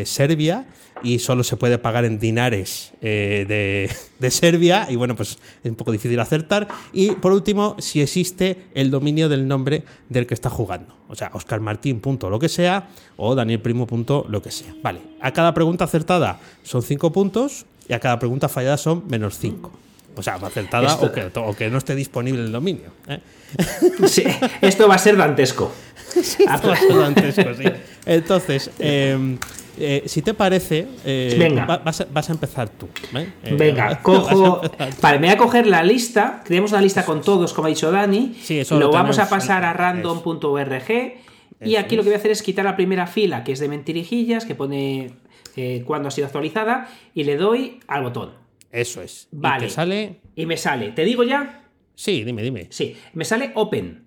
Serbia 0.06 0.64
y 1.02 1.18
solo 1.18 1.44
se 1.44 1.58
puede 1.58 1.76
pagar 1.76 2.06
en 2.06 2.18
dinares 2.18 2.94
de, 3.02 3.90
Serbia 4.30 4.86
y 4.88 4.96
bueno, 4.96 5.14
pues 5.14 5.38
es 5.62 5.70
un 5.70 5.76
poco 5.76 5.92
difícil 5.92 6.18
acertar. 6.18 6.66
Y 6.94 7.10
por 7.10 7.32
último, 7.32 7.76
si 7.78 8.00
existe 8.00 8.68
el 8.72 8.90
dominio 8.90 9.28
del 9.28 9.46
nombre 9.46 9.84
del 10.08 10.26
que 10.26 10.32
está 10.32 10.48
jugando. 10.48 10.96
O 11.08 11.14
sea, 11.14 11.30
oscarmartin. 11.34 12.00
lo 12.22 12.38
que 12.38 12.48
sea 12.48 12.88
o 13.18 13.34
danielprimo. 13.34 13.86
lo 14.30 14.40
que 14.40 14.50
sea. 14.50 14.74
Vale, 14.82 15.00
a 15.20 15.30
cada 15.32 15.52
pregunta 15.52 15.84
acertada 15.84 16.40
son 16.62 16.82
5 16.82 17.12
puntos 17.12 17.66
y 17.88 17.92
a 17.92 18.00
cada 18.00 18.18
pregunta 18.18 18.48
fallada 18.48 18.76
son 18.76 19.04
menos 19.08 19.38
5. 19.38 19.70
O 20.16 20.22
sea, 20.22 20.34
acertada 20.34 20.94
o 20.96 21.12
que, 21.12 21.30
o 21.34 21.54
que, 21.54 21.68
no 21.68 21.76
esté 21.76 21.94
disponible 21.94 22.42
el 22.42 22.52
dominio. 22.52 22.90
¿eh? 23.08 23.20
Sí, 24.06 24.24
esto 24.60 24.88
va 24.88 24.94
a 24.94 24.98
ser 24.98 25.16
dantesco. 25.16 25.72
Sí, 26.16 26.44
esto 26.50 26.68
va 26.68 26.74
a 26.74 26.76
ser 26.76 26.96
dantesco, 26.96 27.54
sí. 27.54 27.64
Entonces, 28.06 28.70
eh, 28.78 29.36
eh, 29.78 30.04
si 30.06 30.22
te 30.22 30.32
parece, 30.32 30.86
Venga. 31.04 31.66
vas, 31.66 32.00
a, 32.00 32.06
vas, 32.10 32.30
a, 32.30 32.32
empezar 32.32 32.70
tú. 32.70 32.88
¿eh? 33.14 33.30
Venga, 33.52 34.00
cojo. 34.00 34.62
Vale, 35.02 35.18
me 35.18 35.26
voy 35.26 35.34
a 35.34 35.36
coger 35.36 35.66
la 35.66 35.82
lista. 35.82 36.42
Tenemos 36.46 36.72
una 36.72 36.80
lista 36.80 37.04
con 37.04 37.20
todos, 37.20 37.52
como 37.52 37.66
ha 37.66 37.68
dicho 37.68 37.90
Dani. 37.90 38.34
Sí, 38.40 38.60
eso 38.60 38.78
lo, 38.78 38.86
lo 38.86 38.92
vamos 38.92 39.18
a 39.18 39.28
pasar 39.28 39.64
a 39.64 39.74
random.org. 39.74 41.16
Y 41.60 41.76
aquí 41.76 41.96
lo 41.96 42.02
que 42.02 42.08
voy 42.08 42.14
a 42.14 42.18
hacer 42.18 42.30
es 42.30 42.42
quitar 42.42 42.64
la 42.64 42.76
primera 42.76 43.06
fila, 43.06 43.44
que 43.44 43.52
es 43.52 43.58
de 43.58 43.68
mentirijillas, 43.68 44.46
que 44.46 44.54
pone 44.54 45.12
eh, 45.56 45.82
cuándo 45.86 46.08
ha 46.08 46.10
sido 46.10 46.26
actualizada, 46.26 46.88
y 47.14 47.24
le 47.24 47.36
doy 47.36 47.80
al 47.86 48.02
botón. 48.02 48.32
Eso 48.70 49.02
es. 49.02 49.28
Vale. 49.32 49.64
¿Y 49.64 49.68
te 49.68 49.74
sale? 49.74 50.20
Y 50.34 50.46
me 50.46 50.56
sale. 50.56 50.92
¿Te 50.92 51.04
digo 51.04 51.24
ya? 51.24 51.64
Sí, 51.94 52.24
dime, 52.24 52.42
dime. 52.42 52.66
Sí, 52.70 52.96
me 53.14 53.24
sale 53.24 53.52
open. 53.54 54.04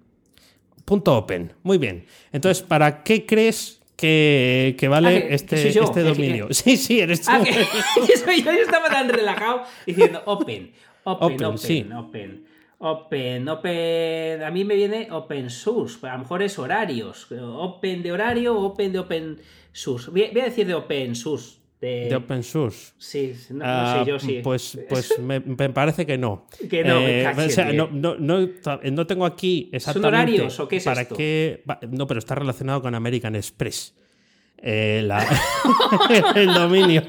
Punto 0.85 1.17
open. 1.17 1.53
Muy 1.63 1.77
bien. 1.77 2.05
Entonces, 2.31 2.63
¿para 2.63 3.03
qué 3.03 3.25
crees 3.25 3.81
que, 3.95 4.75
que 4.77 4.87
vale 4.87 5.07
ah, 5.07 5.27
que, 5.27 5.33
este, 5.33 5.55
que 5.55 5.79
este 5.79 6.03
dominio? 6.03 6.47
Que, 6.47 6.53
sí, 6.55 6.77
sí, 6.77 6.99
eres 6.99 7.21
tú. 7.21 7.31
Ah, 7.31 7.43
soy 8.23 8.43
yo, 8.43 8.51
yo 8.51 8.61
estaba 8.61 8.89
tan 8.89 9.09
relajado 9.09 9.63
diciendo 9.85 10.21
open, 10.25 10.71
open, 11.03 11.33
Open, 11.33 11.45
open, 11.45 11.57
sí. 11.57 11.85
open. 11.95 12.45
Open, 12.81 13.49
open, 13.49 14.41
a 14.41 14.49
mí 14.51 14.63
me 14.63 14.75
viene 14.75 15.09
open 15.11 15.49
source, 15.49 16.07
a 16.07 16.13
lo 16.13 16.19
mejor 16.19 16.41
es 16.43 16.57
horarios, 16.57 17.27
open 17.29 18.01
de 18.01 18.11
horario, 18.13 18.57
open 18.57 18.93
de 18.93 18.99
open 18.99 19.41
source. 19.73 20.09
Voy 20.09 20.23
a 20.23 20.45
decir 20.45 20.65
de 20.65 20.73
open 20.75 21.13
source. 21.13 21.59
De, 21.81 22.07
de 22.09 22.15
open 22.15 22.41
source. 22.41 22.93
Sí, 22.97 23.33
no, 23.51 23.63
Ah, 23.65 24.01
sé, 24.03 24.09
yo 24.09 24.17
sí. 24.19 24.39
Pues, 24.41 24.79
pues 24.87 25.19
me, 25.19 25.41
me 25.41 25.69
parece 25.71 26.05
que 26.05 26.17
no. 26.17 26.45
Que 26.69 26.83
no, 26.85 27.01
me 27.01 27.19
Eh, 27.19 27.23
cacho 27.23 27.41
o 27.41 27.49
sea, 27.49 27.73
no, 27.73 27.89
no, 27.91 28.15
no, 28.15 28.47
no 28.91 29.07
tengo 29.07 29.25
aquí 29.25 29.69
exactamente. 29.73 30.07
horarios 30.07 30.59
o 30.61 30.67
qué 30.69 30.77
es 30.77 30.83
para 30.85 31.01
esto? 31.01 31.15
qué- 31.17 31.63
No, 31.89 32.07
pero 32.07 32.19
está 32.19 32.35
relacionado 32.35 32.81
con 32.81 32.95
American 32.95 33.35
Express. 33.35 33.93
Eh, 34.57 35.01
la- 35.05 35.25
el 36.35 36.53
dominio. 36.53 37.03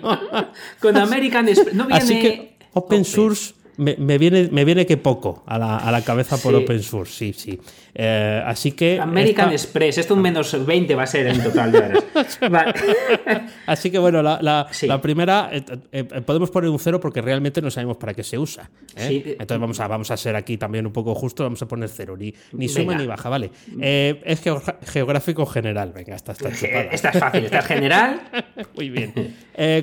Con 0.80 0.96
American 0.96 1.48
Express. 1.48 1.74
No 1.74 1.86
viene. 1.86 2.02
Así 2.02 2.18
que 2.20 2.56
open 2.72 3.04
source 3.04 3.54
me, 3.80 3.96
me 3.96 4.18
viene, 4.18 4.48
me 4.52 4.64
viene 4.64 4.86
que 4.86 4.96
poco 4.96 5.42
a 5.46 5.58
la, 5.58 5.78
a 5.78 5.90
la 5.90 6.02
cabeza 6.02 6.36
por 6.36 6.54
Sí. 6.54 6.62
open 6.62 6.82
source, 6.82 7.12
sí, 7.12 7.32
sí. 7.32 7.60
Eh, 7.94 8.42
así 8.46 8.72
que. 8.72 9.00
American 9.00 9.52
esta- 9.52 9.66
Express. 9.66 9.98
Esto 9.98 10.14
un 10.14 10.22
menos 10.22 10.64
20 10.64 10.94
va 10.94 11.02
a 11.02 11.06
ser 11.06 11.26
en 11.26 11.42
total 11.42 11.72
de 11.72 11.78
horas. 11.78 12.04
Vale. 12.50 12.74
Así 13.66 13.90
que 13.90 13.98
bueno, 13.98 14.22
la, 14.22 14.38
la- 14.40 14.66
Sí. 14.70 14.86
la 14.86 15.00
primera 15.00 15.50
eh, 15.52 15.62
eh, 15.92 16.04
podemos 16.04 16.50
poner 16.50 16.70
un 16.70 16.78
cero 16.78 17.00
porque 17.00 17.20
realmente 17.20 17.60
no 17.60 17.70
sabemos 17.70 17.96
para 17.96 18.14
qué 18.14 18.22
se 18.22 18.38
usa. 18.38 18.70
Sí, 18.96 19.22
Entonces 19.26 19.58
vamos 19.60 19.80
a, 19.80 19.88
vamos 19.88 20.10
a 20.10 20.16
ser 20.16 20.36
aquí 20.36 20.56
también 20.56 20.86
un 20.86 20.92
poco 20.92 21.14
justo, 21.14 21.42
vamos 21.42 21.60
a 21.62 21.66
poner 21.68 21.88
cero, 21.88 22.16
ni, 22.16 22.32
ni 22.52 22.68
suma 22.68 22.92
Venga. 22.92 22.98
ni 23.02 23.06
baja, 23.08 23.28
vale. 23.28 23.50
Es 23.80 24.40
geográfico 24.86 25.46
general, 25.46 25.92
venga, 25.92 26.14
esta 26.16 26.32
está 26.32 26.52
chupada. 26.52 26.82
Esta 26.92 27.08
es 27.10 27.18
fácil. 27.18 27.44
Esta 27.44 27.58
es 27.60 27.66
general. 27.66 28.20
Muy 28.76 28.90
bien. 28.90 29.12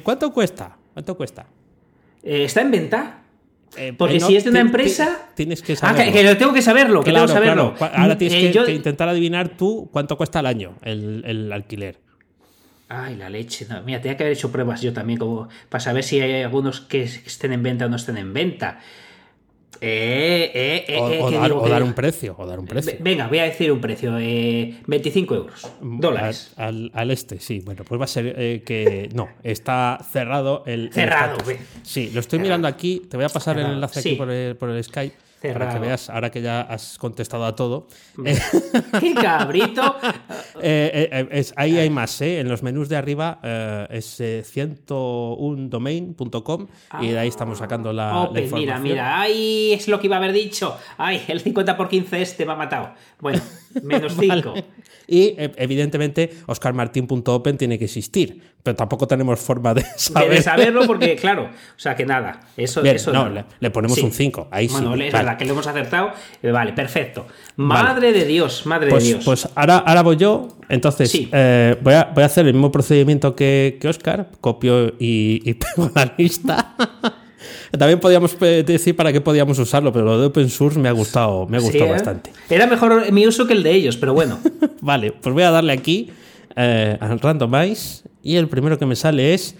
¿Cuánto 0.03 0.31
cuesta? 0.31 0.77
¿Cuánto 0.93 1.15
cuesta? 1.17 1.45
¿Está 2.23 2.61
en 2.61 2.71
venta? 2.71 3.21
Eh, 3.75 3.93
Porque 3.97 4.19
no, 4.19 4.27
si 4.27 4.35
es 4.37 4.43
de 4.43 4.49
una 4.51 4.61
empresa. 4.61 5.27
Tienes 5.35 5.61
que 5.61 5.73
Ah, 5.73 5.75
saberlo. 5.77 6.05
que, 6.13 6.17
que 6.19 6.23
lo 6.23 6.37
tengo 6.37 6.53
que 6.53 6.61
saberlo, 6.61 7.03
que 7.03 7.11
Claro, 7.11 7.25
tengo 7.27 7.39
saberlo. 7.39 7.73
claro. 7.75 7.93
Ahora 7.95 8.17
tienes 8.17 8.37
Eh, 8.37 8.47
que, 8.47 8.53
yo- 8.53 8.65
que 8.65 8.73
intentar 8.73 9.09
adivinar 9.09 9.49
tú 9.57 9.89
cuánto 9.91 10.17
cuesta 10.17 10.39
al 10.39 10.45
año 10.45 10.75
el, 10.83 11.23
el 11.25 11.51
alquiler. 11.51 11.97
Ay, 12.89 13.15
la 13.17 13.29
leche. 13.29 13.65
No, 13.69 13.81
mira, 13.83 14.01
tenía 14.01 14.15
que 14.15 14.23
haber 14.23 14.33
hecho 14.33 14.51
pruebas 14.51 14.81
yo 14.81 14.93
también, 14.93 15.19
como 15.19 15.49
para 15.67 15.81
saber 15.83 16.03
si 16.05 16.21
hay 16.21 16.41
algunos 16.43 16.79
que 16.79 17.03
estén 17.03 17.51
en 17.51 17.61
venta 17.61 17.85
o 17.85 17.89
no 17.89 17.97
estén 17.97 18.17
en 18.17 18.33
venta. 18.33 18.79
Eh, 19.79 20.51
eh, 20.53 20.85
eh, 20.87 20.97
O, 20.99 21.09
eh, 21.11 21.19
o 21.21 21.29
¿qué 21.29 21.69
dar, 21.69 21.83
un 21.83 21.93
precio. 21.93 22.35
O 22.37 22.45
dar 22.47 22.59
un 22.59 22.65
precio. 22.65 22.93
Ve- 22.93 22.97
Venga, 22.99 23.27
voy 23.27 23.39
a 23.39 23.43
decir 23.43 23.71
un 23.71 23.79
precio. 23.79 24.17
eh, 24.19 24.75
25 24.87 25.35
euros. 25.35 25.67
Dólares. 25.81 26.53
Al, 26.55 26.67
al- 26.67 26.91
al 26.93 27.11
este, 27.11 27.39
sí. 27.39 27.61
Bueno, 27.63 27.83
pues 27.87 27.99
va 28.01 28.05
a 28.05 28.07
ser 28.07 28.63
que. 28.63 29.09
No, 29.13 29.29
está 29.43 29.99
cerrado 30.11 30.63
el. 30.65 30.91
Cerrado. 30.91 31.37
Sí, 31.83 32.09
lo 32.13 32.19
estoy 32.21 32.39
mirando 32.39 32.67
aquí. 32.67 33.03
Te 33.09 33.17
voy 33.17 33.25
a 33.25 33.29
pasar 33.29 33.59
el 33.59 33.67
enlace 33.67 34.01
sí. 34.01 34.09
aquí 34.09 34.17
por 34.17 34.31
el, 34.31 34.55
por 34.55 34.69
el 34.69 34.83
Skype. 34.83 35.15
Para 35.41 35.53
que 35.53 35.59
Cerrado. 35.59 35.79
veas, 35.81 36.09
ahora 36.09 36.31
que 36.31 36.41
ya 36.41 36.61
has 36.61 36.97
contestado 36.97 37.45
a 37.45 37.55
todo. 37.55 37.87
¡Qué 38.99 39.13
cabrito! 39.13 39.95
Eh, 40.59 40.89
eh, 40.91 41.09
eh, 41.11 41.27
es- 41.33 41.53
ahí 41.55 41.77
hay 41.77 41.91
más, 41.91 42.19
¿eh? 42.21 42.39
En 42.39 42.49
los 42.49 42.63
menús 42.63 42.89
de 42.89 42.95
arriba 42.95 43.39
eh, 43.43 43.85
es 43.91 44.19
eh, 44.19 44.43
101domain.com 44.43 46.67
y 47.01 47.07
de 47.09 47.19
ahí 47.19 47.27
estamos 47.27 47.59
sacando 47.59 47.93
la, 47.93 48.07
la 48.11 48.21
Open, 48.23 48.43
mira, 48.45 48.57
información. 48.57 48.83
mira. 48.83 49.21
¡Ay! 49.21 49.73
Es 49.73 49.87
lo 49.87 49.99
que 49.99 50.07
iba 50.07 50.15
a 50.15 50.19
haber 50.19 50.33
dicho. 50.33 50.75
¡Ay! 50.97 51.23
El 51.27 51.41
50 51.41 51.77
por 51.77 51.89
15 51.89 52.21
este 52.21 52.45
me 52.45 52.53
ha 52.53 52.55
matado. 52.55 52.93
Bueno, 53.19 53.39
Menos 53.83 54.15
5. 54.19 54.53
Y 55.09 55.35
e, 55.37 55.53
evidentemente 55.57 56.29
oscarmartin.open 56.47 57.57
tiene 57.57 57.79
que 57.79 57.85
existir, 57.85 58.41
pero 58.61 58.75
tampoco 58.75 59.07
tenemos 59.07 59.39
forma 59.39 59.73
de 59.73 59.85
saber. 59.95 60.29
De 60.31 60.41
saberlo 60.41 60.85
porque, 60.85 61.15
claro, 61.21 61.43
o 61.45 61.79
sea 61.79 61.95
que 61.95 62.05
nada, 62.05 62.41
eso, 62.57 62.81
Bien, 62.81 62.97
eso 62.97 63.13
no, 63.13 63.29
le, 63.29 63.45
le 63.59 63.69
ponemos 63.71 63.97
Sí. 63.97 64.03
un 64.03 64.11
5. 64.11 64.49
Ahí 64.51 64.67
Bueno, 64.67 64.95
sí. 64.95 65.03
es 65.03 65.13
vale. 65.13 65.23
verdad 65.25 65.37
que 65.37 65.45
lo 65.45 65.51
hemos 65.53 65.65
acertado. 65.67 66.11
Eh, 66.43 66.51
Vale, 66.51 66.73
perfecto. 66.73 67.25
Madre 67.55 68.11
de 68.11 68.25
Dios, 68.25 68.65
madre 68.65 68.89
Pues, 68.89 69.03
de 69.03 69.09
Dios. 69.13 69.23
pues 69.25 69.47
ahora, 69.55 69.77
ahora 69.77 70.01
voy 70.03 70.17
yo. 70.17 70.49
Entonces, 70.69 71.09
Sí. 71.09 71.29
eh, 71.31 71.77
voy, 71.81 71.93
a, 71.93 72.11
voy 72.13 72.23
a 72.23 72.25
hacer 72.25 72.45
el 72.45 72.53
mismo 72.53 72.71
procedimiento 72.71 73.35
que, 73.35 73.77
que 73.79 73.87
Oscar. 73.87 74.29
Copio 74.41 74.87
y, 74.99 75.41
y 75.49 75.53
pego 75.75 75.89
la 75.95 76.13
lista. 76.17 76.75
También 77.71 77.99
podíamos 77.99 78.37
decir 78.39 78.95
para 78.95 79.11
qué 79.11 79.19
podíamos 79.21 79.57
usarlo, 79.59 79.91
pero 79.91 80.05
lo 80.05 80.19
de 80.19 80.27
open 80.27 80.49
source 80.49 80.79
me 80.79 80.87
ha 80.89 80.93
gustado, 80.93 81.45
me 81.47 81.57
ha 81.57 81.59
Sí, 81.59 81.65
gustado 81.67 81.85
¿eh? 81.87 81.91
bastante. 81.91 82.31
Era 82.49 82.67
mejor 82.67 83.11
mi 83.11 83.27
uso 83.27 83.45
que 83.47 83.53
el 83.53 83.63
de 83.63 83.71
ellos, 83.73 83.97
pero 83.97 84.13
bueno. 84.13 84.39
Vale, 84.81 85.11
pues 85.11 85.33
voy 85.33 85.43
a 85.43 85.51
darle 85.51 85.73
aquí 85.73 86.09
eh, 86.55 86.97
al 86.99 87.19
randomize 87.19 88.03
y 88.23 88.35
el 88.35 88.47
primero 88.47 88.77
que 88.77 88.85
me 88.85 88.95
sale 88.95 89.33
es 89.33 89.55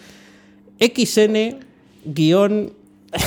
xn 0.79 1.57
guion 2.05 2.71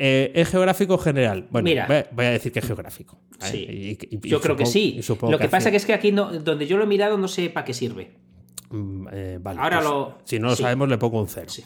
eh, 0.03 0.31
¿Es 0.33 0.49
geográfico 0.49 0.97
general? 0.97 1.47
Bueno, 1.51 1.65
Mira. 1.65 2.07
voy 2.11 2.25
a- 2.25 2.31
decir 2.31 2.51
que 2.51 2.57
es 2.59 2.65
geográfico. 2.65 3.19
Sí. 3.39 3.57
Y- 3.57 4.15
y- 4.15 4.19
y 4.23 4.29
Yo 4.29 4.41
creo 4.41 4.55
que 4.55 4.65
sí. 4.65 4.99
Lo 5.21 5.37
que 5.37 5.45
pasa 5.45 5.57
hace- 5.57 5.71
que 5.71 5.77
es 5.77 5.85
que 5.85 5.93
aquí 5.93 6.11
no, 6.11 6.31
donde 6.39 6.65
yo 6.65 6.77
lo 6.77 6.83
he 6.85 6.87
mirado 6.87 7.17
no 7.19 7.27
sé 7.27 7.49
para 7.51 7.63
qué 7.65 7.73
sirve. 7.73 8.11
Mm, 8.71 9.07
eh, 9.11 9.37
vale, 9.41 9.59
Ahora 9.59 9.77
pues, 9.79 9.89
lo- 9.89 10.17
Si 10.23 10.39
no 10.39 10.47
lo 10.47 10.55
sí. 10.55 10.63
sabemos, 10.63 10.89
le 10.89 10.97
pongo 10.97 11.19
un 11.21 11.27
cero. 11.27 11.47
Sí. 11.49 11.63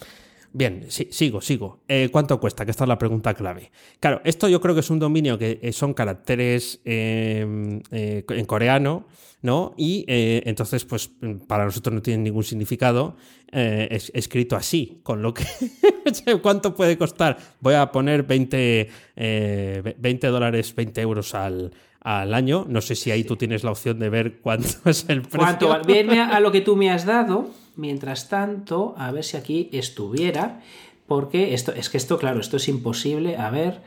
Bien, 0.57 0.85
sí, 0.87 1.09
sigo, 1.11 1.41
sigo. 1.41 1.81
Eh, 1.89 2.07
¿Cuánto 2.09 2.39
cuesta? 2.39 2.63
Que 2.63 2.71
esta 2.71 2.85
es 2.85 2.87
la 2.87 2.97
pregunta 2.97 3.33
clave. 3.33 3.71
Claro, 3.99 4.21
esto 4.23 4.47
yo 4.47 4.61
creo 4.61 4.73
que 4.73 4.79
es 4.79 4.89
un 4.89 4.99
dominio 4.99 5.37
que 5.37 5.59
eh, 5.61 5.73
son 5.73 5.93
caracteres 5.93 6.79
eh, 6.85 7.81
eh, 7.91 8.23
en 8.29 8.45
coreano, 8.45 9.05
¿no? 9.41 9.73
Y 9.75 10.05
eh, 10.07 10.43
entonces, 10.45 10.85
pues 10.85 11.11
para 11.47 11.65
nosotros 11.65 11.93
no 11.93 12.01
tiene 12.01 12.23
ningún 12.23 12.43
significado 12.45 13.17
eh, 13.51 13.89
es, 13.91 14.13
escrito 14.15 14.55
así, 14.55 15.01
con 15.03 15.21
lo 15.21 15.33
que... 15.33 15.43
¿Cuánto 16.41 16.73
puede 16.73 16.97
costar? 16.97 17.37
Voy 17.59 17.73
a 17.73 17.91
poner 17.91 18.23
20, 18.23 18.89
eh, 19.17 19.81
ve- 19.83 19.95
20 19.99 20.27
dólares, 20.27 20.73
20 20.73 21.01
euros 21.01 21.35
al, 21.35 21.71
al 21.99 22.33
año. 22.33 22.65
No 22.69 22.79
sé 22.79 22.95
si 22.95 23.11
ahí 23.11 23.25
tú 23.25 23.35
tienes 23.35 23.65
la 23.65 23.71
opción 23.71 23.99
de 23.99 24.07
ver 24.09 24.37
cuánto 24.39 24.67
es 24.89 25.05
el 25.09 25.21
precio. 25.23 25.67
¿Cuánto 25.67 25.73
a, 25.73 26.27
a 26.29 26.39
lo 26.39 26.51
que 26.53 26.61
tú 26.61 26.77
me 26.77 26.89
has 26.91 27.05
dado. 27.05 27.49
Mientras 27.75 28.29
tanto, 28.29 28.95
a 28.97 29.11
ver 29.11 29.23
si 29.23 29.37
aquí 29.37 29.69
estuviera. 29.73 30.61
Porque 31.07 31.53
esto, 31.53 31.71
es 31.73 31.89
que 31.89 31.97
esto, 31.97 32.17
claro, 32.17 32.39
esto 32.39 32.57
es 32.57 32.67
imposible. 32.67 33.37
A 33.37 33.49
ver. 33.49 33.81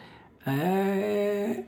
eh, 0.47 1.65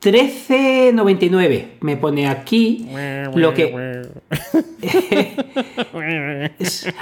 13.99 0.00 1.64
me 1.80 1.96
pone 1.96 2.28
aquí 2.28 2.88
lo 3.34 3.52
que 3.52 3.74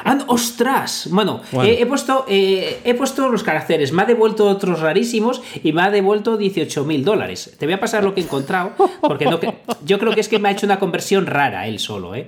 ah, 0.04 0.14
no, 0.14 0.24
ostras 0.28 1.08
bueno, 1.10 1.42
Bueno. 1.52 1.70
He, 1.70 1.82
he 1.82 1.86
puesto 1.86 2.24
eh, 2.26 2.80
he 2.84 2.94
puesto 2.94 3.28
los 3.28 3.42
caracteres 3.42 3.92
me 3.92 4.00
ha 4.02 4.06
devuelto 4.06 4.46
otros 4.46 4.80
rarísimos 4.80 5.42
y 5.62 5.72
me 5.72 5.82
ha 5.82 5.90
devuelto 5.90 6.38
18 6.38 6.84
mil 6.86 7.04
dólares 7.04 7.54
te 7.58 7.66
voy 7.66 7.74
a 7.74 7.80
pasar 7.80 8.02
lo 8.02 8.14
que 8.14 8.20
he 8.22 8.24
encontrado 8.24 8.72
porque 9.02 9.26
no 9.26 9.40
que- 9.40 9.52
yo 9.84 9.98
creo 9.98 10.14
que 10.14 10.20
es 10.20 10.28
que 10.28 10.38
me 10.38 10.48
ha 10.48 10.52
hecho 10.52 10.64
una 10.64 10.78
conversión 10.78 11.26
rara 11.26 11.66
él 11.66 11.78
solo 11.78 12.14
¿eh? 12.14 12.24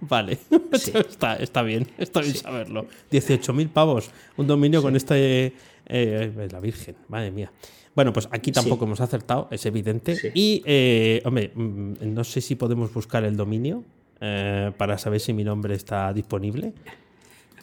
Vale, 0.00 0.38
Sí. 0.72 0.92
está, 0.94 1.36
está 1.36 1.62
bien, 1.62 1.86
está 1.98 2.20
bien 2.20 2.34
saberlo. 2.34 2.86
18.000 3.10 3.68
pavos, 3.68 4.10
un 4.36 4.46
dominio 4.46 4.82
con 4.82 4.96
este... 4.96 5.52
eh, 5.86 6.48
la 6.50 6.60
Virgen, 6.60 6.96
madre 7.08 7.30
mía. 7.30 7.52
Bueno, 7.94 8.12
pues 8.12 8.28
aquí 8.30 8.52
tampoco 8.52 8.84
hemos 8.84 9.00
acertado, 9.00 9.48
es 9.50 9.66
evidente. 9.66 10.14
Sí. 10.16 10.28
Y, 10.34 10.62
eh, 10.64 11.20
hombre, 11.24 11.50
mm, 11.54 11.92
no 12.14 12.24
sé 12.24 12.40
si 12.40 12.54
podemos 12.54 12.92
buscar 12.94 13.24
el 13.24 13.36
dominio 13.36 13.82
eh, 14.20 14.72
para 14.76 14.96
saber 14.96 15.20
si 15.20 15.32
mi 15.32 15.44
nombre 15.44 15.74
está 15.74 16.12
disponible. 16.12 16.72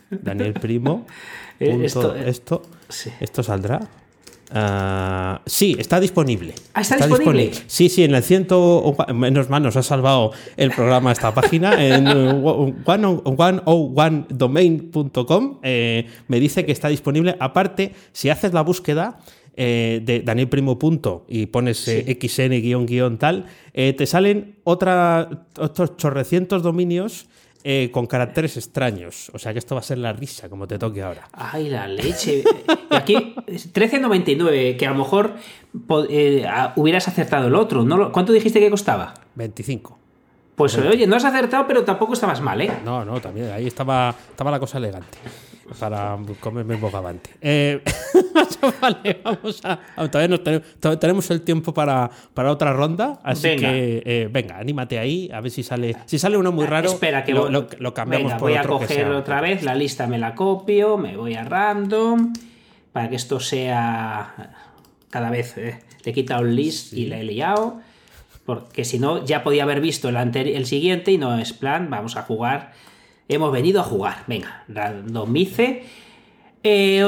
Daniel 0.09 0.53
Primo. 0.53 1.05
Eh, 1.59 1.71
punto 1.71 1.85
esto, 1.85 2.15
eh, 2.15 2.29
esto, 2.29 2.61
sí. 2.87 3.09
esto 3.19 3.41
saldrá. 3.41 3.79
Ah, 4.51 5.41
sí, 5.45 5.75
está 5.77 5.99
disponible. 5.99 6.53
Ah, 6.73 6.81
¿está 6.81 6.95
disponible? 6.95 7.51
Sí, 7.67 7.89
sí, 7.89 8.03
en 8.03 8.15
el 8.15 8.23
ciento. 8.23 8.95
Menos 9.13 9.49
mal, 9.49 9.61
nos 9.63 9.75
ha 9.75 9.83
salvado 9.83 10.31
el 10.55 10.71
programa 10.71 11.11
esta 11.11 11.33
página. 11.33 11.73
En 11.83 12.07
eh, 12.07 12.41
one- 12.85 12.85
101domain.com 12.85 15.59
eh, 15.63 16.07
me 16.27 16.39
dice 16.39 16.65
que 16.65 16.71
está 16.71 16.87
disponible. 16.89 17.35
Aparte, 17.39 17.93
si 18.11 18.29
haces 18.29 18.53
la 18.53 18.61
búsqueda 18.61 19.19
eh, 19.55 20.01
de 20.03 20.21
Daniel 20.21 20.49
Primo 20.49 20.77
punto 20.79 21.25
y 21.27 21.47
pones 21.47 21.87
eh, 21.87 22.17
xn 22.21 22.51
guion 22.61 22.85
guion 22.85 23.17
tal, 23.17 23.45
eh, 23.73 23.93
te 23.93 24.05
salen 24.05 24.55
otra, 24.63 25.45
otros 25.59 25.97
chorrecientos 25.97 26.63
dominios. 26.63 27.27
Eh, 27.63 27.89
con 27.91 28.07
caracteres 28.07 28.57
extraños. 28.57 29.31
O 29.33 29.39
sea 29.39 29.53
que 29.53 29.59
esto 29.59 29.75
va 29.75 29.79
a 29.79 29.83
ser 29.83 29.97
la 29.97 30.13
risa, 30.13 30.49
como 30.49 30.67
te 30.67 30.77
toque 30.77 31.01
ahora. 31.01 31.27
Ay, 31.33 31.69
la 31.69 31.87
leche. 31.87 32.43
Y 32.89 32.95
aquí, 32.95 33.35
13.99, 33.45 34.77
que 34.77 34.85
a 34.85 34.91
lo 34.91 34.97
mejor 34.97 35.35
eh, 36.09 36.45
hubieras 36.75 37.07
acertado 37.07 37.47
el 37.47 37.55
otro. 37.55 37.83
¿no? 37.83 38.11
¿Cuánto 38.11 38.33
dijiste 38.33 38.59
que 38.59 38.69
costaba? 38.69 39.13
25. 39.35 39.97
Pues 40.55 40.75
oye, 40.77 41.05
no 41.05 41.15
has 41.15 41.25
acertado, 41.25 41.67
pero 41.67 41.83
tampoco 41.83 42.13
estabas 42.13 42.41
mal, 42.41 42.59
¿eh? 42.61 42.71
No, 42.83 43.05
no, 43.05 43.21
también 43.21 43.51
ahí 43.51 43.67
estaba, 43.67 44.15
estaba 44.31 44.49
la 44.49 44.59
cosa 44.59 44.79
elegante. 44.79 45.19
Para 45.79 46.17
comerme 46.39 46.75
el 46.75 46.79
bogavante. 46.79 47.29
Eh, 47.41 47.81
vale, 48.81 49.19
vamos 49.23 49.61
a. 49.65 49.79
Todavía, 50.09 50.27
no 50.27 50.39
tenemos, 50.41 50.67
todavía 50.79 50.99
tenemos 50.99 51.29
el 51.31 51.41
tiempo 51.41 51.73
para, 51.73 52.09
para 52.33 52.51
otra 52.51 52.73
ronda. 52.73 53.19
Así 53.23 53.47
Venga. 53.49 53.69
que, 53.69 54.03
eh, 54.05 54.29
venga, 54.31 54.57
anímate 54.57 54.97
ahí, 54.99 55.29
a 55.33 55.41
ver 55.41 55.51
si 55.51 55.63
sale. 55.63 55.95
Si 56.05 56.17
sale 56.19 56.37
uno 56.37 56.51
muy 56.51 56.65
raro, 56.65 56.89
Espera, 56.89 57.23
que 57.23 57.33
lo, 57.33 57.49
lo- 57.49 57.67
lo 57.79 57.93
cambiamos 57.93 58.27
Venga, 58.31 58.37
por 58.37 58.49
voy 58.49 58.57
a 58.57 58.61
otro 58.61 58.79
coger 58.79 59.07
otra 59.09 59.41
vez, 59.41 59.63
la 59.63 59.75
lista 59.75 60.07
me 60.07 60.17
la 60.17 60.35
copio, 60.35 60.97
me 60.97 61.17
voy 61.17 61.33
a 61.35 61.43
random, 61.43 62.33
para 62.93 63.09
que 63.09 63.15
esto 63.17 63.39
sea. 63.39 64.53
Cada 65.09 65.29
vez 65.29 65.57
eh, 65.57 65.79
le 66.03 66.11
he 66.11 66.13
quitado 66.13 66.43
el 66.43 66.55
list 66.55 66.93
y 66.93 67.05
le 67.05 67.21
he 67.21 67.23
liado. 67.23 67.79
Porque 68.45 68.85
si 68.85 68.97
no, 68.99 69.25
ya 69.25 69.43
podía 69.43 69.63
haber 69.63 69.81
visto 69.81 70.07
el, 70.07 70.15
el 70.15 70.65
siguiente 70.65 71.11
y 71.11 71.17
no 71.17 71.37
es 71.37 71.51
plan, 71.51 71.89
vamos 71.89 72.15
a 72.15 72.21
jugar. 72.21 72.71
Hemos 73.29 73.51
venido 73.51 73.81
a 73.81 73.83
jugar. 73.83 74.23
Venga, 74.27 74.63
randomice. 74.67 75.83
Eh, 76.63 77.03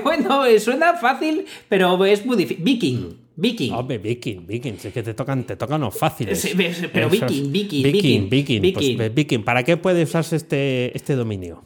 bueno, 0.04 0.42
suena 0.58 0.94
fácil, 0.94 1.44
pero 1.68 2.04
es 2.04 2.24
muy 2.26 2.36
difícil. 2.36 2.64
Viking. 2.64 3.16
Viking. 3.36 3.72
Hombre, 3.72 3.98
Viking, 3.98 4.46
Viking, 4.46 4.74
es 4.82 4.92
que 4.92 5.02
te 5.02 5.14
tocan, 5.14 5.44
te 5.44 5.54
tocan 5.54 5.80
los 5.80 5.96
fáciles. 5.96 6.40
Sí, 6.40 6.52
pero 6.92 7.06
Esos- 7.08 7.30
Viking, 7.30 7.52
Viking, 7.52 7.82
Viking, 7.84 8.28
Viking, 8.28 8.62
Viking, 8.62 8.96
pues, 8.96 9.14
Viking. 9.14 9.44
¿Para 9.44 9.62
qué 9.62 9.76
puede 9.76 10.02
usarse 10.02 10.34
este, 10.34 10.96
este 10.96 11.14
dominio? 11.14 11.62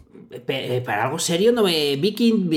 Eh, 0.48 0.82
Para 0.84 1.04
algo 1.04 1.18
serio, 1.18 1.52
no 1.52 1.62
me. 1.62 1.96
Viking. 1.96 2.48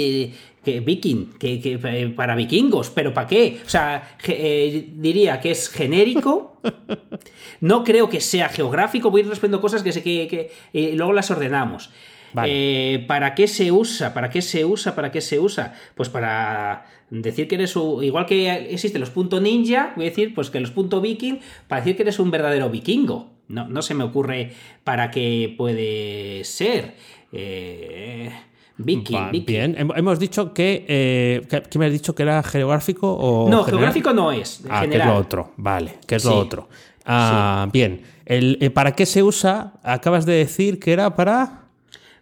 Eh, 0.66 0.74
Que, 0.74 0.80
viking, 0.82 1.34
que, 1.40 1.60
que, 1.62 1.80
eh, 1.84 2.08
para 2.10 2.36
vikingos, 2.36 2.90
pero 2.90 3.14
¿para 3.14 3.28
qué? 3.28 3.60
O 3.66 3.70
sea, 3.70 4.18
eh, 4.28 4.90
diría 4.96 5.40
que 5.40 5.52
es 5.52 5.70
genérico. 5.70 6.60
No 7.62 7.84
creo 7.84 8.10
que 8.10 8.20
sea 8.22 8.50
geográfico. 8.50 9.12
Voy 9.12 9.22
a 9.22 9.24
ir 9.24 9.30
respondiendo 9.30 9.62
cosas 9.62 9.82
que 9.84 9.92
sé 9.92 10.02
que. 10.04 10.28
que- 10.28 10.52
y 10.74 10.92
luego 10.96 11.14
las 11.14 11.32
ordenamos. 11.32 11.90
Vale. 12.34 12.52
Eh, 12.96 13.00
¿Para 13.08 13.34
qué 13.34 13.48
se 13.48 13.72
usa? 13.72 14.14
¿Para 14.14 14.30
qué 14.30 14.42
se 14.42 14.66
usa? 14.66 14.94
¿Para 14.94 15.12
qué 15.12 15.22
se 15.22 15.40
usa? 15.40 15.74
Pues 15.96 16.10
para 16.10 16.86
decir 17.10 17.48
que 17.48 17.56
eres 17.56 17.76
un, 17.78 18.04
igual 18.04 18.26
que 18.26 18.52
existen 18.74 19.00
los 19.00 19.10
punto 19.12 19.40
ninja, 19.40 19.94
voy 19.96 20.08
a 20.08 20.10
decir 20.10 20.34
pues 20.34 20.50
que 20.50 20.60
los 20.60 20.72
punto 20.72 21.00
viking, 21.02 21.40
para 21.68 21.82
decir 21.82 21.96
que 21.96 22.02
eres 22.04 22.20
un 22.20 22.30
verdadero 22.32 22.70
vikingo. 22.70 23.32
No, 23.48 23.68
no 23.70 23.82
se 23.82 23.94
me 23.94 24.04
ocurre 24.04 24.52
para 24.84 25.12
qué 25.12 25.54
puede 25.58 26.44
ser. 26.44 26.96
Eh, 27.32 28.32
Viking, 28.78 29.16
Va, 29.18 29.30
Viking. 29.32 29.46
Bien, 29.46 29.76
Hem- 29.78 29.94
hemos 29.98 30.20
dicho 30.20 30.54
que, 30.54 30.86
eh, 30.88 31.48
que- 31.50 31.64
¿qué 31.64 31.80
me 31.80 31.86
has 31.86 31.92
dicho 31.94 32.14
que 32.14 32.24
era 32.24 32.44
geográfico 32.44 33.12
o 33.14 33.50
No, 33.50 33.64
general? 33.64 33.66
geográfico 33.94 34.14
no 34.14 34.32
es. 34.32 34.62
Ah, 34.70 34.82
que 34.82 34.86
es 34.88 34.92
general. 34.92 35.08
lo 35.10 35.16
otro, 35.16 35.54
vale, 35.58 35.94
que 36.06 36.16
es 36.16 36.26
lo 36.26 36.36
otro. 36.38 36.68
Ah, 37.06 37.68
bien. 37.72 38.02
El, 38.26 38.58
eh, 38.60 38.70
¿Para 38.72 38.94
qué 38.96 39.06
se 39.06 39.22
usa? 39.24 39.74
Acabas 39.84 40.26
de 40.26 40.34
decir 40.34 40.80
que 40.80 40.92
era 40.92 41.16
para... 41.16 41.62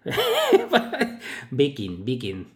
Viking, 1.51 2.03
Viking. 2.05 2.47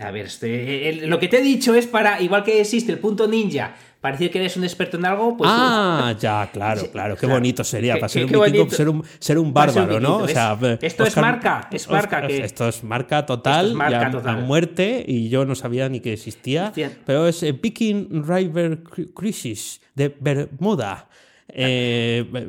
A 0.00 0.10
ver, 0.10 0.26
este, 0.26 0.88
el- 0.88 1.08
lo 1.08 1.18
que 1.18 1.28
te 1.28 1.38
he 1.38 1.42
dicho 1.42 1.74
es 1.74 1.86
para, 1.86 2.20
igual 2.20 2.44
que 2.44 2.60
existe 2.60 2.92
el 2.92 2.98
punto 2.98 3.26
ninja, 3.26 3.74
para 4.08 4.16
decir 4.18 4.30
que 4.30 4.38
eres 4.38 4.56
un 4.56 4.64
experto 4.64 4.96
en 4.96 5.04
algo, 5.04 5.36
pues. 5.36 5.50
ah, 5.52 6.14
ya, 6.18 6.48
claro, 6.52 6.82
claro. 6.90 7.14
Qué 7.14 7.20
claro. 7.20 7.34
bonito 7.34 7.62
sería 7.62 7.94
Qué- 7.94 8.00
para 8.00 8.08
ser 8.08 8.26
qué- 8.26 8.36
un 8.36 8.44
vikingo, 8.44 8.70
ser 8.70 8.88
un, 8.88 9.04
ser 9.18 9.38
un 9.38 9.52
bárbaro, 9.52 10.00
¿no? 10.00 10.16
O 10.18 10.28
sea, 10.28 10.58
Esto 10.80 11.04
es 11.04 11.16
marca, 11.16 11.68
es 11.70 11.88
marca 11.88 12.26
que- 12.26 12.44
Esto 12.44 12.68
es 12.68 12.82
marca 12.82 13.26
total, 13.26 13.68
es 13.68 13.74
marca 13.74 14.10
total. 14.10 14.38
a 14.38 14.40
muerte, 14.40 15.04
y 15.06 15.28
yo 15.28 15.44
no 15.44 15.54
sabía 15.54 15.88
ni 15.88 16.00
que 16.00 16.12
existía. 16.14 16.68
Hostia. 16.68 16.90
Pero 17.04 17.28
es 17.28 17.42
eh, 17.42 17.52
Viking 17.52 18.24
River 18.26 18.82
Cri- 18.84 19.12
Crisis 19.14 19.80
de 19.94 20.14
Bermuda. 20.20 21.08
Eh, 21.50 22.24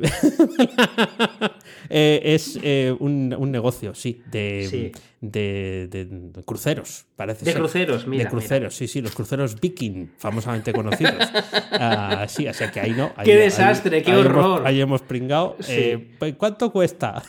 eh, 1.88 2.20
es 2.22 2.58
eh, 2.62 2.94
un, 2.98 3.34
un 3.36 3.50
negocio, 3.50 3.94
sí, 3.94 4.22
de, 4.30 4.66
Sí. 4.70 4.92
de- 5.20 5.88
de- 5.90 6.04
de 6.04 6.42
cruceros, 6.44 7.06
parece 7.16 7.44
De 7.44 7.52
ser. 7.52 7.60
cruceros, 7.60 8.06
mira, 8.06 8.24
De 8.24 8.30
cruceros, 8.30 8.74
sí, 8.74 8.86
sí, 8.86 9.00
los 9.00 9.14
cruceros 9.14 9.60
viking, 9.60 10.08
famosamente 10.18 10.72
conocidos. 10.72 11.14
Ah, 11.72 12.26
sí, 12.28 12.46
o 12.46 12.52
sea 12.52 12.70
que 12.70 12.80
ahí 12.80 12.90
no. 12.90 13.12
ahí- 13.16 13.24
Qué 13.24 13.32
ahí- 13.32 13.38
desastre, 13.38 14.02
qué 14.02 14.10
ahí 14.12 14.20
hemos- 14.20 14.26
horror. 14.26 14.66
ahí 14.66 14.80
hemos 14.80 15.02
pringado. 15.02 15.56
Sí. 15.60 15.72
Eh, 15.74 16.10
pues, 16.18 16.34
¿Cuánto 16.36 16.70
cuesta? 16.70 17.22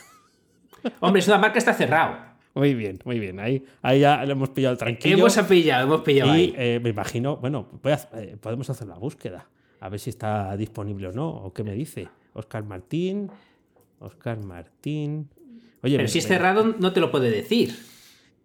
Hombre, 1.00 1.20
es 1.20 1.28
una 1.28 1.38
marca 1.38 1.54
que 1.54 1.58
está 1.60 1.72
cerrado. 1.72 2.16
Muy 2.54 2.74
bien, 2.74 2.98
muy 3.04 3.18
bien. 3.18 3.40
Ahí, 3.40 3.64
ahí 3.80 4.00
ya 4.00 4.22
le 4.26 4.32
hemos 4.32 4.50
pillado 4.50 4.76
tranquilo. 4.76 5.16
Hemos 5.16 5.38
pillado, 5.48 5.84
hemos 5.84 6.02
pillado 6.02 6.34
Y 6.34 6.38
ahí. 6.38 6.54
eh, 6.58 6.80
me 6.82 6.90
imagino, 6.90 7.38
bueno, 7.38 7.66
a- 7.84 8.18
eh, 8.20 8.36
podemos 8.38 8.68
hacer 8.68 8.86
la 8.88 8.96
búsqueda, 8.98 9.46
a 9.82 9.88
ver 9.88 9.98
si 10.00 10.10
está 10.10 10.56
disponible 10.56 11.08
o 11.08 11.12
no, 11.12 11.28
o 11.28 11.52
qué 11.52 11.64
me 11.64 11.72
dice. 11.74 12.08
Oscar 12.34 12.64
Martín, 12.64 13.28
Oscar 13.98 14.38
Martín. 14.38 15.28
Oye, 15.82 15.96
Pero 15.96 16.04
me- 16.04 16.08
si 16.08 16.18
es 16.18 16.24
me- 16.24 16.28
cerrado, 16.28 16.64
no 16.78 16.92
te 16.92 17.00
lo 17.00 17.10
puede 17.10 17.30
decir. 17.30 17.74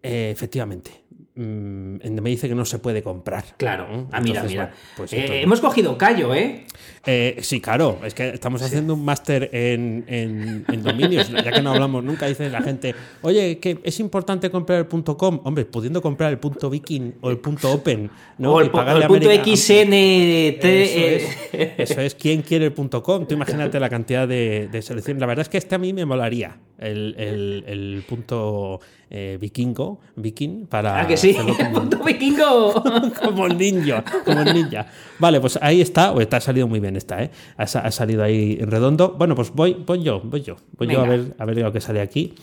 eh, 0.03 0.29
efectivamente, 0.31 0.91
mm, 1.35 1.97
me 2.21 2.29
dice 2.29 2.47
que 2.47 2.55
no 2.55 2.65
se 2.65 2.79
puede 2.79 3.01
comprar. 3.03 3.43
Claro. 3.57 4.07
Ah, 4.11 4.19
mira, 4.21 4.41
Entonces, 4.41 4.51
mira. 4.51 4.63
bueno, 4.65 4.77
pues 4.95 5.13
Eh, 5.13 5.41
hemos 5.43 5.59
cogido 5.61 5.97
callo, 5.97 6.33
¿eh? 6.33 6.65
Eh, 7.09 7.37
sí, 7.41 7.61
claro, 7.61 7.99
es 8.03 8.13
que 8.13 8.27
estamos 8.29 8.61
haciendo 8.61 8.93
un 8.93 9.05
máster 9.05 9.49
en, 9.53 10.03
en- 10.07 10.65
en 10.67 10.83
dominios, 10.83 11.29
ya 11.31 11.51
que 11.53 11.61
no 11.61 11.71
hablamos 11.71 12.03
nunca, 12.03 12.25
dice 12.27 12.49
la 12.49 12.61
gente, 12.61 12.93
oye, 13.21 13.59
que 13.59 13.79
es 13.81 13.99
importante 14.01 14.49
comprar 14.51 14.79
el 14.79 14.87
punto 14.87 15.15
.com, 15.15 15.39
hombre, 15.45 15.63
pudiendo 15.63 16.01
comprar 16.01 16.31
el 16.31 16.37
punto 16.37 16.69
.viking 16.69 17.13
o 17.21 17.29
el 17.29 17.37
punto 17.37 17.71
.open, 17.71 18.09
¿no? 18.39 18.55
o 18.55 18.59
el, 18.61 18.69
pagarle 18.71 19.03
el 19.03 19.07
punto 19.07 19.29
XNT. 19.31 20.65
Eso 20.65 20.99
eh, 20.99 21.27
es, 21.53 21.89
eso 21.91 22.01
es, 22.01 22.13
¿quién 22.15 22.41
quiere 22.41 22.65
el 22.65 22.73
punto 22.73 23.01
.com? 23.01 23.25
Tú 23.25 23.35
imagínate 23.35 23.79
la 23.79 23.89
cantidad 23.89 24.27
de, 24.27 24.67
de 24.69 24.81
selección. 24.81 25.17
La 25.19 25.25
verdad 25.27 25.43
es 25.43 25.49
que 25.49 25.57
este 25.57 25.75
a 25.75 25.77
mí 25.77 25.93
me 25.93 26.05
molaría, 26.05 26.57
el, 26.77 27.15
el- 27.17 27.63
el 27.67 28.03
punto 28.07 28.79
eh, 29.09 29.37
vikingo, 29.39 30.01
viking, 30.17 30.67
para 30.67 30.99
Ah, 31.01 31.07
que 31.07 31.15
sí. 31.15 31.33
como- 31.33 31.55
punto 31.73 32.03
vikingo. 32.03 32.83
como 33.23 33.45
el 33.47 33.57
ninja, 33.57 34.03
como 34.25 34.41
el 34.41 34.53
ninja. 34.53 34.85
Vale, 35.19 35.39
pues 35.39 35.57
ahí 35.61 35.79
está. 35.81 36.13
Te 36.27 36.35
ha 36.35 36.41
salido 36.41 36.67
muy 36.67 36.79
bien 36.81 36.96
esta, 36.97 37.23
¿eh? 37.23 37.31
Ha, 37.57 37.67
sa- 37.67 37.79
ha 37.81 37.91
salido 37.91 38.23
ahí 38.23 38.57
en 38.59 38.69
redondo. 38.71 39.15
Bueno, 39.17 39.35
pues 39.35 39.51
voy, 39.53 39.73
voy 39.85 40.03
yo, 40.03 40.19
voy 40.21 40.41
yo. 40.41 40.55
Voy 40.77 40.87
yo 40.87 41.01
a 41.01 41.07
ver, 41.07 41.35
a 41.37 41.45
ver 41.45 41.57
lo 41.57 41.71
que 41.71 41.79
sale 41.81 42.01
aquí. 42.01 42.33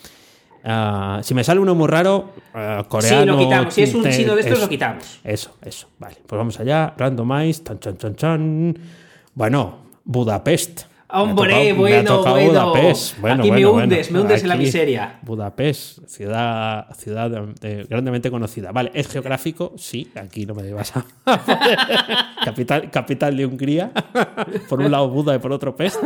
Ah, 0.67 1.21
si 1.23 1.35
me 1.35 1.45
sale 1.45 1.61
uno 1.61 1.75
muy 1.75 1.89
raro, 1.89 2.31
Sí, 2.37 2.89
coreano. 2.89 3.33
lo 3.35 3.39
quitamos. 3.39 3.75
Si 3.75 3.83
es 3.83 3.95
un 3.95 4.09
chino 4.09 4.35
de 4.35 4.41
estos, 4.41 4.55
eso, 4.57 4.63
lo 4.63 4.69
quitamos. 4.71 5.21
Eso, 5.23 5.57
eso. 5.63 5.89
Vale, 5.99 6.17
pues 6.27 6.39
vamos 6.39 6.59
allá. 6.59 6.95
Randomize. 6.97 7.63
Tan, 7.63 7.79
chan, 7.81 7.99
chan, 7.99 8.17
chan. 8.17 8.79
Bueno, 9.35 9.79
Budapest. 10.05 10.83
Me 11.15 11.21
Hombre, 11.21 11.45
tocado- 11.53 11.65
me 11.65 11.73
bueno, 11.75 12.23
bueno. 12.23 12.47
Budapest. 12.51 13.21
Bueno, 13.21 13.43
Aquí 13.43 13.51
me 13.53 13.65
bueno, 13.67 13.85
hundes, 13.85 14.09
bueno. 14.09 14.13
me 14.19 14.21
hundes 14.25 14.43
en 14.43 14.49
la 14.49 14.57
miseria. 14.57 15.19
Budapest, 15.23 16.07
ciudad, 16.09 16.89
ciudad 16.97 17.31
eh, 17.63 17.87
grandemente 17.89 18.31
conocida. 18.31 18.73
Vale, 18.73 18.91
es 18.95 19.09
geográfico, 19.09 19.73
sí, 19.77 20.11
aquí 20.17 20.45
no 20.45 20.55
me 20.55 20.73
vas 20.73 20.93
a. 20.97 21.05
capital, 22.45 22.91
capital 22.91 23.37
de 23.37 23.47
Hungría. 23.47 23.93
por 24.69 24.81
un 24.81 24.91
lado 24.91 25.09
Buda 25.09 25.35
y 25.37 25.39
por 25.39 25.53
otro 25.53 25.75
Pest. 25.77 26.03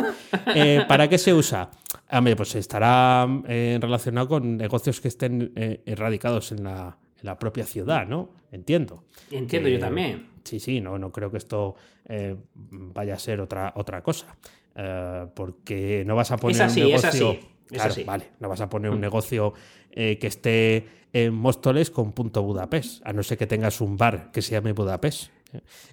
Eh, 0.55 0.83
¿Para 0.87 1.09
qué 1.09 1.19
se 1.19 1.33
usa? 1.33 1.71
Hombre, 2.11 2.37
pues 2.37 2.55
estará 2.55 3.27
eh, 3.47 3.79
relacionado 3.81 4.29
con 4.29 4.57
negocios 4.57 5.01
que 5.01 5.09
estén 5.09 5.53
eh, 5.57 5.81
erradicados 5.87 6.53
en 6.53 6.65
la, 6.65 6.97
en 7.21 7.25
la 7.27 7.39
propia 7.39 7.65
ciudad, 7.65 8.07
¿no? 8.07 8.31
Entiendo. 8.53 9.05
Entiendo 9.31 9.69
yo 9.69 9.79
también. 9.79 10.27
Sí, 10.45 10.59
sí, 10.61 10.81
no, 10.81 10.99
no 10.99 11.13
creo 11.13 11.31
que 11.31 11.37
esto 11.37 11.75
eh, 12.07 12.35
vaya 12.55 13.15
a 13.15 13.19
ser 13.19 13.41
otra, 13.41 13.73
otra 13.77 14.03
cosa. 14.03 14.35
Eh, 14.81 15.26
porque 15.35 16.05
no 16.07 16.14
vas 16.14 16.31
a 16.31 16.37
poner 16.37 16.62
así, 16.62 16.83
un 16.83 16.91
negocio. 16.91 17.37
Claro, 17.66 17.95
vale, 18.07 18.31
no 18.39 18.49
vas 18.49 18.61
a 18.61 18.70
poner 18.70 18.93
un 18.93 19.01
negocio 19.01 19.53
eh, 19.91 20.18
que 20.20 20.29
esté 20.29 20.87
en 21.12 21.35
Móstoles 21.35 21.91
con 21.91 22.12
punto 22.12 22.43
Budapest, 22.45 23.05
a 23.05 23.12
no 23.12 23.24
ser 23.24 23.37
que 23.37 23.49
tengas 23.49 23.81
un 23.81 23.97
bar 23.97 24.31
que 24.31 24.41
se 24.41 24.53
llame 24.53 24.72
Budapest. 24.72 25.33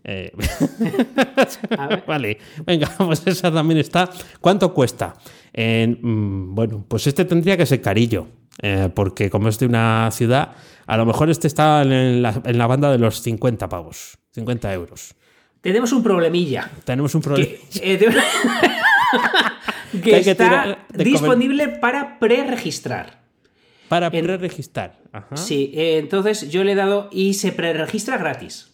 Eh, 0.03 0.31
vale, 2.07 2.37
venga, 2.63 2.91
pues 2.97 3.25
esa 3.25 3.51
también 3.51 3.79
está. 3.79 4.07
¿Cuánto 4.39 4.71
cuesta? 4.71 5.15
Mm, 5.57 6.53
bueno, 6.53 6.85
pues 6.87 7.07
este 7.07 7.25
tendría 7.25 7.57
que 7.57 7.65
ser 7.65 7.81
carillo, 7.81 8.27
porque 8.93 9.31
como 9.31 9.49
es 9.49 9.57
de 9.57 9.65
una 9.65 10.11
ciudad, 10.11 10.51
a 10.85 10.95
lo 10.95 11.07
mejor 11.07 11.31
este 11.31 11.47
está 11.47 11.81
en 11.81 12.21
la, 12.21 12.39
en 12.45 12.57
la 12.57 12.67
banda 12.67 12.91
de 12.91 12.99
los 12.99 13.19
50 13.21 13.67
pavos, 13.67 14.19
50 14.33 14.71
euros. 14.73 15.15
Tenemos 15.65 15.91
un 15.93 16.03
problemilla. 16.03 16.69
Tenemos 16.83 17.15
un 17.15 17.21
problema. 17.23 17.49
Que, 17.73 17.93
eh, 17.93 17.97
que 19.91 19.99
Que 19.99 20.15
hay 20.15 20.23
que 20.23 20.29
está 20.29 20.77
disponible 20.93 21.67
para 21.69 22.19
preregistrar. 22.19 23.23
Para 23.87 24.11
preregistrar. 24.11 24.99
Sí, 25.33 25.71
eh, 25.73 25.97
entonces 25.97 26.51
yo 26.51 26.63
le 26.63 26.73
he 26.73 26.75
dado 26.75 27.09
y 27.11 27.33
se 27.33 27.51
preregistra 27.51 28.19
gratis. 28.19 28.73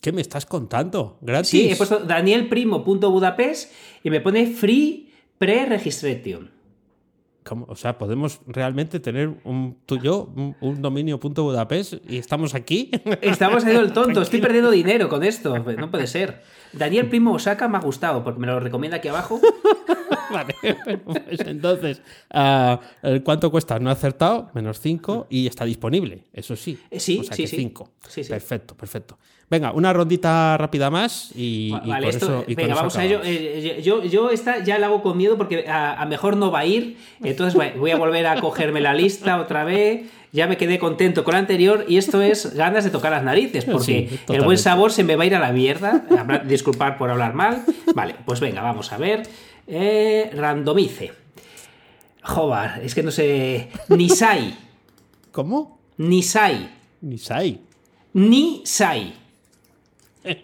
¿Qué 0.00 0.10
me 0.10 0.22
estás 0.22 0.44
contando? 0.44 1.18
¿Gratis? 1.20 1.50
Sí, 1.50 1.70
he 1.70 1.76
puesto 1.76 2.00
danielprimo.budapest 2.00 3.72
y 4.02 4.10
me 4.10 4.20
pone 4.20 4.48
free 4.48 5.08
pre-registration. 5.38 6.50
¿Cómo? 7.44 7.66
O 7.68 7.76
sea, 7.76 7.98
¿podemos 7.98 8.40
realmente 8.46 9.00
tener 9.00 9.32
un 9.44 9.78
tuyo, 9.86 10.30
un, 10.36 10.56
un 10.60 10.82
dominio 10.82 11.18
punto 11.18 11.42
Budapest 11.42 11.94
y 12.08 12.18
estamos 12.18 12.54
aquí? 12.54 12.90
Estamos 13.20 13.58
haciendo 13.58 13.82
el 13.82 13.92
tonto, 13.92 14.22
estoy 14.22 14.40
perdiendo 14.40 14.70
dinero 14.70 15.08
con 15.08 15.22
esto, 15.24 15.58
no 15.58 15.90
puede 15.90 16.06
ser. 16.06 16.42
Daniel 16.72 17.08
Primo 17.08 17.32
Osaka 17.32 17.68
me 17.68 17.78
ha 17.78 17.80
gustado 17.80 18.24
porque 18.24 18.40
me 18.40 18.46
lo 18.46 18.60
recomienda 18.60 18.98
aquí 18.98 19.08
abajo. 19.08 19.40
vale, 20.32 20.54
pues 21.04 21.40
entonces, 21.40 22.02
ah, 22.30 22.80
¿el 23.02 23.22
¿cuánto 23.22 23.50
cuesta? 23.50 23.78
No 23.78 23.90
he 23.90 23.92
acertado, 23.92 24.50
menos 24.54 24.80
5 24.80 25.26
y 25.30 25.46
está 25.46 25.64
disponible, 25.64 26.24
eso 26.32 26.56
sí. 26.56 26.78
Eh, 26.90 27.00
sí, 27.00 27.18
o 27.20 27.24
sea 27.24 27.36
sí, 27.36 27.42
que 27.42 27.48
sí. 27.48 27.56
5. 27.56 27.90
Sí, 28.08 28.24
sí. 28.24 28.30
Perfecto, 28.30 28.76
perfecto. 28.76 29.18
Venga, 29.52 29.72
una 29.72 29.92
rondita 29.92 30.56
rápida 30.56 30.88
más 30.88 31.30
y, 31.36 31.66
y 31.66 31.70
vale, 31.90 32.06
con 32.06 32.08
esto, 32.14 32.24
eso. 32.26 32.44
y 32.48 32.54
con 32.54 32.62
venga, 32.64 32.72
eso 32.72 32.76
vamos 32.80 32.96
a 32.96 33.04
ello. 33.04 33.18
acabamos. 33.18 33.38
Eh, 33.38 33.82
yo, 33.84 34.02
yo 34.02 34.30
esta 34.30 34.64
ya 34.64 34.78
la 34.78 34.86
hago 34.86 35.02
con 35.02 35.18
miedo 35.18 35.36
porque 35.36 35.68
a, 35.68 36.00
a 36.00 36.06
mejor 36.06 36.38
no 36.38 36.50
va 36.50 36.60
a 36.60 36.64
ir. 36.66 36.96
Entonces 37.22 37.52
voy- 37.76 37.90
a 37.90 37.96
volver 37.96 38.26
a 38.28 38.40
cogerme 38.40 38.80
la 38.80 38.94
lista 38.94 39.38
otra 39.38 39.64
vez. 39.64 40.06
Ya 40.32 40.46
me 40.46 40.56
quedé 40.56 40.78
contento 40.78 41.22
con 41.22 41.32
la 41.32 41.40
anterior 41.40 41.84
y 41.86 41.98
esto 41.98 42.22
es 42.22 42.54
ganas 42.54 42.84
de 42.84 42.90
tocar 42.90 43.12
las 43.12 43.22
narices 43.22 43.66
porque 43.66 44.08
Sí, 44.08 44.18
el 44.32 44.40
buen 44.42 44.56
sabor 44.56 44.90
se 44.90 45.04
me 45.04 45.16
va 45.16 45.24
a 45.24 45.26
ir 45.26 45.34
a 45.34 45.38
la 45.38 45.52
mierda. 45.52 46.02
Disculpar 46.46 46.96
por 46.96 47.10
hablar 47.10 47.34
mal. 47.34 47.62
Vale, 47.94 48.14
pues 48.24 48.40
venga, 48.40 48.62
vamos 48.62 48.90
a 48.90 48.96
ver. 48.96 49.24
Eh, 49.66 50.30
randomice. 50.34 51.12
Jobar, 52.22 52.80
es 52.82 52.94
que 52.94 53.02
no 53.02 53.10
sé. 53.10 53.68
Nisai. 53.90 54.56
¿Cómo? 55.30 55.78
Nisai. 55.98 56.70
Nisai. 57.02 57.60
Nisai. 58.14 59.20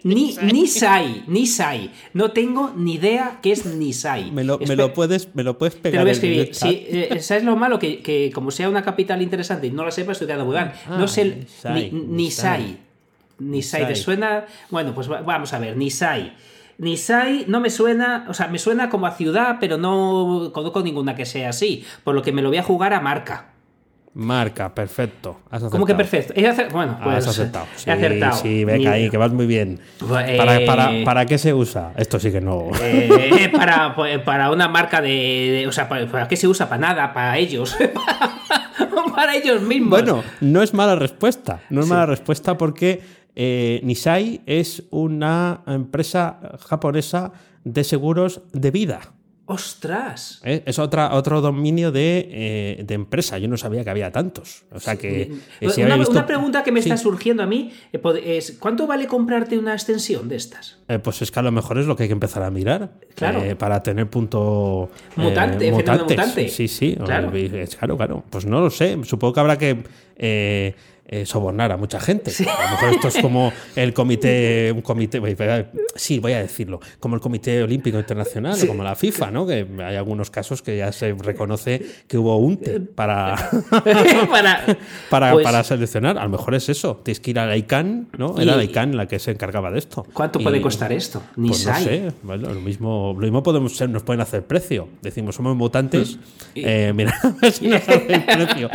Ni, 0.03 0.35
Nisai, 0.41 1.23
Nisai. 1.27 1.91
No 2.13 2.31
tengo 2.31 2.73
ni 2.75 2.95
idea 2.95 3.39
qué 3.41 3.51
es 3.51 3.65
Nisai. 3.65 4.31
Me 4.31 4.43
lo, 4.43 4.59
me 4.59 4.75
lo 4.75 4.93
puedes, 4.93 5.33
me 5.35 5.43
lo 5.43 5.57
puedes 5.57 5.75
Te 5.75 5.81
pegar 5.81 5.99
lo 5.99 6.03
voy 6.05 6.09
a 6.09 6.13
escribir. 6.13 6.49
Sí, 6.53 6.85
eh, 6.89 7.19
¿Sabes 7.21 7.43
lo 7.43 7.55
malo? 7.55 7.79
Que, 7.79 8.01
que 8.01 8.31
como 8.33 8.51
sea 8.51 8.67
una 8.69 8.83
capital 8.83 9.21
interesante 9.21 9.67
y 9.67 9.71
no 9.71 9.85
la 9.85 9.91
sepa, 9.91 10.11
estoy 10.11 10.27
quedando 10.27 10.45
muy 10.45 10.55
mal. 10.55 10.73
Ah, 10.87 10.97
no 10.97 11.07
sé. 11.07 11.21
el- 11.21 11.39
Nisai, 11.39 11.91
ni- 11.91 11.99
Nisai. 12.01 12.77
Nisai. 13.39 13.87
¿Te 13.87 13.95
suena? 13.95 14.45
Bueno, 14.69 14.93
pues 14.93 15.09
va- 15.09 15.21
vamos 15.21 15.53
a 15.53 15.59
ver. 15.59 15.77
Nisai. 15.77 16.33
Nisai 16.77 17.45
no 17.47 17.59
me 17.59 17.69
suena, 17.69 18.25
o 18.29 18.33
sea, 18.33 18.47
me 18.47 18.57
suena 18.59 18.89
como 18.89 19.05
a 19.05 19.11
ciudad, 19.11 19.57
pero 19.59 19.77
no 19.77 20.51
conozco 20.53 20.81
ninguna 20.81 21.15
que 21.15 21.25
sea 21.25 21.49
así, 21.49 21.83
por 22.03 22.15
lo 22.15 22.21
que 22.21 22.31
me 22.31 22.41
lo 22.41 22.49
voy 22.49 22.57
a 22.57 22.63
jugar 22.63 22.93
a 22.93 23.01
marca. 23.01 23.53
Marca, 24.13 24.73
perfecto. 24.73 25.41
¿Cómo 25.71 25.85
que 25.85 25.93
perfecto? 25.95 26.33
Acer- 26.33 26.71
Bueno, 26.71 26.97
Ah, 26.99 27.03
pues 27.03 27.17
has 27.17 27.27
acertado. 27.27 27.65
Sí, 27.75 27.89
he 27.89 27.93
acertado. 27.93 28.37
sí, 28.37 28.65
ahí, 28.87 29.09
que 29.09 29.17
vas 29.17 29.31
muy 29.31 29.45
bien. 29.45 29.79
Eh, 30.25 30.35
¿Para, 30.37 30.65
para, 30.65 30.91
para 31.05 31.25
qué 31.25 31.37
se 31.37 31.53
usa? 31.53 31.93
Esto 31.95 32.19
sí 32.19 32.31
que 32.31 32.41
no. 32.41 32.69
Eh, 32.81 33.51
para, 33.55 33.95
para 34.25 34.51
una 34.51 34.67
marca 34.67 35.01
de, 35.01 35.09
de- 35.09 35.67
O 35.67 35.71
sea, 35.71 35.87
¿para, 35.87 36.07
para 36.07 36.27
qué 36.27 36.35
se 36.35 36.47
usa? 36.47 36.67
Para 36.67 36.81
nada, 36.81 37.13
para 37.13 37.37
ellos. 37.37 37.77
para 39.15 39.35
ellos 39.35 39.61
mismos. 39.61 39.89
Bueno, 40.01 40.23
no 40.41 40.63
es 40.63 40.73
mala 40.73 40.95
respuesta. 40.95 41.61
No 41.69 41.81
es 41.81 41.87
mala 41.87 42.05
respuesta 42.05 42.57
porque 42.57 43.01
eh, 43.35 43.79
Nisai 43.83 44.41
es 44.45 44.83
una 44.89 45.61
empresa 45.67 46.39
japonesa 46.67 47.31
de 47.63 47.83
seguros 47.83 48.41
de 48.53 48.71
vida. 48.71 48.99
¡Ostras! 49.51 50.41
¿eh? 50.43 50.61
Es 50.67 50.77
otra, 50.77 51.15
otro 51.15 51.41
dominio 51.41 51.91
de, 51.91 52.27
eh, 52.29 52.83
de 52.85 52.93
empresa. 52.93 53.39
Yo 53.39 53.47
no 53.47 53.57
sabía 53.57 53.83
que 53.83 53.89
había 53.89 54.11
tantos. 54.11 54.61
O 54.71 54.79
sea 54.79 54.95
que. 54.95 55.23
eh, 55.59 55.69
si 55.71 55.81
una, 55.81 55.93
había 55.93 55.95
visto- 55.97 56.11
una 56.11 56.27
pregunta 56.27 56.61
que 56.63 56.71
me 56.71 56.83
Sí. 56.83 56.89
está 56.89 57.01
surgiendo 57.01 57.41
a 57.41 57.47
mí 57.47 57.71
es: 58.23 58.57
¿cuánto 58.59 58.85
vale 58.85 59.07
comprarte 59.07 59.57
una 59.57 59.73
extensión 59.73 60.29
de 60.29 60.35
estas? 60.35 60.77
Pues 61.01 61.23
es 61.23 61.31
que 61.31 61.39
a 61.39 61.41
lo 61.41 61.51
mejor 61.51 61.79
es 61.79 61.87
lo 61.87 61.95
que 61.95 62.03
hay 62.03 62.09
que 62.09 62.13
empezar 62.13 62.43
a 62.43 62.51
mirar. 62.51 62.91
Claro. 63.15 63.41
para 63.57 63.81
tener 63.81 64.07
punto. 64.07 64.91
Mutante, 65.15 65.71
mutante. 65.71 66.47
Sí, 66.49 66.67
sí. 66.67 66.95
Claro. 67.03 67.35
es 67.35 67.75
claro, 67.75 67.97
claro. 67.97 68.23
Pues 68.29 68.45
no 68.45 68.61
lo 68.61 68.69
sé. 68.69 68.97
Supongo 69.03 69.33
que 69.33 69.39
habrá 69.39 69.57
que. 69.57 70.75
Eh, 71.11 71.25
sobornar 71.25 71.71
a 71.71 71.77
mucha 71.77 71.99
gente. 71.99 72.31
A 72.39 72.63
lo 72.65 72.69
mejor 72.71 72.89
esto 72.93 73.07
es 73.07 73.17
como 73.21 73.51
el 73.75 73.93
comité, 73.93 74.71
un 74.71 74.81
comité, 74.81 75.19
sí, 75.95 76.19
voy 76.19 76.33
a 76.33 76.39
decirlo, 76.41 76.79
como 76.99 77.15
el 77.15 77.21
Comité 77.21 77.63
Olímpico 77.63 77.97
Internacional, 77.97 78.57
o 78.63 78.67
como 78.67 78.83
la 78.83 78.95
FIFA, 78.95 79.31
¿no? 79.31 79.47
Que 79.47 79.65
hay 79.83 79.95
algunos 79.95 80.29
casos 80.29 80.61
que 80.61 80.77
ya 80.77 80.91
se 80.91 81.13
reconoce 81.13 81.83
que 82.07 82.17
hubo 82.17 82.37
UNTE 82.37 82.79
para, 82.79 83.35
para, 84.29 84.65
para, 85.09 85.31
Pues, 85.33 85.43
para 85.43 85.63
seleccionar. 85.63 86.17
A 86.19 86.23
lo 86.23 86.29
mejor 86.29 86.53
es 86.53 86.69
eso. 86.69 87.01
Tienes 87.03 87.19
que 87.19 87.31
ir 87.31 87.39
a 87.39 87.47
la 87.47 87.57
ICANN, 87.57 88.09
¿no? 88.17 88.35
Era 88.37 88.55
la 88.55 88.63
ICANN 88.63 88.95
la 88.95 89.07
que 89.07 89.17
se 89.17 89.31
encargaba 89.31 89.71
de 89.71 89.79
esto. 89.79 90.05
¿Cuánto 90.13 90.39
Y- 90.39 90.43
puede 90.43 90.61
costar 90.61 90.93
esto? 90.93 91.23
Ni 91.35 91.49
pues 91.49 91.65
no 91.65 91.75
sé, 91.79 92.11
bueno, 92.21 92.53
lo 92.53 92.61
mismo, 92.61 93.13
lo 93.15 93.21
mismo 93.21 93.41
podemos 93.41 93.75
ser, 93.75 93.89
nos 93.89 94.03
pueden 94.03 94.21
hacer 94.21 94.45
precio. 94.45 94.89
Decimos, 95.01 95.35
somos 95.35 95.55
mutantes, 95.55 96.17
eh, 96.55 96.91
mira, 96.95 97.19
si 97.51 97.67
nos 97.67 97.81
hacen 97.81 98.25
precio. 98.25 98.69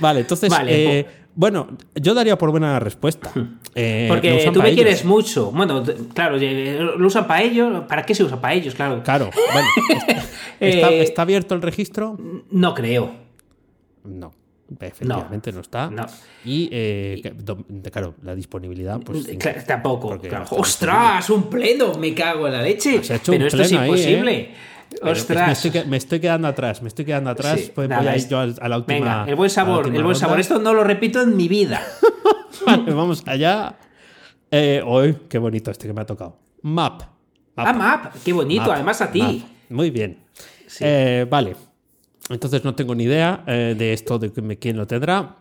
Vale, 0.00 0.20
entonces, 0.20 0.48
Vale, 0.50 0.98
eh, 1.00 1.06
bueno, 1.34 1.68
yo 1.94 2.14
daría 2.14 2.38
por 2.38 2.50
buena 2.50 2.78
respuesta. 2.78 3.32
Eh, 3.74 4.06
lo 4.08 4.14
Porque 4.14 4.50
tú 4.52 4.62
me 4.62 4.72
quieres 4.72 5.04
mucho. 5.04 5.50
Bueno, 5.50 5.82
claro, 6.14 6.36
eh, 6.40 6.78
lo 6.96 7.06
usan 7.06 7.26
para 7.26 7.42
ellos. 7.42 7.84
¿Para 7.88 8.04
qué 8.04 8.14
se 8.14 8.22
usa 8.22 8.40
para 8.40 8.54
ellos? 8.54 8.74
Claro. 8.74 9.02
Claro, 9.02 9.30
bueno, 9.52 9.68
¿está, 10.60 10.90
Eh, 10.90 11.02
está 11.02 11.22
abierto 11.22 11.54
el 11.56 11.62
registro? 11.62 12.16
No 12.50 12.74
creo. 12.74 13.12
No. 14.04 14.32
Efectivamente 14.80 15.52
no, 15.52 15.60
está. 15.60 15.90
no. 15.90 16.06
Y, 16.44 16.68
eh, 16.72 17.34
claro, 17.92 18.14
la 18.22 18.34
disponibilidad, 18.34 19.00
pues. 19.00 19.26
Claro, 19.38 19.60
tampoco. 19.66 20.18
Claro. 20.18 20.46
¡Ostras! 20.50 21.28
Un 21.30 21.50
pleno. 21.50 21.94
Me 21.98 22.14
cago 22.14 22.46
en 22.46 22.52
la 22.54 22.62
leche. 22.62 23.00
Pero 23.26 23.46
esto 23.46 23.62
es 23.62 23.68
pleno 23.68 23.82
ahí, 23.82 24.52
¡Ostras! 25.02 25.46
Me 25.46 25.52
estoy, 25.52 25.70
que- 25.70 25.84
me 25.84 25.96
estoy 25.96 26.20
quedando 26.20 26.48
atrás, 26.48 26.82
me 26.82 26.88
estoy 26.88 27.04
quedando 27.04 27.30
atrás. 27.30 27.60
Sí, 27.60 27.72
pues 27.74 27.88
nada, 27.88 28.14
es- 28.14 28.28
yo 28.28 28.38
a 28.40 28.46
la 28.46 28.76
última. 28.78 28.98
Venga, 28.98 29.24
el 29.28 29.34
buen 29.36 29.50
sabor. 29.50 29.86
El 29.94 30.02
buen 30.02 30.16
sabor. 30.16 30.40
Esto 30.40 30.58
no 30.58 30.72
lo 30.74 30.84
repito 30.84 31.20
en 31.22 31.36
mi 31.36 31.48
vida. 31.48 31.82
Vale, 32.66 32.92
vamos 32.92 33.22
allá. 33.26 33.76
Eh, 34.50 34.82
hoy, 34.86 35.16
qué 35.28 35.38
bonito 35.38 35.70
este 35.70 35.86
que 35.86 35.92
me 35.92 36.00
ha 36.02 36.06
tocado. 36.06 36.38
Map. 36.62 37.02
Ah, 37.56 37.72
map. 37.72 38.14
Qué 38.24 38.32
bonito. 38.32 38.62
Map, 38.62 38.72
Además 38.72 39.00
a 39.00 39.10
ti. 39.10 39.20
map. 39.20 39.34
Muy 39.70 39.90
bien. 39.90 40.18
Eh, 40.80 41.26
vale. 41.28 41.56
Entonces 42.30 42.64
no 42.64 42.74
tengo 42.74 42.94
ni 42.94 43.04
idea 43.04 43.42
eh, 43.46 43.74
de 43.76 43.92
esto 43.92 44.18
de 44.18 44.30
quién 44.58 44.76
lo 44.76 44.86
tendrá. 44.86 45.36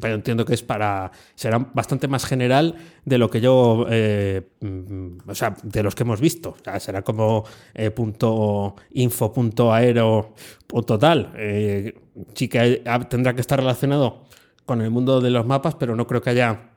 Pero 0.00 0.14
entiendo 0.14 0.44
que 0.44 0.54
es 0.54 0.62
para. 0.62 1.10
Será 1.34 1.58
bastante 1.58 2.08
más 2.08 2.24
general 2.24 2.76
de 3.04 3.18
lo 3.18 3.30
que 3.30 3.40
yo. 3.40 3.86
eh, 3.90 4.42
mm, 4.60 5.28
o 5.28 5.34
sea, 5.34 5.54
de 5.62 5.82
los 5.82 5.94
que 5.94 6.02
hemos 6.02 6.20
visto. 6.20 6.50
O 6.50 6.64
sea, 6.64 6.80
será 6.80 7.02
como 7.02 7.44
eh, 7.74 7.90
punto 7.90 8.76
info, 8.92 9.32
punto 9.32 9.72
aero, 9.72 10.34
punto 10.66 10.98
tal. 10.98 11.32
Eh, 11.36 11.94
sí 12.34 12.48
que 12.48 12.82
tendrá 13.08 13.34
que 13.34 13.40
estar 13.40 13.58
relacionado 13.58 14.24
con 14.64 14.80
el 14.80 14.90
mundo 14.90 15.20
de 15.20 15.30
los 15.30 15.46
mapas, 15.46 15.74
pero 15.74 15.96
no 15.96 16.06
creo 16.06 16.22
que 16.22 16.30
haya 16.30 16.70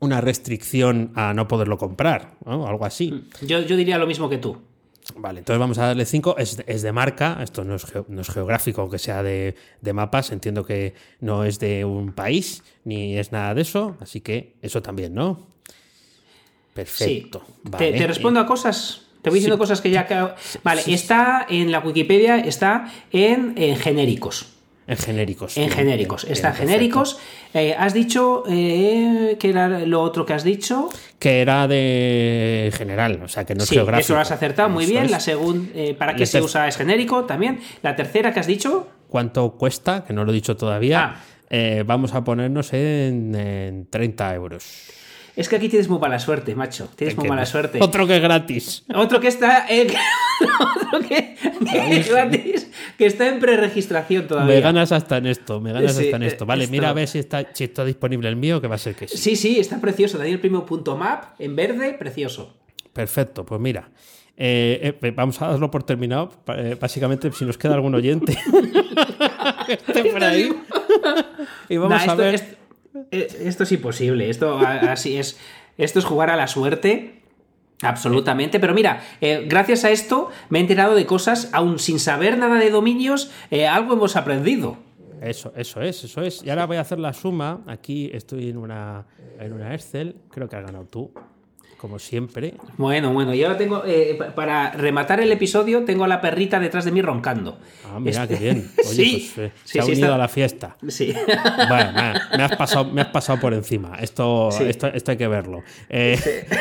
una 0.00 0.20
restricción 0.20 1.12
a 1.14 1.32
no 1.32 1.46
poderlo 1.46 1.78
comprar. 1.78 2.36
¿no? 2.44 2.66
Algo 2.66 2.84
así. 2.84 3.24
Yo, 3.42 3.60
yo 3.60 3.76
diría 3.76 3.98
lo 3.98 4.06
mismo 4.06 4.28
que 4.28 4.38
tú. 4.38 4.58
Vale, 5.16 5.40
entonces 5.40 5.58
vamos 5.58 5.78
a 5.78 5.86
darle 5.88 6.04
5. 6.06 6.36
Es, 6.38 6.56
de- 6.58 6.64
es 6.68 6.82
de 6.82 6.92
marca, 6.92 7.38
esto 7.42 7.64
no 7.64 7.74
es, 7.74 7.84
geo- 7.84 8.06
no 8.08 8.20
es 8.20 8.28
geográfico, 8.30 8.80
aunque 8.82 8.98
sea 8.98 9.22
de, 9.22 9.56
de 9.80 9.92
mapas. 9.92 10.30
Entiendo 10.30 10.64
que 10.64 10.94
no 11.20 11.44
es 11.44 11.58
de 11.58 11.84
un 11.84 12.12
país, 12.12 12.62
ni 12.84 13.18
es 13.18 13.32
nada 13.32 13.54
de 13.54 13.62
eso. 13.62 13.96
Así 14.00 14.20
que 14.20 14.54
eso 14.62 14.80
también, 14.80 15.12
¿no? 15.14 15.46
Perfecto. 16.74 17.42
Sí. 17.46 17.52
Vale. 17.64 17.92
Te, 17.92 17.98
te 17.98 18.06
respondo 18.06 18.40
a 18.40 18.46
cosas. 18.46 19.02
Te 19.20 19.30
voy 19.30 19.38
diciendo 19.38 19.58
cosas 19.58 19.80
que 19.80 19.90
ya. 19.90 20.34
Vale, 20.64 20.82
está 20.86 21.46
en 21.48 21.70
la 21.70 21.80
Wikipedia, 21.80 22.38
está 22.38 22.90
en, 23.12 23.54
en 23.56 23.76
genéricos. 23.76 24.51
En 24.86 24.96
genéricos. 24.96 25.56
En 25.56 25.70
genéricos. 25.70 26.24
Está 26.24 26.48
en 26.48 26.54
genéricos. 26.54 27.18
Eh, 27.54 27.74
has 27.78 27.94
dicho. 27.94 28.42
Eh, 28.48 29.36
¿Qué 29.38 29.50
era 29.50 29.68
lo 29.86 30.02
otro 30.02 30.26
que 30.26 30.34
has 30.34 30.42
dicho? 30.44 30.88
Que 31.18 31.40
era 31.40 31.68
de 31.68 32.72
general, 32.76 33.20
o 33.22 33.28
sea, 33.28 33.44
que 33.44 33.54
no 33.54 33.62
es 33.62 33.68
sí, 33.68 33.76
geográfico. 33.76 34.04
eso 34.04 34.14
lo 34.14 34.20
has 34.20 34.32
acertado 34.32 34.68
muy 34.68 34.84
Eso 34.84 34.92
bien. 34.92 35.04
es. 35.04 35.10
La 35.10 35.20
segunda. 35.20 35.70
¿Para 35.98 36.14
qué 36.16 36.26
se 36.26 36.40
usa 36.42 36.66
es 36.66 36.76
genérico 36.76 37.24
también? 37.24 37.60
La 37.82 37.94
tercera 37.94 38.32
que 38.32 38.40
has 38.40 38.46
dicho. 38.46 38.88
¿Cuánto 39.08 39.52
cuesta? 39.52 40.04
Que 40.04 40.12
no 40.12 40.24
lo 40.24 40.32
he 40.32 40.34
dicho 40.34 40.56
todavía. 40.56 41.14
Ah. 41.16 41.20
Eh, 41.50 41.84
vamos 41.86 42.14
a 42.14 42.24
ponernos 42.24 42.72
en, 42.72 43.34
en 43.34 43.86
30 43.90 44.34
euros. 44.34 44.64
Es 45.34 45.48
que 45.48 45.56
aquí 45.56 45.68
tienes 45.70 45.88
muy 45.88 45.98
mala 45.98 46.18
suerte, 46.18 46.54
macho. 46.54 46.88
Tienes 46.94 47.16
muy 47.16 47.26
mala 47.28 47.46
suerte. 47.46 47.78
Otro 47.80 48.06
que 48.06 48.16
es 48.16 48.22
gratis. 48.22 48.84
Otro 48.94 49.18
que 49.18 49.28
está. 49.28 49.66
eh, 49.68 49.86
otro 50.86 51.00
que, 51.08 51.36
que 51.70 51.96
es 52.00 52.08
gratis. 52.10 52.70
Que 52.98 53.06
está 53.06 53.26
en 53.28 53.40
preregistración 53.40 54.26
todavía. 54.28 54.54
Me 54.56 54.60
ganas 54.60 54.92
hasta 54.92 55.16
en 55.16 55.26
esto, 55.26 55.58
me 55.60 55.72
ganas 55.72 55.94
Sí, 55.96 56.04
hasta 56.04 56.16
en 56.16 56.22
esto. 56.24 56.44
Vale, 56.44 56.64
esto- 56.64 56.72
mira 56.72 56.90
a 56.90 56.92
ver 56.92 57.08
si 57.08 57.18
está, 57.18 57.46
si 57.54 57.64
está 57.64 57.84
disponible 57.84 58.28
el 58.28 58.36
mío, 58.36 58.60
que 58.60 58.66
va 58.68 58.74
a 58.74 58.78
ser 58.78 58.94
que 58.94 59.08
sí. 59.08 59.16
Sí, 59.16 59.36
sí, 59.36 59.58
está 59.58 59.80
precioso. 59.80 60.18
Daniel 60.18 60.38
Primo 60.38 60.66
punto 60.66 60.96
map 60.96 61.40
en 61.40 61.56
verde, 61.56 61.94
precioso. 61.94 62.54
Perfecto, 62.92 63.46
pues 63.46 63.58
mira. 63.58 63.88
eh, 64.36 64.98
eh, 65.00 65.10
vamos 65.12 65.40
a 65.40 65.48
darlo 65.48 65.70
por 65.70 65.82
terminado. 65.82 66.30
eh, 66.48 66.76
básicamente, 66.78 67.32
si 67.32 67.46
nos 67.46 67.56
queda 67.56 67.72
algún 67.74 67.94
oyente 67.94 68.36
que 69.66 69.72
esté 69.86 70.04
por 70.04 70.22
ahí. 70.22 70.52
y 71.70 71.76
vamos 71.78 72.04
Nah, 72.06 72.12
a 72.12 72.16
ver. 72.16 72.34
Esto, 72.34 72.56
esto 73.10 73.62
es 73.64 73.72
imposible. 73.72 74.30
Esto 74.30 74.58
así 74.58 75.16
es. 75.16 75.38
Esto 75.78 75.98
es 75.98 76.04
jugar 76.04 76.30
a 76.30 76.36
la 76.36 76.46
suerte. 76.46 77.22
Absolutamente, 77.82 78.60
pero 78.60 78.74
mira, 78.74 79.02
eh, 79.20 79.44
gracias 79.48 79.84
a 79.84 79.90
esto 79.90 80.30
me 80.50 80.58
he 80.58 80.60
enterado 80.60 80.94
de 80.94 81.04
cosas, 81.04 81.50
aún 81.52 81.80
sin 81.80 81.98
saber 81.98 82.38
nada 82.38 82.60
de 82.60 82.70
dominios, 82.70 83.32
eh, 83.50 83.66
algo 83.66 83.94
hemos 83.94 84.14
aprendido. 84.14 84.76
Eso, 85.20 85.52
eso 85.56 85.80
es, 85.82 86.04
eso 86.04 86.22
es. 86.22 86.44
Y 86.44 86.50
ahora 86.50 86.66
voy 86.66 86.76
a 86.76 86.80
hacer 86.80 87.00
la 87.00 87.12
suma. 87.12 87.62
Aquí 87.66 88.08
estoy 88.12 88.50
en 88.50 88.56
una, 88.56 89.06
en 89.38 89.52
una 89.52 89.74
Excel. 89.74 90.16
Creo 90.30 90.48
que 90.48 90.56
has 90.56 90.64
ganado 90.64 90.84
tú, 90.86 91.12
como 91.82 91.98
siempre. 91.98 92.54
Bueno, 92.76 93.12
bueno, 93.12 93.34
y 93.34 93.42
ahora 93.42 93.58
tengo, 93.58 93.82
eh, 93.84 94.14
pa- 94.16 94.36
para 94.36 94.70
rematar 94.70 95.18
el 95.20 95.32
episodio, 95.32 95.82
tengo 95.84 96.04
a 96.04 96.08
la 96.08 96.20
perrita 96.20 96.60
detrás 96.60 96.84
de 96.84 96.92
mí 96.92 97.02
roncando. 97.02 97.58
Ah, 97.92 97.98
mira, 97.98 98.22
Este- 98.22 98.36
qué 98.38 98.44
bien. 98.44 98.70
Oye, 98.78 98.86
sí, 98.94 99.32
pues, 99.34 99.48
eh, 99.48 99.52
sí, 99.64 99.72
se 99.72 99.80
ha 99.80 99.82
sí, 99.82 99.90
unido 99.90 100.04
está- 100.06 100.14
a 100.14 100.18
la 100.18 100.28
fiesta. 100.28 100.76
Sí. 100.88 101.12
Bueno, 101.68 101.92
me 102.36 102.42
has 102.44 102.54
pasado, 102.56 102.84
me 102.84 103.00
has 103.00 103.08
pasado 103.08 103.40
por 103.40 103.52
encima. 103.52 103.96
Esto, 104.00 104.50
esto, 104.60 104.86
esto 104.86 105.10
hay 105.10 105.16
que 105.16 105.26
verlo. 105.26 105.64
Eh, 105.88 106.16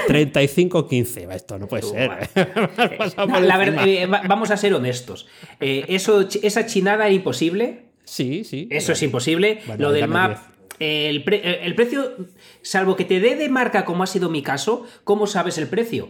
35-15. 0.07 1.32
Esto 1.36 1.59
no 1.59 1.67
puede 1.67 1.84
ser. 1.84 2.09
Me 2.36 2.41
has 2.84 2.89
pasado 2.97 3.28
por 3.28 3.41
La 3.41 3.55
encima. 3.55 3.57
verdad, 3.57 3.88
eh, 3.88 4.05
va- 4.07 4.24
vamos 4.28 4.49
a 4.49 4.57
ser 4.57 4.74
honestos. 4.74 5.28
Eso, 5.59 6.28
esa 6.41 6.65
chinada 6.65 7.05
era 7.05 7.13
imposible. 7.13 7.86
Sí, 8.05 8.43
sí. 8.43 8.67
Eso 8.72 8.93
es 8.93 9.03
imposible. 9.03 9.59
Bueno, 9.67 9.84
Lo 9.84 9.91
del 9.91 10.07
map. 10.07 10.38
El, 10.80 11.24
pre- 11.24 11.65
el 11.65 11.76
precio, 11.76 12.15
salvo 12.61 12.95
que 12.95 13.05
te 13.05 13.19
dé 13.19 13.36
de 13.36 13.49
marca 13.49 13.86
como 13.86 14.03
ha 14.03 14.07
sido 14.07 14.30
mi 14.30 14.41
caso, 14.41 14.86
¿cómo 15.03 15.28
sabes 15.28 15.57
el 15.57 15.67
precio? 15.67 16.09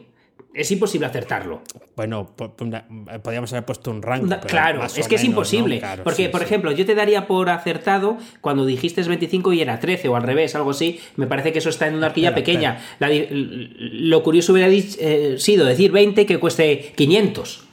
Es 0.54 0.70
imposible 0.72 1.08
acertarlo. 1.08 1.62
Bueno, 1.96 2.32
una- 2.60 2.86
podríamos 3.24 3.54
haber 3.54 3.66
puesto 3.66 3.90
un 3.90 4.02
rango. 4.02 4.28
Pero 4.28 4.42
claro, 4.48 4.84
es 4.86 5.08
que 5.08 5.16
es 5.16 5.24
imposible. 5.24 5.76
¿no? 5.76 5.80
Claro, 5.82 6.04
porque, 6.04 6.26
sí, 6.26 6.30
por 6.30 6.42
sí. 6.42 6.46
ejemplo, 6.46 6.72
yo 6.74 6.86
te 6.86 6.94
daría 6.94 7.26
por 7.26 7.50
acertado 7.50 8.18
cuando 8.42 8.66
dijiste 8.66 9.02
25 9.02 9.54
y 9.54 9.62
era 9.62 9.80
13 9.80 10.10
o 10.10 10.16
al 10.18 10.24
revés, 10.24 10.54
algo 10.56 10.72
así. 10.72 11.00
Me 11.16 11.26
parece 11.28 11.54
que 11.54 11.60
eso 11.60 11.70
está 11.70 11.88
en 11.88 11.96
una 11.96 12.08
horquilla 12.08 12.30
Espera, 12.30 12.44
pequeña. 12.46 12.82
La 13.00 13.10
lo 13.10 14.24
curioso 14.24 14.52
hubiera 14.52 14.70
dich- 14.70 14.98
eh, 15.00 15.36
sido 15.38 15.66
decir 15.66 15.92
20 15.92 16.26
que 16.26 16.38
cueste 16.38 16.92
500. 16.96 17.64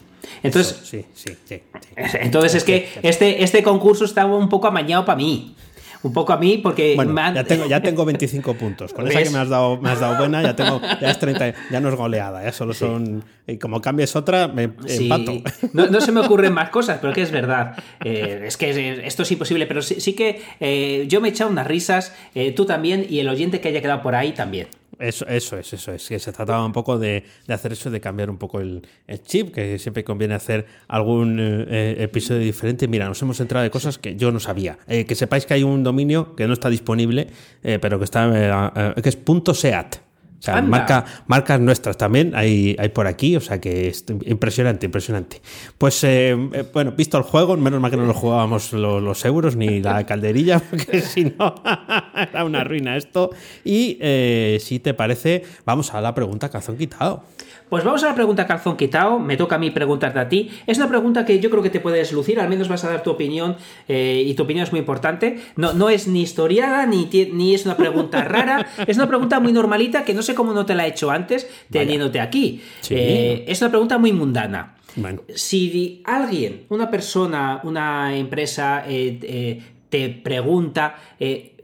Entonces, 0.43 0.79
Sí, 0.83 1.03
sí, 1.13 1.31
sí. 1.43 1.59
sí. 1.59 1.61
entonces 2.21 2.55
es 2.55 2.63
que 2.63 2.87
este, 3.03 3.43
este 3.43 3.61
concurso 3.61 4.05
estaba 4.05 4.37
un 4.37 4.47
poco 4.47 4.67
amañado 4.67 5.03
para 5.03 5.17
mí. 5.17 5.53
Un 6.01 6.13
poco 6.13 6.31
a 6.31 6.37
mí 6.37 6.59
porque 6.63 6.93
Bueno, 6.95 7.11
me 7.13 7.21
han- 7.21 7.35
ya 7.35 7.43
tengo, 7.43 7.65
ya 7.67 7.81
tengo 7.81 8.05
25 8.05 8.53
puntos. 8.55 8.93
Con 8.93 9.05
esa 9.07 9.21
que 9.21 9.29
me 9.29 9.39
has 9.39 9.49
dado, 9.49 9.81
me 9.81 9.89
has 9.89 9.99
dado 9.99 10.17
buena, 10.17 10.41
ya 10.41 10.55
tengo, 10.55 10.79
ya 11.01 11.11
es 11.11 11.19
30, 11.19 11.53
ya 11.69 11.81
no 11.81 11.89
es 11.89 11.95
goleada, 11.95 12.41
ya 12.43 12.53
solo 12.53 12.73
son. 12.73 13.23
Y 13.45 13.57
como 13.57 13.81
cambies 13.81 14.15
otra, 14.15 14.47
me 14.47 14.69
Sí, 14.87 15.03
empato. 15.09 15.33
No, 15.73 15.87
no 15.87 15.99
se 15.99 16.11
me 16.13 16.19
ocurren 16.25 16.53
más 16.53 16.69
cosas, 16.69 16.99
pero 17.01 17.11
que 17.13 17.21
es 17.21 17.31
verdad. 17.31 17.75
Eh, 18.03 18.43
es 18.45 18.55
que 18.55 18.69
es- 18.69 18.99
esto 19.05 19.23
es 19.23 19.31
imposible, 19.31 19.65
pero 19.67 19.81
sí, 19.81 19.99
sí 19.99 20.13
que 20.13 20.41
eh, 20.61 21.05
yo 21.09 21.19
me 21.19 21.27
he 21.27 21.31
echado 21.31 21.49
unas 21.49 21.67
risas, 21.67 22.15
eh, 22.33 22.51
tú 22.53 22.65
también, 22.65 23.05
y 23.09 23.19
el 23.19 23.27
oyente 23.27 23.59
que 23.59 23.67
haya 23.67 23.81
quedado 23.81 24.01
por 24.01 24.15
ahí 24.15 24.31
también. 24.31 24.67
Eso, 24.99 25.25
eso 25.27 25.57
es, 25.57 25.71
eso 25.71 25.93
es. 25.93 26.09
Que 26.09 26.19
se 26.19 26.33
trataba 26.33 26.65
un 26.65 26.73
poco 26.73 26.99
de, 26.99 27.23
de 27.47 27.53
hacer 27.53 27.71
eso, 27.71 27.89
de 27.89 28.01
cambiar 28.01 28.29
un 28.29 28.37
poco 28.37 28.59
el, 28.59 28.81
chip, 29.23 29.53
que 29.53 29.79
siempre 29.79 30.03
conviene 30.03 30.35
hacer 30.35 30.65
algún 30.89 31.37
eh, 31.39 31.95
episodio 31.99 32.41
diferente. 32.41 32.87
Mira, 32.89 33.07
nos 33.07 33.21
hemos 33.21 33.39
entrado 33.39 33.63
de 33.63 33.71
cosas 33.71 33.97
que 33.97 34.17
yo 34.17 34.31
no 34.31 34.41
sabía. 34.41 34.77
Eh, 34.87 35.05
que 35.05 35.15
sepáis 35.15 35.45
que 35.45 35.53
hay 35.53 35.63
un 35.63 35.83
dominio 35.83 36.35
que 36.35 36.47
no 36.47 36.53
está 36.53 36.69
disponible, 36.69 37.27
eh, 37.63 37.79
pero 37.81 37.97
que 37.97 38.03
está 38.03 38.93
que 39.01 39.09
es 39.09 39.17
.seat. 39.53 40.08
O 40.39 40.41
sea, 40.41 40.61
marca, 40.61 41.05
marcas 41.27 41.59
nuestras 41.59 41.97
también 41.97 42.33
hay, 42.33 42.73
hay 42.79 42.89
por 42.89 43.07
aquí, 43.07 43.35
o 43.35 43.41
sea 43.41 43.59
que 43.59 43.89
es 43.89 44.05
impresionante, 44.25 44.85
impresionante. 44.85 45.41
Pues 45.77 46.01
eh, 46.05 46.31
eh, 46.53 46.65
bueno, 46.73 46.93
visto 46.93 47.17
el 47.17 47.23
juego, 47.23 47.57
menos 47.57 47.81
mal 47.81 47.91
que 47.91 47.97
no 47.97 48.05
lo 48.05 48.13
jugábamos 48.13 48.71
los, 48.71 49.03
los 49.03 49.25
euros 49.25 49.57
ni 49.57 49.81
la 49.81 50.05
calderilla, 50.07 50.59
porque 50.59 51.01
si 51.01 51.25
no, 51.25 51.55
era 52.15 52.45
una 52.45 52.63
ruina 52.63 52.95
esto. 52.95 53.31
Y 53.65 53.97
eh, 53.99 54.59
si 54.61 54.79
te 54.79 54.93
parece, 54.93 55.43
vamos 55.65 55.93
a 55.93 55.99
la 55.99 56.15
pregunta 56.15 56.49
calzón 56.49 56.77
quitado. 56.77 57.23
Pues 57.69 57.83
vamos 57.83 58.03
a 58.03 58.07
la 58.07 58.15
pregunta 58.15 58.47
calzón 58.47 58.75
quitado. 58.77 59.19
Me 59.19 59.37
toca 59.37 59.57
a 59.57 59.59
mí 59.59 59.69
preguntarte 59.69 60.19
a 60.19 60.27
ti. 60.27 60.49
Es 60.65 60.77
una 60.79 60.89
pregunta 60.89 61.23
que 61.23 61.39
yo 61.39 61.51
creo 61.51 61.61
que 61.61 61.69
te 61.69 61.79
puedes 61.79 62.11
lucir, 62.11 62.39
al 62.39 62.49
menos 62.49 62.67
vas 62.67 62.83
a 62.83 62.89
dar 62.89 63.03
tu 63.03 63.11
opinión 63.11 63.57
eh, 63.87 64.23
y 64.25 64.33
tu 64.33 64.43
opinión 64.43 64.63
es 64.63 64.71
muy 64.71 64.79
importante. 64.79 65.39
No, 65.55 65.73
no 65.73 65.89
es 65.89 66.07
ni 66.07 66.23
historiada 66.23 66.87
ni, 66.87 67.07
ni 67.31 67.53
es 67.53 67.65
una 67.65 67.77
pregunta 67.77 68.23
rara. 68.23 68.65
Es 68.87 68.97
una 68.97 69.07
pregunta 69.07 69.39
muy 69.39 69.53
normalita 69.53 70.03
que 70.03 70.15
no 70.15 70.23
sé 70.29 70.35
cómo 70.35 70.53
no 70.53 70.65
te 70.65 70.75
la 70.75 70.85
he 70.85 70.89
hecho 70.89 71.09
antes 71.11 71.47
teniéndote 71.71 72.19
aquí. 72.19 72.61
Sí. 72.81 72.95
Eh, 72.95 73.45
es 73.47 73.61
una 73.61 73.69
pregunta 73.69 73.97
muy 73.97 74.13
mundana. 74.13 74.75
Bueno. 74.95 75.21
Si 75.33 76.01
alguien, 76.05 76.65
una 76.69 76.89
persona, 76.89 77.61
una 77.63 78.15
empresa, 78.15 78.83
eh, 78.87 79.19
eh, 79.21 79.61
te 79.89 80.09
pregunta 80.09 80.95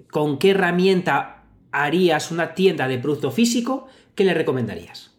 con 0.10 0.38
qué 0.38 0.52
herramienta 0.52 1.44
harías 1.72 2.32
una 2.32 2.54
tienda 2.54 2.88
de 2.88 2.98
producto 2.98 3.32
físico, 3.32 3.88
¿qué 4.16 4.24
le 4.24 4.34
recomendarías? 4.34 5.15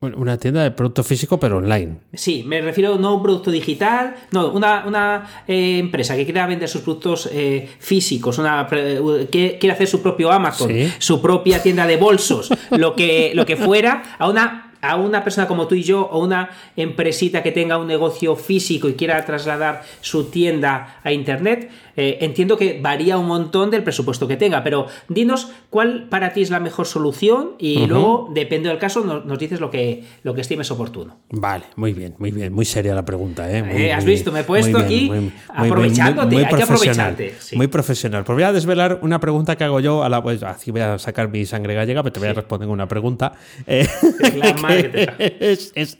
Una 0.00 0.36
tienda 0.36 0.62
de 0.62 0.70
producto 0.72 1.02
físico, 1.02 1.40
pero 1.40 1.56
online. 1.56 1.96
Sí, 2.12 2.44
me 2.46 2.60
refiero 2.60 2.96
no 2.98 3.08
a 3.08 3.14
un 3.14 3.22
producto 3.22 3.50
digital, 3.50 4.14
no, 4.30 4.48
una, 4.52 4.84
una 4.86 5.26
eh, 5.48 5.78
empresa 5.78 6.14
que 6.14 6.24
quiera 6.24 6.46
vender 6.46 6.68
sus 6.68 6.82
productos 6.82 7.28
eh, 7.32 7.68
físicos, 7.78 8.38
una, 8.38 8.66
que 8.68 9.56
quiere 9.58 9.72
hacer 9.72 9.86
su 9.88 10.02
propio 10.02 10.30
Amazon, 10.30 10.68
Sí. 10.68 10.92
su 10.98 11.20
propia 11.22 11.62
tienda 11.62 11.86
de 11.86 11.96
bolsos, 11.96 12.50
lo 12.70 12.94
que, 12.94 13.32
lo 13.34 13.46
que 13.46 13.56
fuera, 13.56 14.02
a 14.18 14.28
una 14.28 14.62
a 14.82 14.96
una 14.96 15.24
persona 15.24 15.48
como 15.48 15.66
tú 15.66 15.74
y 15.74 15.82
yo 15.82 16.02
o 16.02 16.22
una 16.22 16.50
empresita 16.76 17.42
que 17.42 17.50
tenga 17.50 17.78
un 17.78 17.88
negocio 17.88 18.36
físico 18.36 18.88
y 18.88 18.94
quiera 18.94 19.24
trasladar 19.24 19.82
su 20.00 20.24
tienda 20.30 21.00
a 21.02 21.10
internet, 21.12 21.70
eh, 21.96 22.18
entiendo 22.20 22.56
que 22.56 22.78
varía 22.80 23.18
un 23.18 23.26
montón 23.26 23.70
del 23.70 23.82
presupuesto 23.82 24.28
que 24.28 24.36
tenga, 24.36 24.62
pero 24.62 24.86
dinos 25.08 25.50
cuál 25.70 26.08
para 26.08 26.32
ti 26.32 26.42
es 26.42 26.50
la 26.50 26.60
mejor 26.60 26.86
solución 26.86 27.52
y 27.58 27.86
luego, 27.86 28.30
depende 28.34 28.68
del 28.68 28.78
caso, 28.78 29.04
nos, 29.04 29.24
nos 29.24 29.38
dices 29.38 29.60
lo 29.60 29.70
que, 29.70 30.04
lo 30.22 30.34
que 30.34 30.40
estimes 30.42 30.70
oportuno. 30.70 31.16
Vale, 31.30 31.64
muy 31.76 31.92
bien, 31.92 32.14
muy 32.18 32.30
bien, 32.30 32.52
muy 32.52 32.64
seria 32.64 32.94
la 32.94 33.04
pregunta, 33.04 33.50
¿eh? 33.50 33.62
Muy, 33.62 33.82
Eh, 33.82 33.92
has 33.92 34.04
muy- 34.04 34.12
visto, 34.14 34.30
me 34.32 34.40
he 34.40 34.44
puesto 34.44 34.78
aquí 34.78 35.06
muy- 35.08 35.20
muy- 35.20 35.32
aprovechándote, 35.48 36.36
hay 36.36 36.54
que 36.54 36.62
aprovecharte, 36.62 37.34
sí. 37.38 37.56
Muy 37.56 37.66
profesional. 37.68 38.24
Pues 38.24 38.34
voy 38.36 38.42
a 38.44 38.52
desvelar 38.52 38.98
una 39.02 39.20
pregunta 39.20 39.56
que 39.56 39.64
hago 39.64 39.80
yo, 39.80 40.02
a 40.02 40.08
la, 40.08 40.22
pues 40.22 40.42
así 40.42 40.70
voy 40.70 40.80
a 40.82 40.98
sacar 40.98 41.30
mi 41.30 41.44
sangre 41.46 41.74
gallega, 41.74 42.02
pero 42.02 42.12
te 42.12 42.20
voy 42.20 42.28
a 42.28 42.34
responder 42.34 42.68
una 42.68 42.88
pregunta. 42.88 43.32
Eh, 43.66 43.86
La 44.36 44.54
madre 44.54 44.82
que 44.82 44.88
te 44.88 45.06
trajo. 45.06 45.18
es, 45.40 45.72
es, 45.74 45.98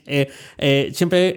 siempre 0.95 1.35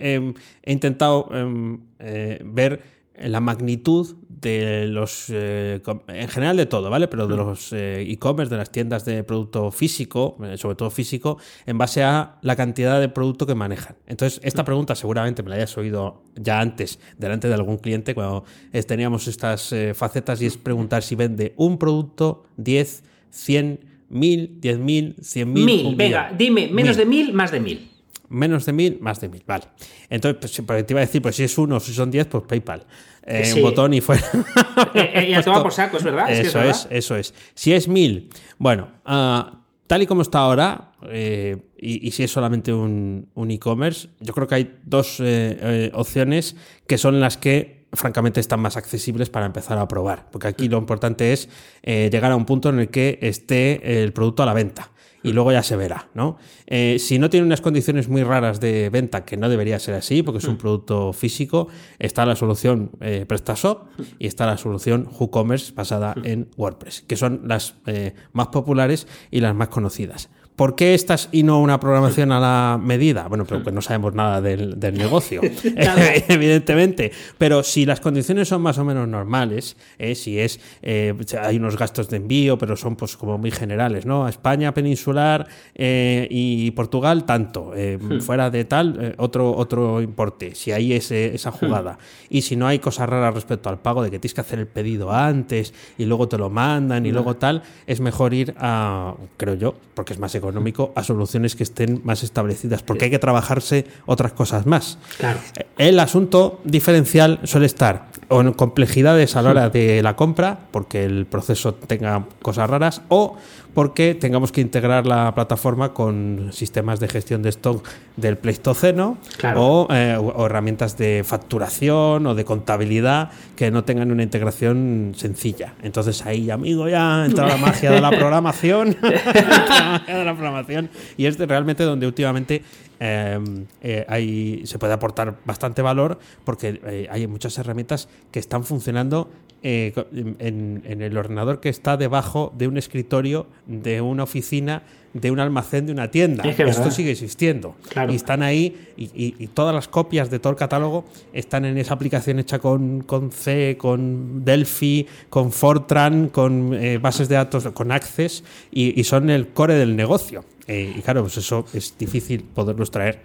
he 0.63 0.73
intentado 0.73 1.29
eh, 1.33 1.77
eh, 2.01 2.41
ver 2.45 2.83
la 3.23 3.41
magnitud 3.41 4.17
de 4.41 4.87
los, 4.87 5.27
eh, 5.29 5.81
en 6.09 6.29
general 6.29 6.57
de 6.57 6.67
todo, 6.67 6.89
¿vale? 6.91 7.09
Pero 7.09 7.27
de 7.27 7.37
los 7.37 7.73
eh, 7.73 8.03
e-commerce, 8.09 8.51
de 8.51 8.57
las 8.57 8.71
tiendas 8.71 9.05
de 9.05 9.23
producto 9.25 9.71
físico, 9.71 10.37
eh, 10.45 10.57
sobre 10.57 10.77
todo 10.77 10.91
físico, 10.91 11.39
en 11.67 11.79
base 11.79 12.03
a 12.03 12.39
la 12.43 12.57
cantidad 12.57 13.01
de 13.01 13.09
producto 13.09 13.47
que 13.47 13.55
manejan. 13.55 13.97
Entonces, 14.07 14.41
esta 14.43 14.65
pregunta 14.65 14.95
seguramente 14.95 15.43
me 15.43 15.51
la 15.51 15.57
hayas 15.57 15.77
oído 15.77 16.23
ya 16.37 16.61
antes, 16.61 16.99
delante 17.19 17.49
de 17.49 17.55
algún 17.55 17.79
cliente, 17.79 18.15
cuando 18.15 18.45
teníamos 18.87 19.29
estas 19.29 19.73
eh, 19.73 19.95
facetas, 19.95 20.41
y 20.43 20.47
es 20.47 20.57
preguntar 20.57 21.03
si 21.03 21.15
vende 21.15 21.55
un 21.57 21.79
producto, 21.79 22.45
10, 22.57 23.05
100, 23.31 23.81
1000, 24.09 24.61
10.000, 24.61 25.17
100.000. 25.17 25.45
Mil, 25.47 25.97
venga, 25.97 26.25
millón. 26.25 26.39
dime, 26.39 26.69
menos 26.69 26.97
Mil. 26.97 27.05
de 27.05 27.07
mil, 27.07 27.33
más 27.33 27.51
de 27.51 27.61
mil. 27.61 27.91
Menos 28.29 28.65
de 28.65 28.73
mil, 28.73 28.99
más 29.01 29.21
de 29.21 29.29
mil, 29.29 29.43
vale. 29.45 29.65
Entonces, 30.09 30.39
pues, 30.41 30.63
porque 30.65 30.85
te 30.85 30.93
iba 30.93 31.01
a 31.01 31.05
decir, 31.05 31.21
pues 31.21 31.35
si 31.35 31.43
es 31.43 31.59
uno 31.59 31.77
o 31.77 31.81
si 31.81 31.93
son 31.93 32.13
diez, 32.13 32.27
pues 32.27 32.45
PayPal. 32.45 32.87
Eh, 33.27 33.45
Sí. 33.45 33.59
Un 33.59 33.63
botón 33.63 33.95
y 33.95 34.01
fuera. 34.01 34.23
Eh, 34.95 35.11
eh, 35.15 35.31
y 35.31 35.35
a 35.35 35.43
tomar 35.43 35.63
por 35.63 35.73
saco, 35.73 35.97
es 35.99 36.03
verdad. 36.05 36.31
es 36.31 36.37
que 36.37 36.43
es 36.43 36.49
Eso 36.49 36.59
verdad. 36.59 36.77
es, 36.77 36.89
eso 36.91 37.17
es. 37.17 37.35
Si 37.55 37.73
es 37.73 37.87
mil, 37.89 38.31
bueno, 38.59 38.89
ah, 39.05 39.61
tal 39.87 40.03
y 40.03 40.07
como 40.07 40.23
está 40.23 40.39
ahora, 40.41 40.93
eh, 41.09 41.57
y, 41.79 42.07
y 42.07 42.11
si 42.13 42.23
es 42.25 42.31
solamente 42.31 42.73
un, 42.73 43.29
un 43.35 43.51
e-commerce, 43.51 44.09
yo 44.21 44.33
creo 44.35 44.47
que 44.47 44.55
hay 44.55 44.79
dos 44.85 45.17
eh, 45.21 45.91
opciones 45.95 46.57
que 46.87 46.99
son 46.99 47.21
las 47.21 47.37
que 47.37 47.87
francamente 47.93 48.39
están 48.41 48.61
más 48.61 48.77
accesibles 48.77 49.31
para 49.31 49.47
empezar 49.47 49.79
a 49.79 49.89
probar. 49.89 50.29
Porque 50.31 50.47
aquí 50.49 50.69
lo 50.69 50.79
importante 50.79 51.33
es 51.33 51.49
eh, 51.83 52.09
llegar 52.13 52.31
a 52.33 52.37
un 52.37 52.47
punto 52.47 52.69
en 52.69 52.79
el 52.81 52.89
que 52.89 53.19
esté 53.23 54.03
el 54.03 54.13
producto 54.13 54.43
a 54.43 54.47
la 54.47 54.55
venta. 54.55 54.91
Y 55.23 55.33
luego 55.33 55.53
ya 55.53 55.63
se 55.63 55.77
verá, 55.77 56.09
¿no? 56.15 56.39
Eh, 56.67 56.97
si 56.99 57.19
no 57.19 57.29
tiene 57.29 57.47
unas 57.47 57.61
condiciones 57.61 58.09
muy 58.09 58.23
raras 58.23 58.59
de 58.61 58.89
venta, 58.89 59.25
que 59.25 59.37
no 59.37 59.49
debería 59.49 59.79
ser 59.79 59.95
así, 59.95 60.23
porque 60.23 60.39
es 60.39 60.45
un 60.45 60.57
producto 60.57 61.13
físico, 61.13 61.69
está 61.99 62.25
la 62.25 62.37
solución 62.37 62.93
eh, 63.01 63.27
PrestaShop 63.29 63.89
y 64.19 64.27
está 64.27 64.47
la 64.47 64.57
solución 64.57 65.09
WooCommerce 65.19 65.73
basada 65.75 66.15
en 66.25 66.49
WordPress, 66.57 67.03
que 67.03 67.17
son 67.17 67.43
las 67.45 67.75
eh, 67.87 68.15
más 68.33 68.49
populares 68.49 69.07
y 69.31 69.41
las 69.41 69.55
más 69.55 69.69
conocidas. 69.69 70.31
¿Por 70.61 70.77
qué 70.77 70.93
estas 70.93 71.31
y 71.33 71.43
no 71.43 71.59
una 71.59 71.81
programación 71.81 72.33
a 72.33 72.39
la 72.39 72.79
medida? 72.79 73.29
Bueno, 73.29 73.47
pero 73.47 73.65
que 73.65 73.73
no 73.73 73.81
sabemos 73.81 74.13
nada 74.13 74.43
del, 74.43 74.79
del 74.79 74.99
negocio, 74.99 75.41
evidentemente. 76.29 77.13
Pero 77.39 77.63
si 77.63 77.87
las 77.87 78.01
condiciones 78.01 78.49
son 78.49 78.61
más 78.61 78.77
o 78.77 78.85
menos 78.85 79.09
normales, 79.09 79.79
eh, 79.99 80.15
si 80.15 80.39
es 80.39 80.61
eh, 80.83 81.15
hay 81.41 81.57
unos 81.57 81.79
gastos 81.79 82.11
de 82.11 82.19
envío, 82.19 82.59
pero 82.59 82.77
son 82.77 82.95
pues 82.95 83.17
como 83.17 83.39
muy 83.39 83.51
generales, 83.51 84.05
¿no? 84.05 84.29
España 84.29 84.75
peninsular 84.75 85.49
eh, 85.75 86.29
y 86.31 86.71
Portugal 86.73 87.25
tanto, 87.25 87.73
eh, 87.75 87.99
fuera 88.21 88.51
de 88.51 88.67
tal 88.67 89.15
otro 89.17 89.57
otro 89.57 90.03
importe. 90.03 90.55
Si 90.55 90.73
hay 90.73 90.93
ese, 90.93 91.35
esa 91.35 91.53
jugada 91.53 91.97
y 92.29 92.43
si 92.43 92.57
no 92.57 92.67
hay 92.67 92.81
cosas 92.81 93.09
raras 93.09 93.33
respecto 93.33 93.71
al 93.71 93.79
pago 93.79 94.03
de 94.03 94.11
que 94.11 94.19
tienes 94.19 94.35
que 94.35 94.43
hacer 94.43 94.59
el 94.59 94.67
pedido 94.67 95.11
antes 95.11 95.73
y 95.97 96.05
luego 96.05 96.29
te 96.29 96.37
lo 96.37 96.51
mandan 96.51 97.07
y 97.07 97.13
luego 97.13 97.37
tal, 97.37 97.63
es 97.87 98.01
mejor 98.01 98.35
ir 98.35 98.55
a, 98.59 99.15
creo 99.39 99.55
yo, 99.55 99.75
porque 99.95 100.13
es 100.13 100.19
más 100.19 100.35
económico, 100.35 100.50
a 100.95 101.03
soluciones 101.05 101.57
que 101.57 101.63
estén 101.63 102.01
más 102.05 102.23
establecidas, 102.23 102.83
porque 102.83 103.07
hay 103.07 103.11
que 103.11 103.19
trabajarse 103.19 103.87
otras 104.07 104.33
cosas 104.33 104.67
más. 104.67 104.99
Claro. 105.19 105.39
El 105.79 105.99
asunto 106.01 106.61
diferencial 106.65 107.41
suele 107.45 107.67
estar 107.67 108.09
en 108.29 108.53
complejidades 108.53 109.37
a 109.37 109.43
la 109.43 109.51
hora 109.51 109.71
de 109.71 110.03
la 110.03 110.17
compra, 110.17 110.59
porque 110.71 111.05
el 111.05 111.27
proceso 111.27 111.75
tenga 111.75 112.27
cosas 112.43 112.71
raras, 112.71 113.03
o 113.09 113.37
porque 113.75 114.15
tengamos 114.15 114.53
que 114.53 114.61
integrar 114.61 115.07
la 115.07 115.35
plataforma 115.35 115.93
con 115.95 116.51
sistemas 116.53 117.01
de 117.01 117.09
gestión 117.09 117.43
de 117.43 117.51
stock 117.51 117.87
del 118.17 118.37
Pleistoceno 118.39 119.19
Claro. 119.39 119.63
o, 119.63 119.89
eh, 119.95 120.17
o- 120.19 120.47
herramientas 120.47 120.97
de 120.99 121.23
facturación 121.25 122.27
o 122.27 122.35
de 122.35 122.45
contabilidad 122.45 123.31
que 123.57 123.71
no 123.71 123.85
tengan 123.85 124.11
una 124.11 124.23
integración 124.23 125.13
sencilla. 125.17 125.75
Entonces 125.83 126.25
ahí, 126.27 126.51
amigo, 126.51 126.89
ya 126.89 127.25
entra 127.27 127.47
la 127.47 127.57
magia 127.57 127.91
de 127.91 128.01
la 128.01 128.11
programación. 128.11 128.97
la 129.03 129.99
magia 130.01 130.17
de 130.19 130.25
la 130.25 130.33
programación. 130.35 130.91
Y 131.17 131.27
es 131.27 131.39
realmente 131.39 131.85
donde 131.85 132.07
últimamente 132.07 132.63
eh, 133.03 133.39
eh, 133.83 134.05
hay, 134.09 134.63
se 134.67 134.79
puede 134.79 134.93
aportar 134.93 135.37
bastante 135.45 135.81
valor 135.81 136.19
porque 136.45 136.81
eh, 136.85 137.09
hay 137.11 137.27
muchas 137.27 137.57
herramientas 137.59 138.09
que 138.31 138.39
están 138.39 138.65
funcionando 138.65 139.31
eh, 139.63 139.93
en, 140.39 140.83
en 140.87 141.03
el 141.03 141.17
ordenador 141.17 141.61
que 141.61 141.69
está 141.69 141.97
debajo 141.97 142.53
de 142.57 142.67
un 142.69 142.77
escritorio, 142.79 143.47
de 143.67 144.01
una 144.01 144.23
oficina, 144.25 144.83
de 145.13 145.31
un 145.31 145.41
almacén, 145.41 145.87
de 145.87 145.93
una 145.93 146.11
tienda. 146.11 146.45
Es 146.49 146.55
que 146.57 146.63
Esto 146.63 146.83
verdad. 146.83 146.95
sigue 146.95 147.11
existiendo. 147.11 147.75
Claro. 147.89 148.13
Y 148.13 148.17
están 148.17 148.43
ahí 148.43 148.89
y, 148.97 149.05
y- 149.07 149.35
y 149.39 149.47
todas 149.49 149.75
las 149.75 149.89
copias 149.89 150.31
de 150.31 150.39
todo 150.39 150.53
el 150.53 150.57
catálogo 150.59 151.05
están 151.33 151.65
en 151.65 151.77
esa 151.79 151.95
aplicación 151.95 152.39
hecha 152.39 152.59
con, 152.61 153.01
con 153.03 153.33
C, 153.33 153.77
con 153.79 154.45
Delphi, 154.45 155.07
con 155.29 155.51
Fortran, 155.51 156.29
con 156.29 156.75
eh, 156.75 156.99
bases 156.99 157.29
de 157.29 157.35
datos, 157.35 157.67
con 157.75 157.91
Access 157.93 158.45
y, 158.71 158.99
y 158.99 159.05
son 159.05 159.31
el 159.31 159.49
core 159.49 159.75
del 159.75 159.97
negocio. 159.97 160.45
Eh, 160.69 160.95
y 160.97 161.01
claro, 161.03 161.23
pues 161.23 161.37
eso 161.37 161.65
es 161.75 161.99
difícil 161.99 162.45
poderlos 162.45 162.93
traer 162.93 163.21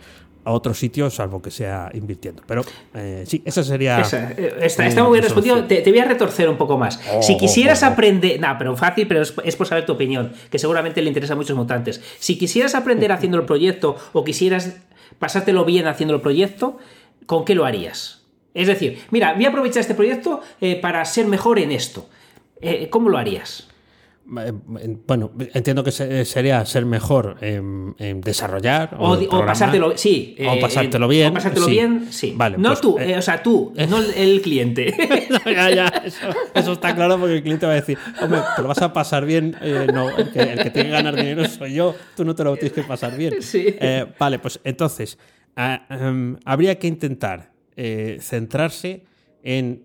a 0.45 0.51
otro 0.51 0.73
sitio, 0.73 1.09
salvo 1.09 1.41
que 1.41 1.51
sea 1.51 1.89
invirtiendo. 1.93 2.43
Pero 2.45 2.63
eh, 2.93 3.23
sí, 3.27 3.41
esa 3.43 3.63
sería. 3.63 3.99
Esa, 3.99 4.31
eh, 4.31 4.55
está, 4.61 4.87
está 4.87 5.03
muy 5.03 5.13
bien 5.13 5.23
respondido. 5.23 5.63
Te, 5.65 5.81
te 5.81 5.89
voy 5.89 5.99
a 5.99 6.05
retorcer 6.05 6.47
un 6.47 6.57
poco 6.57 6.77
más. 6.77 6.99
Oh, 7.11 7.21
si 7.21 7.35
quisieras 7.37 7.81
oh, 7.81 7.87
oh, 7.87 7.89
oh. 7.89 7.93
aprender. 7.93 8.39
Nah, 8.39 8.57
pero 8.57 8.77
fácil, 8.77 9.07
pero 9.07 9.21
es, 9.21 9.33
es 9.43 9.55
por 9.55 9.67
saber 9.67 9.85
tu 9.85 9.93
opinión, 9.93 10.31
que 10.49 10.59
seguramente 10.59 11.01
le 11.01 11.09
interesa 11.09 11.33
a 11.33 11.35
muchos 11.35 11.57
mutantes. 11.57 12.01
Si 12.19 12.37
quisieras 12.37 12.75
aprender 12.75 13.11
haciendo 13.11 13.37
el 13.37 13.45
proyecto 13.45 13.97
o 14.13 14.23
quisieras 14.23 14.77
pasártelo 15.19 15.65
bien 15.65 15.87
haciendo 15.87 16.15
el 16.15 16.21
proyecto, 16.21 16.77
¿con 17.25 17.45
qué 17.45 17.55
lo 17.55 17.65
harías? 17.65 18.21
Es 18.53 18.67
decir, 18.67 18.99
mira, 19.11 19.33
voy 19.33 19.45
a 19.45 19.49
aprovechar 19.49 19.81
este 19.81 19.95
proyecto 19.95 20.41
eh, 20.61 20.79
para 20.79 21.03
ser 21.05 21.25
mejor 21.25 21.59
en 21.59 21.71
esto. 21.71 22.07
Eh, 22.61 22.89
¿Cómo 22.89 23.09
lo 23.09 23.17
harías? 23.17 23.67
Eh, 24.28 24.53
bueno, 25.05 25.32
entiendo 25.53 25.84
que 25.84 25.91
sería 25.91 26.65
ser 26.65 26.86
mejor 26.86 27.38
en, 27.41 28.21
desarrollar 28.21 28.95
o, 28.99 29.13
o, 29.13 29.45
pasártelo, 29.45 29.95
sí, 29.97 30.36
o 30.47 30.59
pasártelo 30.59 31.07
bien. 31.07 31.30
O 31.30 31.34
pasártelo 31.34 31.67
bien, 31.67 32.07
sí. 32.11 32.34
Vale, 32.36 32.57
no 32.57 32.69
pues, 32.69 32.82
tú, 32.82 32.97
o 32.97 33.21
sea, 33.21 33.43
tú, 33.43 33.71
no 33.88 34.01
el 34.01 34.41
cliente. 34.41 34.95
ya, 35.45 35.69
ya, 35.69 36.03
eso, 36.55 36.71
está 36.73 36.95
claro 36.95 37.19
porque 37.19 37.36
el 37.36 37.43
cliente 37.43 37.67
va 37.67 37.73
a 37.73 37.76
decir, 37.76 37.99
hombre, 38.19 38.39
te 38.55 38.61
lo 38.63 38.67
vas 38.67 38.82
a 38.82 38.93
pasar 38.93 39.26
bien, 39.26 39.55
no, 39.93 40.09
el 40.09 40.32
que, 40.32 40.39
el 40.41 40.63
que, 40.63 40.71
tiene 40.71 40.89
que 40.89 40.95
ganar 40.95 41.15
dinero 41.15 41.45
soy 41.47 41.76
yo, 41.76 41.95
tú 42.15 42.26
no 42.26 42.34
te 42.34 42.43
lo 42.43 42.55
tienes 42.55 42.73
que 42.73 42.84
pasar 42.84 43.15
bien. 43.15 43.41
Sí. 43.43 43.76
vale, 44.17 44.39
pues 44.39 44.59
entonces, 44.63 45.19
ah, 45.55 45.86
em, 45.89 46.38
habría 46.45 46.80
que 46.80 46.88
intentar 46.88 47.51
centrarse 48.19 49.05
en 49.43 49.84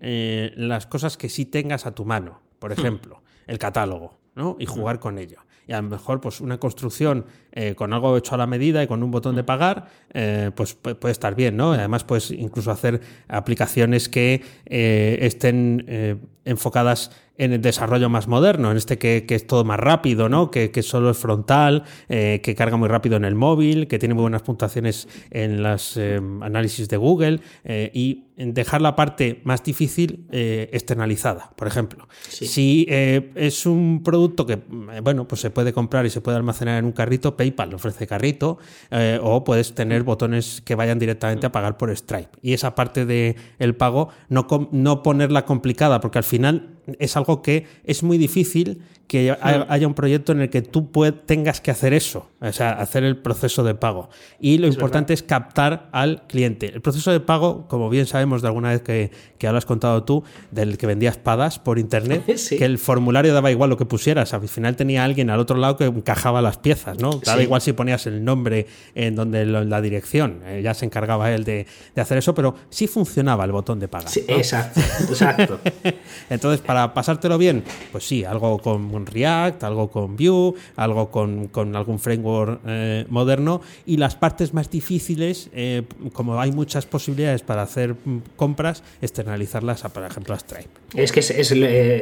las 0.55 0.87
cosas 0.87 1.15
que 1.15 1.29
sí 1.29 1.45
tengas 1.45 1.85
a 1.85 1.93
tu 1.93 2.05
mano. 2.05 2.41
Por 2.57 2.71
hmm. 2.71 2.79
ejemplo, 2.79 3.21
el 3.45 3.59
catálogo. 3.59 4.20
¿No? 4.35 4.55
y 4.59 4.65
jugar 4.65 4.99
con 4.99 5.17
ello. 5.17 5.39
Y 5.67 5.73
a 5.73 5.81
lo 5.81 5.89
mejor 5.89 6.21
pues 6.21 6.41
una 6.41 6.59
construcción 6.59 7.25
eh, 7.51 7.75
con 7.75 7.93
algo 7.93 8.17
hecho 8.17 8.35
a 8.35 8.37
la 8.37 8.47
medida 8.47 8.81
y 8.83 8.87
con 8.87 9.03
un 9.03 9.11
botón 9.11 9.35
de 9.35 9.43
pagar, 9.43 9.87
eh, 10.13 10.51
pues 10.55 10.73
puede 10.73 11.11
estar 11.11 11.35
bien, 11.35 11.55
¿no? 11.55 11.73
Además 11.73 12.03
puedes 12.03 12.31
incluso 12.31 12.71
hacer 12.71 13.01
aplicaciones 13.27 14.09
que 14.09 14.41
eh, 14.65 15.19
estén 15.21 16.19
enfocadas 16.43 17.11
en 17.37 17.53
el 17.53 17.61
desarrollo 17.61 18.09
más 18.09 18.27
moderno, 18.27 18.71
en 18.71 18.77
este 18.77 18.97
que, 18.97 19.25
es 19.27 19.47
todo 19.47 19.63
más 19.63 19.79
rápido, 19.79 20.29
¿no? 20.29 20.51
Que, 20.51 20.71
solo 20.81 21.11
es 21.11 21.17
frontal, 21.17 21.83
que 22.07 22.55
carga 22.57 22.77
muy 22.77 22.87
rápido 22.87 23.17
en 23.17 23.25
el 23.25 23.35
móvil, 23.35 23.87
que 23.87 23.99
tiene 23.99 24.13
muy 24.13 24.23
buenas 24.23 24.41
puntuaciones 24.43 25.07
en 25.29 25.63
los 25.63 25.97
análisis 25.97 26.87
de 26.89 26.97
Google 26.97 27.39
y 27.65 28.25
dejar 28.37 28.81
la 28.81 28.95
parte 28.95 29.41
más 29.43 29.63
difícil 29.63 30.27
externalizada, 30.31 31.51
por 31.55 31.67
ejemplo. 31.67 32.07
Si 32.27 32.85
es 32.87 33.65
un 33.65 34.01
producto 34.03 34.45
que, 34.45 34.59
bueno, 35.03 35.27
pues 35.27 35.41
se 35.41 35.49
puede 35.49 35.73
comprar 35.73 36.05
y 36.05 36.09
se 36.09 36.21
puede 36.21 36.37
almacenar 36.37 36.79
en 36.79 36.85
un 36.85 36.91
carrito, 36.91 37.37
PayPal 37.37 37.73
ofrece 37.73 38.07
carrito, 38.07 38.57
eh, 38.89 39.19
o 39.21 39.43
puedes 39.43 39.73
tener 39.73 40.03
botones 40.03 40.61
que 40.61 40.75
vayan 40.75 40.99
directamente 40.99 41.47
a 41.47 41.51
pagar 41.51 41.77
por 41.77 41.95
Stripe. 41.95 42.29
Y 42.41 42.53
esa 42.53 42.75
parte 42.75 43.05
del 43.05 43.35
el 43.59 43.75
pago, 43.75 44.09
no, 44.29 44.47
no 44.71 45.03
ponerla 45.03 45.45
complicada, 45.45 46.01
porque 46.01 46.17
al 46.17 46.23
final 46.23 46.79
es 46.99 47.15
algo 47.17 47.41
que 47.41 47.65
es 47.83 48.03
muy 48.03 48.17
difícil 48.17 48.81
que 49.11 49.35
haya 49.41 49.87
un 49.87 49.93
proyecto 49.93 50.31
en 50.31 50.39
el 50.39 50.49
que 50.49 50.61
tú 50.61 50.89
tengas 51.25 51.59
que 51.59 51.69
hacer 51.69 51.93
eso, 51.93 52.29
o 52.39 52.53
sea, 52.53 52.71
hacer 52.71 53.03
el 53.03 53.17
proceso 53.17 53.61
de 53.61 53.75
pago. 53.75 54.07
Y 54.39 54.57
lo 54.57 54.67
importante 54.67 55.13
es 55.13 55.21
captar 55.21 55.89
al 55.91 56.25
cliente. 56.27 56.67
El 56.67 56.79
proceso 56.79 57.11
de 57.11 57.19
pago, 57.19 57.67
como 57.67 57.89
bien 57.89 58.05
sabemos 58.05 58.41
de 58.41 58.47
alguna 58.47 58.69
vez 58.69 58.81
que, 58.83 59.11
que 59.37 59.47
has 59.47 59.65
contado 59.65 60.05
tú, 60.05 60.23
del 60.51 60.77
que 60.77 60.87
vendía 60.87 61.09
espadas 61.09 61.59
por 61.59 61.77
internet, 61.77 62.23
que 62.57 62.63
el 62.63 62.77
formulario 62.77 63.33
daba 63.33 63.51
igual 63.51 63.69
lo 63.69 63.75
que 63.75 63.85
pusieras, 63.85 64.33
al 64.33 64.47
final 64.47 64.77
tenía 64.77 65.03
alguien 65.03 65.29
al 65.29 65.41
otro 65.41 65.57
lado 65.57 65.75
que 65.75 65.83
encajaba 65.83 66.41
las 66.41 66.55
piezas, 66.55 66.97
¿no? 66.97 67.19
Daba 67.25 67.43
igual 67.43 67.59
si 67.59 67.73
ponías 67.73 68.07
el 68.07 68.23
nombre 68.23 68.67
en 68.95 69.15
donde 69.15 69.41
en 69.41 69.69
la 69.69 69.81
dirección, 69.81 70.39
eh, 70.45 70.61
ya 70.63 70.73
se 70.73 70.85
encargaba 70.85 71.33
él 71.33 71.43
de, 71.43 71.67
hacer 71.97 72.17
eso, 72.17 72.33
pero 72.33 72.55
sí 72.69 72.87
funcionaba 72.87 73.43
el 73.43 73.51
botón 73.51 73.77
de 73.77 73.89
pagar. 73.89 74.07
exacto, 74.29 74.79
exacto. 74.79 75.59
Entonces, 76.29 76.61
para 76.61 76.93
pasártelo 76.93 77.37
bien, 77.37 77.65
pues 77.91 78.07
sí, 78.07 78.23
algo 78.23 78.57
con 78.57 79.00
React, 79.05 79.63
algo 79.63 79.89
con 79.89 80.15
Vue, 80.15 80.53
algo 80.75 81.09
con, 81.09 81.75
algún 81.75 81.99
framework 81.99 82.61
eh, 82.65 83.05
moderno 83.09 83.61
y 83.85 83.97
las 83.97 84.15
partes 84.15 84.53
más 84.53 84.69
difíciles, 84.69 85.49
eh, 85.53 85.83
como 86.13 86.39
hay 86.39 86.51
muchas 86.51 86.85
posibilidades 86.85 87.41
para 87.41 87.61
hacer 87.61 87.93
mm, 87.93 88.19
compras, 88.35 88.83
externalizarlas 89.01 89.85
a, 89.85 89.89
por 89.89 90.03
ejemplo, 90.03 90.33
a 90.33 90.39
Stripe. 90.39 90.69
Es 90.95 91.11
que 91.11 91.19
es, 91.21 91.55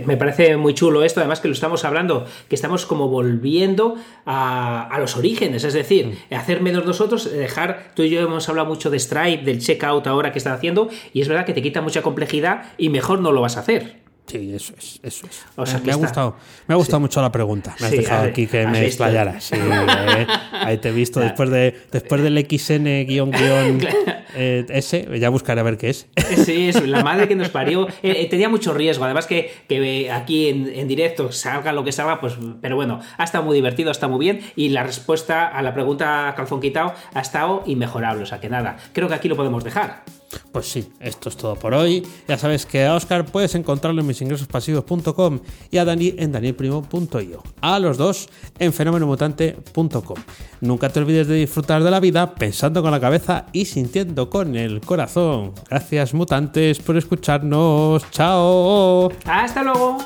me 0.06 0.18
parece 0.18 0.58
muy 0.58 0.74
chulo 0.74 1.04
esto, 1.04 1.20
además 1.20 1.40
que 1.40 1.48
lo 1.48 1.54
estamos 1.54 1.86
hablando, 1.86 2.26
que 2.48 2.56
estamos 2.56 2.86
como 2.86 3.08
volviendo 3.08 3.96
a, 4.26 4.98
los 5.00 5.16
orígenes, 5.16 5.64
es 5.64 5.74
decir, 5.74 6.18
mm. 6.30 6.34
hacer 6.34 6.62
menos 6.62 6.86
nosotros, 6.86 7.32
dejar, 7.32 7.92
tú 7.96 8.04
y 8.04 8.10
yo 8.10 8.22
hemos 8.22 8.48
hablado 8.50 8.68
mucho 8.68 8.90
de 8.90 9.00
Stripe, 9.00 9.44
del 9.44 9.60
checkout 9.60 10.08
ahora 10.08 10.32
que 10.32 10.40
está 10.40 10.54
haciendo, 10.54 10.90
y 11.14 11.22
es 11.22 11.28
verdad 11.28 11.46
que 11.46 11.54
te 11.54 11.62
quita 11.62 11.82
mucha 11.82 12.02
complejidad 12.02 12.74
y 12.78 12.90
mejor 12.90 13.22
no 13.22 13.32
lo 13.32 13.42
vas 13.42 13.58
a 13.58 13.62
hacer. 13.62 14.09
Sí, 14.30 14.54
eso 14.54 14.74
es, 14.78 15.00
eso 15.02 15.26
es. 15.26 15.84
me, 15.84 15.92
ha 15.92 15.96
gustado, 15.96 16.36
me 16.68 16.76
ha 16.76 16.78
gustado 16.78 17.00
mucho 17.00 17.20
la 17.20 17.32
pregunta. 17.32 17.76
Me 17.80 17.88
has 17.88 17.92
dejado 17.92 18.28
aquí 18.28 18.46
que 18.46 18.68
me 18.68 18.86
explayaras. 18.86 19.52
Eh, 19.52 20.28
ahí 20.52 20.78
te 20.78 20.90
he 20.90 20.92
visto 20.92 21.20
después 21.20 21.50
de 21.50 21.76
después 21.92 22.22
del 22.22 22.38
XN 22.38 23.08
guion 23.08 23.32
guion 23.32 23.80
eh, 24.36 24.66
S, 24.70 25.08
ya 25.20 25.30
buscaré 25.30 25.62
a 25.62 25.64
ver 25.64 25.78
qué 25.78 25.90
es. 25.90 26.08
Sí, 26.46 26.70
es 26.70 26.86
la 26.88 27.04
madre 27.04 27.28
que 27.28 27.36
nos 27.36 27.50
parió. 27.50 27.88
Eh, 28.04 28.28
tenía 28.30 28.50
mucho 28.50 28.72
riesgo, 28.72 29.04
además 29.06 29.26
que, 29.26 29.52
que 29.68 30.12
aquí 30.12 30.50
en, 30.50 30.68
en, 30.68 30.88
directo 30.88 31.32
salga 31.32 31.74
lo 31.74 31.84
que 31.84 31.92
salga, 31.92 32.22
pues, 32.22 32.36
pero 32.62 32.76
bueno, 32.76 33.00
ha 33.18 33.24
estado 33.24 33.44
muy 33.44 33.56
divertido, 33.56 33.90
ha 33.90 33.94
estado 33.94 34.12
muy 34.12 34.24
bien 34.24 34.42
y 34.56 34.70
la 34.70 34.84
respuesta 34.84 35.48
a 35.48 35.62
la 35.64 35.74
pregunta 35.74 36.34
calzón 36.38 36.62
quitado 36.62 36.94
ha 37.16 37.20
estado 37.20 37.64
inmejorable, 37.66 38.24
o 38.24 38.28
sea 38.28 38.40
que 38.40 38.50
nada, 38.50 38.78
creo 38.94 39.08
que 39.08 39.16
aquí 39.16 39.28
lo 39.28 39.36
podemos 39.36 39.64
dejar. 39.64 40.04
Pues 40.52 40.68
sí, 40.68 40.92
esto 41.00 41.30
es 41.30 41.38
todo 41.38 41.56
por 41.56 41.74
hoy. 41.74 42.06
Ya 42.28 42.38
sabes 42.38 42.66
que 42.66 42.86
a 42.86 42.96
Oscar 42.96 43.26
puedes 43.26 43.56
encontrarlo 43.56 44.02
en 44.02 44.08
misingresospasivos.com 44.08 45.40
y 45.72 45.78
a 45.78 45.86
Dani 45.86 46.16
en 46.18 46.32
danielprimo.io. 46.32 47.44
A 47.62 47.80
los 47.80 47.98
dos 47.98 48.30
en 48.58 48.74
fenomenomutante.com. 48.74 50.18
Nunca 50.62 50.90
te 50.90 51.00
olvides 51.00 51.28
de 51.28 51.36
disfrutar 51.36 51.84
de 51.84 51.92
la 51.92 52.00
vida 52.00 52.36
pensando 52.36 52.82
con 52.82 52.92
la 52.92 53.00
cabeza 53.00 53.46
y 53.54 53.66
sintiendo 53.66 54.30
con 54.30 54.56
el 54.56 54.82
corazón. 54.82 55.54
Gracias 55.70 56.14
mutantes 56.14 56.80
por 56.80 56.98
escucharnos. 56.98 58.10
Chao. 58.12 59.12
Hasta 59.26 59.64
luego. 59.64 59.98